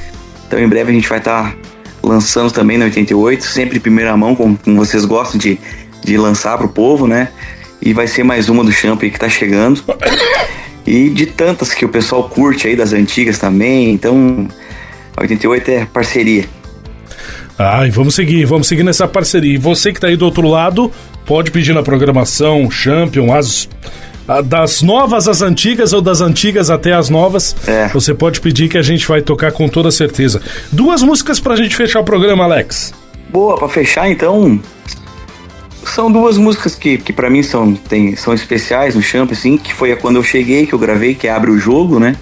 Então 0.47 0.59
em 0.59 0.69
breve 0.69 0.91
a 0.91 0.95
gente 0.95 1.09
vai 1.09 1.19
estar 1.19 1.53
tá 1.53 1.57
lançando 2.03 2.53
também 2.53 2.77
na 2.77 2.85
88, 2.87 3.43
sempre 3.45 3.79
em 3.79 3.81
primeira 3.81 4.17
mão, 4.17 4.35
como, 4.35 4.59
como 4.59 4.77
vocês 4.77 5.05
gostam 5.05 5.39
de, 5.39 5.59
de 6.03 6.17
lançar 6.17 6.59
pro 6.59 6.69
povo, 6.69 7.07
né? 7.07 7.29
E 7.81 7.93
vai 7.93 8.07
ser 8.07 8.23
mais 8.23 8.49
uma 8.49 8.63
do 8.63 8.73
Champ 8.73 9.01
que 9.01 9.19
tá 9.19 9.29
chegando. 9.29 9.83
E 10.87 11.09
de 11.09 11.27
tantas 11.27 11.73
que 11.73 11.85
o 11.85 11.89
pessoal 11.89 12.29
curte 12.29 12.69
aí 12.69 12.77
das 12.77 12.93
antigas 12.93 13.39
também. 13.39 13.91
Então, 13.91 14.47
88 15.17 15.71
é 15.71 15.85
parceria. 15.87 16.45
Ah, 17.59 17.87
e 17.87 17.91
vamos 17.91 18.15
seguir, 18.15 18.45
vamos 18.45 18.67
seguir 18.67 18.83
nessa 18.83 19.07
parceria. 19.07 19.55
E 19.55 19.57
você 19.57 19.93
que 19.93 19.99
está 19.99 20.09
aí 20.09 20.17
do 20.17 20.25
outro 20.25 20.47
lado, 20.47 20.91
pode 21.25 21.51
pedir 21.51 21.73
na 21.73 21.83
programação 21.83 22.71
Champion, 22.71 23.33
as 23.33 23.69
das 24.45 24.83
novas 24.83 25.29
às 25.29 25.43
antigas 25.43 25.93
ou 25.93 26.01
das 26.01 26.21
antigas 26.21 26.71
até 26.71 26.93
as 26.93 27.09
novas. 27.11 27.55
É. 27.67 27.89
Você 27.89 28.15
pode 28.15 28.41
pedir 28.41 28.69
que 28.69 28.79
a 28.79 28.83
gente 28.83 29.07
vai 29.07 29.21
tocar 29.21 29.53
com 29.53 29.69
toda 29.69 29.91
certeza. 29.91 30.41
Duas 30.73 31.03
músicas 31.03 31.39
pra 31.41 31.57
gente 31.57 31.77
fechar 31.77 32.01
o 32.01 32.05
programa, 32.05 32.45
Alex. 32.45 32.95
Boa, 33.31 33.57
para 33.57 33.69
fechar 33.69 34.09
então. 34.11 34.61
São 35.85 36.11
duas 36.11 36.39
músicas 36.39 36.75
que, 36.75 36.97
que 36.97 37.13
para 37.13 37.29
mim 37.29 37.43
são, 37.43 37.75
tem, 37.75 38.17
são 38.17 38.33
especiais 38.33 38.95
no 38.95 39.03
Champion, 39.03 39.35
assim, 39.35 39.59
que 39.59 39.75
foi 39.75 39.93
a 39.93 39.97
quando 39.97 40.17
eu 40.17 40.23
cheguei, 40.23 40.67
que 40.67 40.73
eu 40.73 40.79
gravei, 40.79 41.15
que 41.15 41.29
é 41.29 41.31
Abre 41.31 41.51
o 41.51 41.59
Jogo, 41.59 42.01
né? 42.01 42.17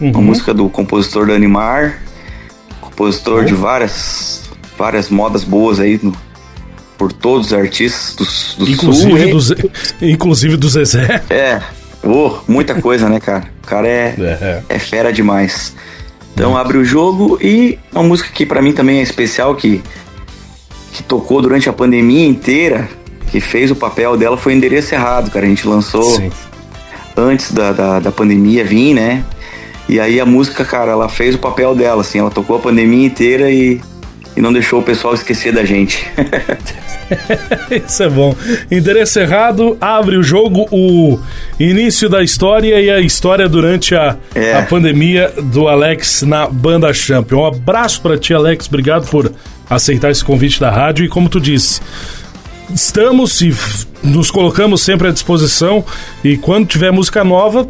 Uhum. 0.00 0.10
Uma 0.10 0.20
música 0.20 0.52
do 0.52 0.68
compositor 0.68 1.26
Danimar, 1.26 2.02
compositor 2.80 3.40
uhum. 3.40 3.44
de 3.44 3.54
várias 3.54 4.48
várias 4.76 5.10
modas 5.10 5.42
boas 5.42 5.80
aí 5.80 5.98
no, 6.02 6.14
por 6.98 7.12
todos 7.12 7.46
os 7.46 7.52
artistas 7.52 8.56
do, 8.58 8.64
do 8.64 8.70
inclusive 8.70 9.20
Sul. 9.22 9.30
Do 9.30 9.40
Zé, 9.40 9.54
inclusive 10.02 10.56
do 10.56 10.68
Zezé. 10.68 11.22
É, 11.30 11.60
oh, 12.04 12.38
muita 12.48 12.74
coisa, 12.74 13.08
né, 13.08 13.20
cara? 13.20 13.44
O 13.62 13.66
cara 13.66 13.86
é, 13.86 14.14
é. 14.18 14.62
é 14.68 14.78
fera 14.78 15.12
demais. 15.12 15.74
Então 16.34 16.56
abre 16.56 16.76
o 16.76 16.84
jogo 16.84 17.38
e 17.40 17.78
uma 17.92 18.02
música 18.02 18.28
que 18.32 18.44
para 18.44 18.60
mim 18.60 18.72
também 18.72 18.98
é 18.98 19.02
especial, 19.02 19.54
que, 19.54 19.82
que 20.92 21.02
tocou 21.02 21.40
durante 21.40 21.68
a 21.68 21.72
pandemia 21.72 22.26
inteira, 22.26 22.88
que 23.30 23.40
fez 23.40 23.70
o 23.70 23.76
papel 23.76 24.16
dela, 24.16 24.36
foi 24.36 24.52
Endereço 24.52 24.94
Errado, 24.94 25.30
cara. 25.30 25.46
A 25.46 25.48
gente 25.48 25.66
lançou 25.66 26.02
Sim. 26.02 26.30
antes 27.16 27.52
da, 27.52 27.72
da, 27.72 28.00
da 28.00 28.12
pandemia 28.12 28.64
vir, 28.64 28.94
né? 28.94 29.24
E 29.88 29.98
aí 29.98 30.20
a 30.20 30.26
música, 30.26 30.64
cara, 30.64 30.90
ela 30.90 31.08
fez 31.08 31.34
o 31.34 31.38
papel 31.38 31.74
dela, 31.74 32.02
assim, 32.02 32.18
ela 32.18 32.30
tocou 32.30 32.56
a 32.56 32.58
pandemia 32.58 33.06
inteira 33.06 33.50
e 33.50 33.80
e 34.38 34.40
não 34.40 34.52
deixou 34.52 34.78
o 34.78 34.82
pessoal 34.84 35.14
esquecer 35.14 35.52
da 35.52 35.64
gente. 35.64 36.06
Isso 37.86 38.02
é 38.02 38.08
bom. 38.08 38.34
Endereço 38.70 39.18
errado, 39.20 39.76
abre 39.80 40.16
o 40.16 40.22
jogo, 40.22 40.66
o 40.70 41.18
início 41.58 42.08
da 42.08 42.22
história 42.22 42.80
e 42.80 42.90
a 42.90 43.00
história 43.00 43.48
durante 43.48 43.94
a, 43.94 44.16
é. 44.34 44.54
a 44.54 44.62
pandemia 44.62 45.32
do 45.42 45.68
Alex 45.68 46.22
na 46.22 46.46
Banda 46.48 46.92
Champion. 46.92 47.42
Um 47.42 47.46
abraço 47.46 48.00
para 48.00 48.18
ti, 48.18 48.34
Alex. 48.34 48.66
Obrigado 48.68 49.08
por 49.08 49.32
aceitar 49.68 50.10
esse 50.10 50.24
convite 50.24 50.60
da 50.60 50.70
rádio. 50.70 51.04
E 51.04 51.08
como 51.08 51.28
tu 51.28 51.40
disse, 51.40 51.80
estamos 52.72 53.40
e 53.40 53.54
nos 54.02 54.30
colocamos 54.30 54.82
sempre 54.82 55.08
à 55.08 55.10
disposição. 55.10 55.84
E 56.22 56.36
quando 56.36 56.66
tiver 56.66 56.90
música 56.90 57.24
nova, 57.24 57.68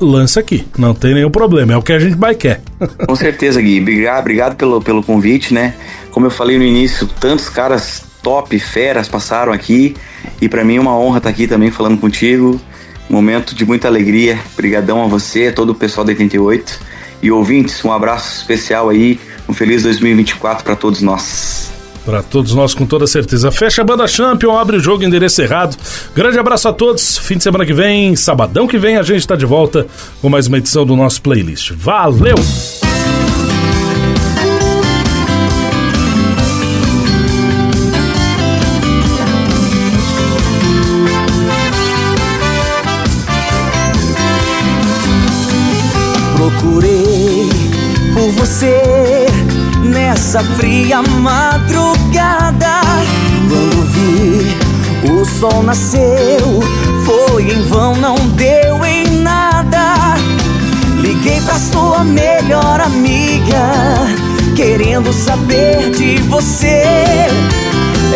lança 0.00 0.40
aqui. 0.40 0.66
Não 0.76 0.94
tem 0.94 1.14
nenhum 1.14 1.30
problema. 1.30 1.72
É 1.72 1.76
o 1.76 1.82
que 1.82 1.92
a 1.92 1.98
gente 1.98 2.16
mais 2.16 2.36
quer. 2.36 2.60
Com 3.06 3.14
certeza, 3.14 3.60
Gui. 3.60 3.80
Obrigado, 3.80 4.20
obrigado 4.20 4.56
pelo, 4.56 4.80
pelo 4.80 5.02
convite, 5.02 5.54
né? 5.54 5.74
Como 6.10 6.26
eu 6.26 6.30
falei 6.30 6.58
no 6.58 6.64
início, 6.64 7.06
tantos 7.20 7.48
caras 7.48 8.04
top, 8.22 8.58
feras 8.58 9.08
passaram 9.08 9.52
aqui. 9.52 9.94
E 10.40 10.48
para 10.48 10.64
mim 10.64 10.76
é 10.76 10.80
uma 10.80 10.96
honra 10.96 11.18
estar 11.18 11.30
aqui 11.30 11.46
também 11.46 11.70
falando 11.70 11.98
contigo. 11.98 12.60
Momento 13.08 13.54
de 13.54 13.64
muita 13.64 13.88
alegria. 13.88 14.38
Obrigadão 14.54 15.02
a 15.02 15.06
você, 15.06 15.48
a 15.48 15.52
todo 15.52 15.70
o 15.70 15.74
pessoal 15.74 16.04
da 16.04 16.12
88. 16.12 16.80
E 17.22 17.30
ouvintes, 17.30 17.84
um 17.84 17.92
abraço 17.92 18.36
especial 18.38 18.88
aí. 18.88 19.20
Um 19.48 19.52
feliz 19.52 19.82
2024 19.82 20.64
para 20.64 20.76
todos 20.76 21.02
nós. 21.02 21.70
Para 22.04 22.22
todos 22.22 22.54
nós, 22.54 22.74
com 22.74 22.84
toda 22.84 23.06
certeza. 23.06 23.52
Fecha 23.52 23.82
a 23.82 23.84
banda 23.84 24.08
Champion, 24.08 24.58
abre 24.58 24.76
o 24.76 24.80
jogo, 24.80 25.04
endereço 25.04 25.40
errado. 25.40 25.76
Grande 26.14 26.38
abraço 26.38 26.68
a 26.68 26.72
todos. 26.72 27.18
Fim 27.18 27.36
de 27.36 27.44
semana 27.44 27.64
que 27.64 27.72
vem, 27.72 28.16
sabadão 28.16 28.66
que 28.66 28.78
vem, 28.78 28.96
a 28.96 29.02
gente 29.02 29.20
está 29.20 29.36
de 29.36 29.46
volta 29.46 29.86
com 30.20 30.28
mais 30.28 30.48
uma 30.48 30.58
edição 30.58 30.84
do 30.84 30.96
nosso 30.96 31.22
playlist. 31.22 31.72
Valeu! 31.72 32.36
Procurei 46.42 47.48
por 48.12 48.32
você 48.32 49.26
nessa 49.84 50.40
fria 50.40 51.00
madrugada. 51.00 52.80
Quando 53.48 53.86
vi 53.92 54.56
o 55.12 55.24
sol 55.24 55.62
nasceu, 55.62 56.60
foi 57.04 57.44
em 57.44 57.62
vão, 57.68 57.94
não 57.94 58.16
deu 58.30 58.84
em 58.84 59.22
nada. 59.22 60.16
Liguei 61.00 61.40
pra 61.42 61.54
sua 61.54 62.02
melhor 62.02 62.80
amiga, 62.80 63.70
querendo 64.56 65.12
saber 65.12 65.92
de 65.92 66.16
você. 66.22 66.82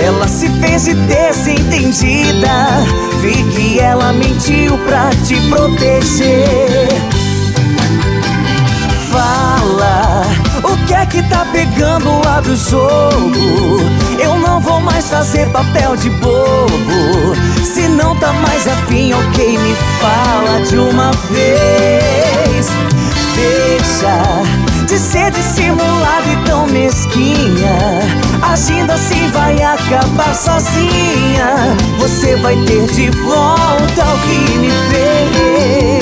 Ela 0.05 0.27
se 0.27 0.49
fez 0.49 0.87
de 0.87 0.95
desentendida, 0.95 2.85
vi 3.21 3.45
que 3.53 3.79
ela 3.79 4.13
mentiu 4.13 4.77
pra 4.79 5.11
te 5.25 5.37
proteger. 5.49 7.16
Fala 9.11 10.23
o 10.63 10.77
que 10.87 10.95
é 10.95 11.07
que 11.07 11.23
tá 11.25 11.47
pegando? 11.53 12.21
Abre 12.29 12.53
o 12.53 12.57
jogo. 12.57 13.81
Eu 14.19 14.39
não 14.39 14.61
vou 14.61 14.81
mais 14.81 15.09
fazer 15.09 15.49
papel 15.49 15.97
de 15.97 16.11
bobo. 16.11 17.35
Se 17.65 17.89
não 17.89 18.17
tá 18.17 18.33
mais 18.33 18.67
afim, 18.67 19.13
ok, 19.13 19.59
me 19.59 19.77
fala 20.01 20.61
de 20.63 20.79
uma 20.79 21.11
vez. 21.31 22.67
Deixa 23.35 24.43
de 24.87 24.99
ser 24.99 25.31
dissimulada 25.31 26.27
e 26.27 26.49
tão 26.49 26.67
mesquinha. 26.69 27.79
Agindo 28.43 28.91
assim 28.93 29.29
vai 29.29 29.63
acabar 29.63 30.35
sozinha. 30.35 31.77
Você 31.99 32.37
vai 32.37 32.57
ter 32.65 32.87
de 32.87 33.11
volta 33.11 34.05
o 34.05 34.19
que 34.27 34.59
me 34.59 34.71
fez. 34.91 35.96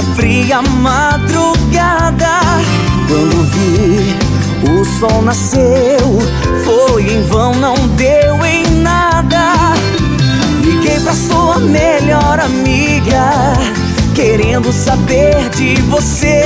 Fria 0.00 0.62
madrugada. 0.62 2.40
Quando 3.08 3.42
vi 3.50 4.16
o 4.70 4.84
sol 4.84 5.20
nasceu, 5.22 6.18
foi 6.64 7.02
em 7.02 7.22
vão, 7.24 7.54
não 7.54 7.74
deu 7.88 8.44
em 8.44 8.64
nada. 8.80 9.74
Liguei 10.62 10.98
pra 11.00 11.12
sua 11.12 11.58
melhor 11.58 12.40
amiga, 12.40 13.52
querendo 14.14 14.72
saber 14.72 15.50
de 15.50 15.74
você. 15.82 16.42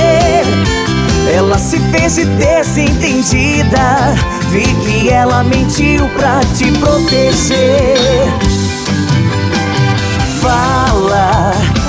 Ela 1.33 1.57
se 1.57 1.79
fez 1.91 2.15
de 2.15 2.25
desentendida, 2.25 4.15
vi 4.49 4.63
que 4.63 5.09
ela 5.09 5.43
mentiu 5.43 6.07
pra 6.09 6.39
te 6.55 6.71
proteger. 6.79 7.97
Fala, 10.41 10.86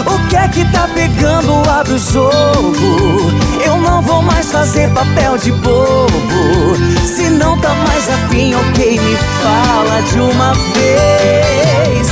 o 0.07 0.29
que 0.29 0.37
é 0.37 0.49
que 0.49 0.65
tá 0.73 0.89
pegando? 0.95 1.69
Abre 1.69 1.95
o 1.95 1.99
jogo. 1.99 3.33
Eu 3.65 3.77
não 3.79 4.03
vou 4.03 4.23
mais 4.23 4.51
fazer 4.51 4.89
papel 4.91 5.39
de 5.39 5.53
bobo. 5.53 6.77
Se 7.05 7.31
não 7.31 7.59
tá 7.59 7.75
mais 7.75 8.09
afim, 8.09 8.55
ok, 8.55 9.01
me 9.01 9.17
fala 9.17 10.03
de 10.03 10.21
uma 10.21 10.53
vez. 10.75 12.09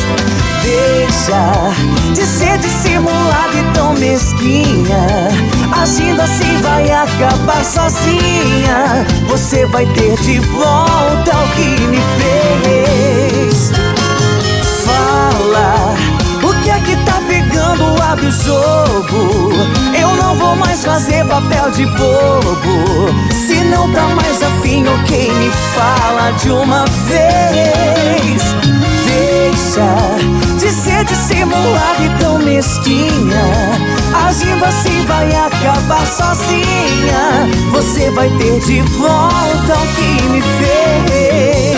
Deixa 0.62 1.72
de 2.12 2.22
ser 2.26 2.58
dissimulada 2.58 3.56
e 3.56 3.74
tão 3.74 3.94
mesquinha. 3.94 5.06
Agindo 5.80 6.20
assim 6.20 6.56
vai 6.62 6.90
acabar 6.90 7.64
sozinha. 7.64 9.06
Você 9.28 9.64
vai 9.66 9.86
ter 9.86 10.16
de 10.20 10.40
volta 10.40 11.36
o 11.36 11.48
que 11.54 11.80
me 11.86 12.00
fez. 12.18 13.45
Abre 18.16 18.28
o 18.28 18.32
jogo. 18.32 19.52
Eu 20.00 20.16
não 20.16 20.34
vou 20.36 20.56
mais 20.56 20.82
fazer 20.82 21.22
papel 21.26 21.70
de 21.70 21.84
bobo. 21.84 23.12
Se 23.30 23.62
não 23.64 23.92
tá 23.92 24.04
mais 24.08 24.42
afim, 24.42 24.86
ok, 24.88 25.30
me 25.32 25.50
fala 25.74 26.30
de 26.30 26.50
uma 26.50 26.86
vez. 27.06 28.42
Deixa 29.04 30.56
de 30.58 30.70
ser 30.70 31.04
dissimulada 31.04 32.02
e 32.02 32.08
tão 32.18 32.38
mesquinha. 32.38 33.44
Agindo 34.26 34.64
assim 34.64 35.04
vai 35.04 35.28
acabar 35.34 36.06
sozinha. 36.06 37.50
Você 37.70 38.10
vai 38.12 38.30
ter 38.38 38.60
de 38.60 38.80
volta 38.80 39.74
o 39.74 39.86
que 39.94 40.22
me 40.28 40.40
fez. 40.40 41.75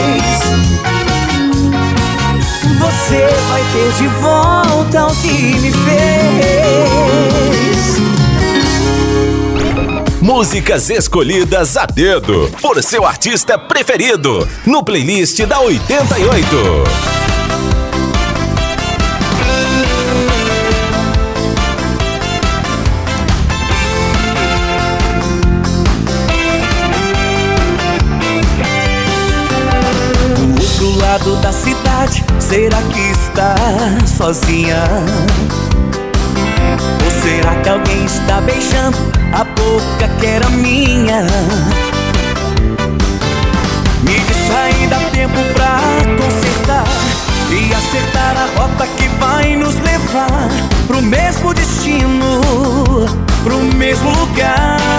Você 2.89 3.29
vai 3.51 3.63
ter 3.71 3.93
de 3.99 4.09
volta 4.09 5.07
o 5.09 5.15
que 5.17 5.59
me 5.61 5.71
fez. 5.71 6.09
Músicas 10.23 10.89
escolhidas 10.89 11.77
a 11.77 11.85
dedo 11.85 12.51
por 12.63 12.83
seu 12.83 13.05
artista 13.05 13.59
preferido 13.59 14.49
no 14.65 14.83
playlist 14.83 15.39
da 15.45 15.61
88. 15.61 16.47
Do 30.79 30.89
outro 30.89 31.01
lado 31.01 31.37
da 31.37 31.53
cidade, 31.53 31.88
será 32.49 32.81
que 32.83 33.11
está 33.11 33.55
sozinha? 34.07 34.83
Ou 37.05 37.11
será 37.23 37.55
que 37.63 37.69
alguém 37.69 38.05
está 38.07 38.41
beijando 38.41 38.97
a 39.35 39.45
boca 39.45 40.09
que 40.19 40.27
era 40.27 40.49
minha? 40.51 41.27
Me 44.03 44.15
diz 44.15 44.89
dá 44.89 44.99
tempo 45.11 45.39
pra 45.53 45.79
consertar 46.17 46.85
e 47.51 47.75
acertar 47.75 48.37
a 48.37 48.59
rota 48.59 48.87
que 48.97 49.09
vai 49.21 49.55
nos 49.55 49.75
levar 49.81 50.49
pro 50.87 51.03
mesmo 51.03 51.53
destino, 51.53 52.41
pro 53.45 53.59
mesmo 53.59 54.11
lugar. 54.11 54.98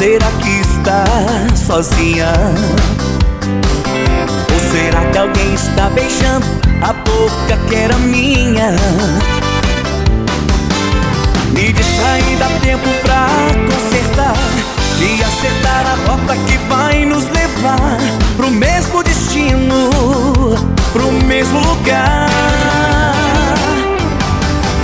Será 0.00 0.30
que 0.42 0.60
está 0.60 1.04
sozinha? 1.54 2.32
Ou 4.50 4.60
será 4.72 5.04
que 5.12 5.18
alguém 5.18 5.52
está 5.52 5.90
beijando 5.90 6.46
a 6.80 6.94
boca 6.94 7.58
que 7.68 7.74
era 7.74 7.94
minha? 7.98 8.76
Me 11.52 11.70
distrai, 11.70 12.22
dá 12.38 12.48
tempo 12.62 12.88
pra 13.02 13.26
consertar 13.70 14.36
e 15.00 15.22
acertar 15.22 15.84
a 15.86 16.10
rota 16.10 16.34
que 16.46 16.56
vai 16.66 17.04
nos 17.04 17.24
levar 17.24 17.98
pro 18.38 18.50
mesmo 18.50 19.02
destino, 19.02 19.90
pro 20.94 21.12
mesmo 21.26 21.60
lugar. 21.60 22.26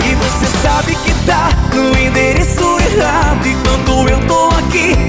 E 0.05 0.15
você 0.15 0.47
sabe 0.63 0.95
que 0.95 1.15
tá 1.25 1.49
no 1.75 1.99
endereço 1.99 2.77
errado 2.93 3.47
Enquanto 3.47 4.09
eu 4.09 4.27
tô 4.27 4.56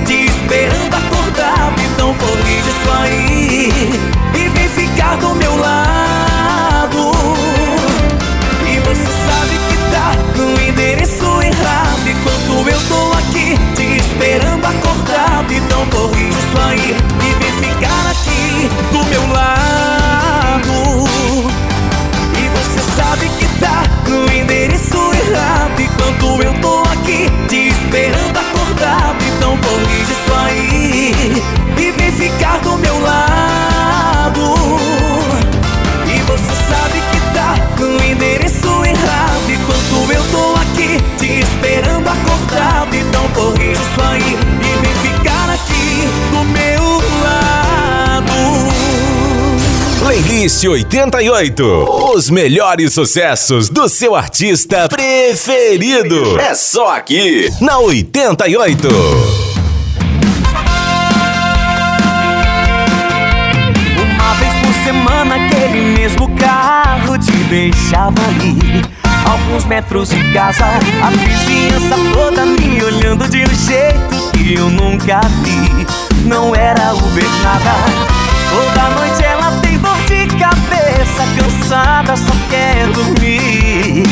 te 0.05 0.25
esperando 0.25 0.93
acordado 0.93 1.81
Então 1.81 2.13
corrige 2.15 2.69
isso 2.69 2.91
aí. 3.01 3.69
E 4.33 4.49
vem 4.49 4.69
ficar 4.69 5.17
do 5.17 5.35
meu 5.35 5.55
lado. 5.57 7.11
E 8.65 8.79
você 8.79 9.11
sabe 9.27 9.55
que 9.69 9.77
tá 9.91 10.11
no 10.35 10.61
endereço 10.61 11.25
errado. 11.41 12.07
Enquanto 12.07 12.69
eu 12.69 12.79
tô 12.87 13.17
aqui 13.17 13.57
te 13.75 13.97
esperando 13.97 14.65
acordado 14.65 15.53
Então 15.53 15.85
corrige 15.87 16.29
isso 16.29 16.57
aí 16.67 17.36
aí 44.01 44.37
E 44.61 44.71
vem 44.81 44.95
ficar 45.11 45.49
aqui 45.49 46.07
do 46.31 46.43
meu 46.45 46.83
lado 47.23 48.77
Playlist 49.99 50.63
88. 50.63 51.63
Os 52.15 52.29
melhores 52.29 52.93
sucessos 52.93 53.67
do 53.69 53.89
seu 53.89 54.15
artista 54.15 54.87
preferido. 54.87 56.39
É 56.39 56.55
só 56.55 56.95
aqui, 56.95 57.49
na 57.59 57.77
88. 57.77 58.87
Uma 63.99 64.33
vez 64.35 64.53
por 64.61 64.73
semana 64.85 65.35
aquele 65.35 65.81
mesmo 65.97 66.33
carro 66.37 67.17
te 67.17 67.31
deixava 67.49 68.21
ali 68.29 68.96
Alguns 69.29 69.65
metros 69.65 70.09
de 70.09 70.23
casa, 70.31 70.65
a 70.65 71.09
vizinhança 71.09 71.95
toda 72.13 72.45
me 72.45 72.81
olhando 72.83 73.27
de 73.27 73.43
um 73.43 73.55
jeito 73.55 74.31
que 74.33 74.55
eu 74.55 74.69
nunca 74.69 75.21
vi 75.43 75.85
Não 76.25 76.55
era 76.55 76.93
Uber 76.93 77.29
nada, 77.43 77.75
toda 78.49 78.89
noite 78.89 79.23
ela 79.23 79.51
tem 79.61 79.77
dor 79.77 79.97
de 80.07 80.27
cabeça 80.37 81.23
Cansada, 81.37 82.15
só 82.15 82.33
quer 82.49 82.87
dormir 82.87 84.03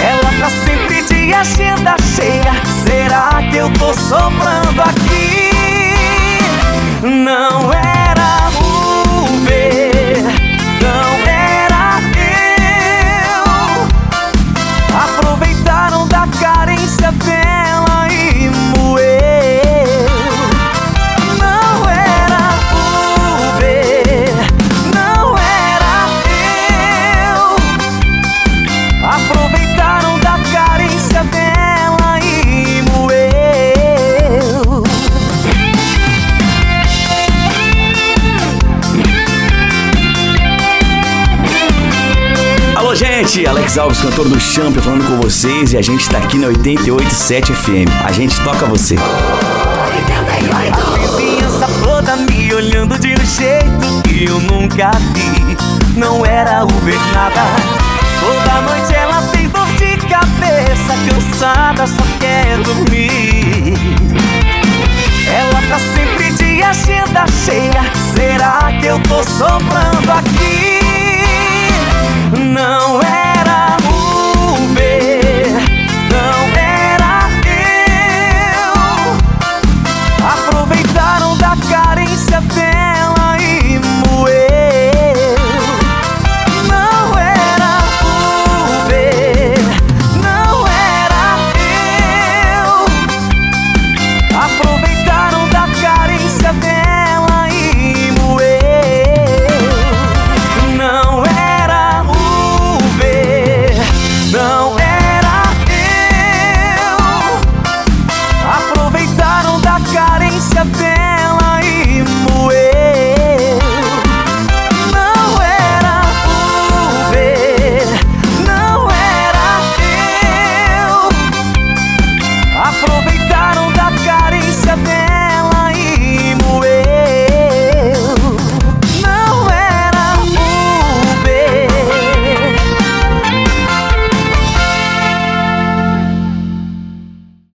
Ela 0.00 0.30
tá 0.40 0.50
sempre 0.64 1.02
de 1.02 1.34
agenda 1.34 1.94
cheia. 2.16 2.52
Será 2.84 3.42
que 3.50 3.56
eu 3.56 3.70
tô 3.74 3.92
sobrando 3.94 4.82
aqui? 4.82 5.50
Não 7.02 7.72
era 7.72 8.47
noite, 43.28 43.46
Alex 43.46 43.76
Alves, 43.76 44.00
cantor 44.00 44.26
do 44.28 44.40
Champion, 44.40 44.82
falando 44.82 45.06
com 45.06 45.20
vocês 45.20 45.74
e 45.74 45.76
a 45.76 45.82
gente 45.82 46.08
tá 46.08 46.16
aqui 46.16 46.38
na 46.38 46.48
88.7 46.48 47.52
FM. 47.52 47.86
A 48.02 48.10
gente 48.10 48.40
toca 48.40 48.64
você. 48.64 48.96
88. 48.96 50.98
Vizinhança 50.98 51.68
toda 51.82 52.16
me 52.16 52.54
olhando 52.54 52.98
de 52.98 53.08
um 53.08 53.26
jeito 53.26 54.02
que 54.04 54.24
eu 54.24 54.40
nunca 54.40 54.92
vi. 55.12 55.58
Não 55.98 56.24
era 56.24 56.64
o 56.64 56.68
ver 56.68 56.98
nada. 57.12 57.42
Toda 58.20 58.62
noite 58.62 58.94
ela 58.94 59.20
tem 59.30 59.46
dor 59.48 59.66
de 59.76 59.98
cabeça, 60.06 60.96
cansada, 61.10 61.86
só 61.86 62.02
quer 62.18 62.56
dormir. 62.62 63.74
Ela 65.28 65.60
tá 65.68 65.78
sempre 65.94 66.32
de 66.32 66.62
agenda 66.62 67.26
cheia. 67.44 67.84
Será 68.14 68.72
que 68.80 68.86
eu 68.86 68.98
tô 69.00 69.22
soprando 69.22 70.12
aqui? 70.12 70.87
No 72.58 72.98
way. 73.00 73.27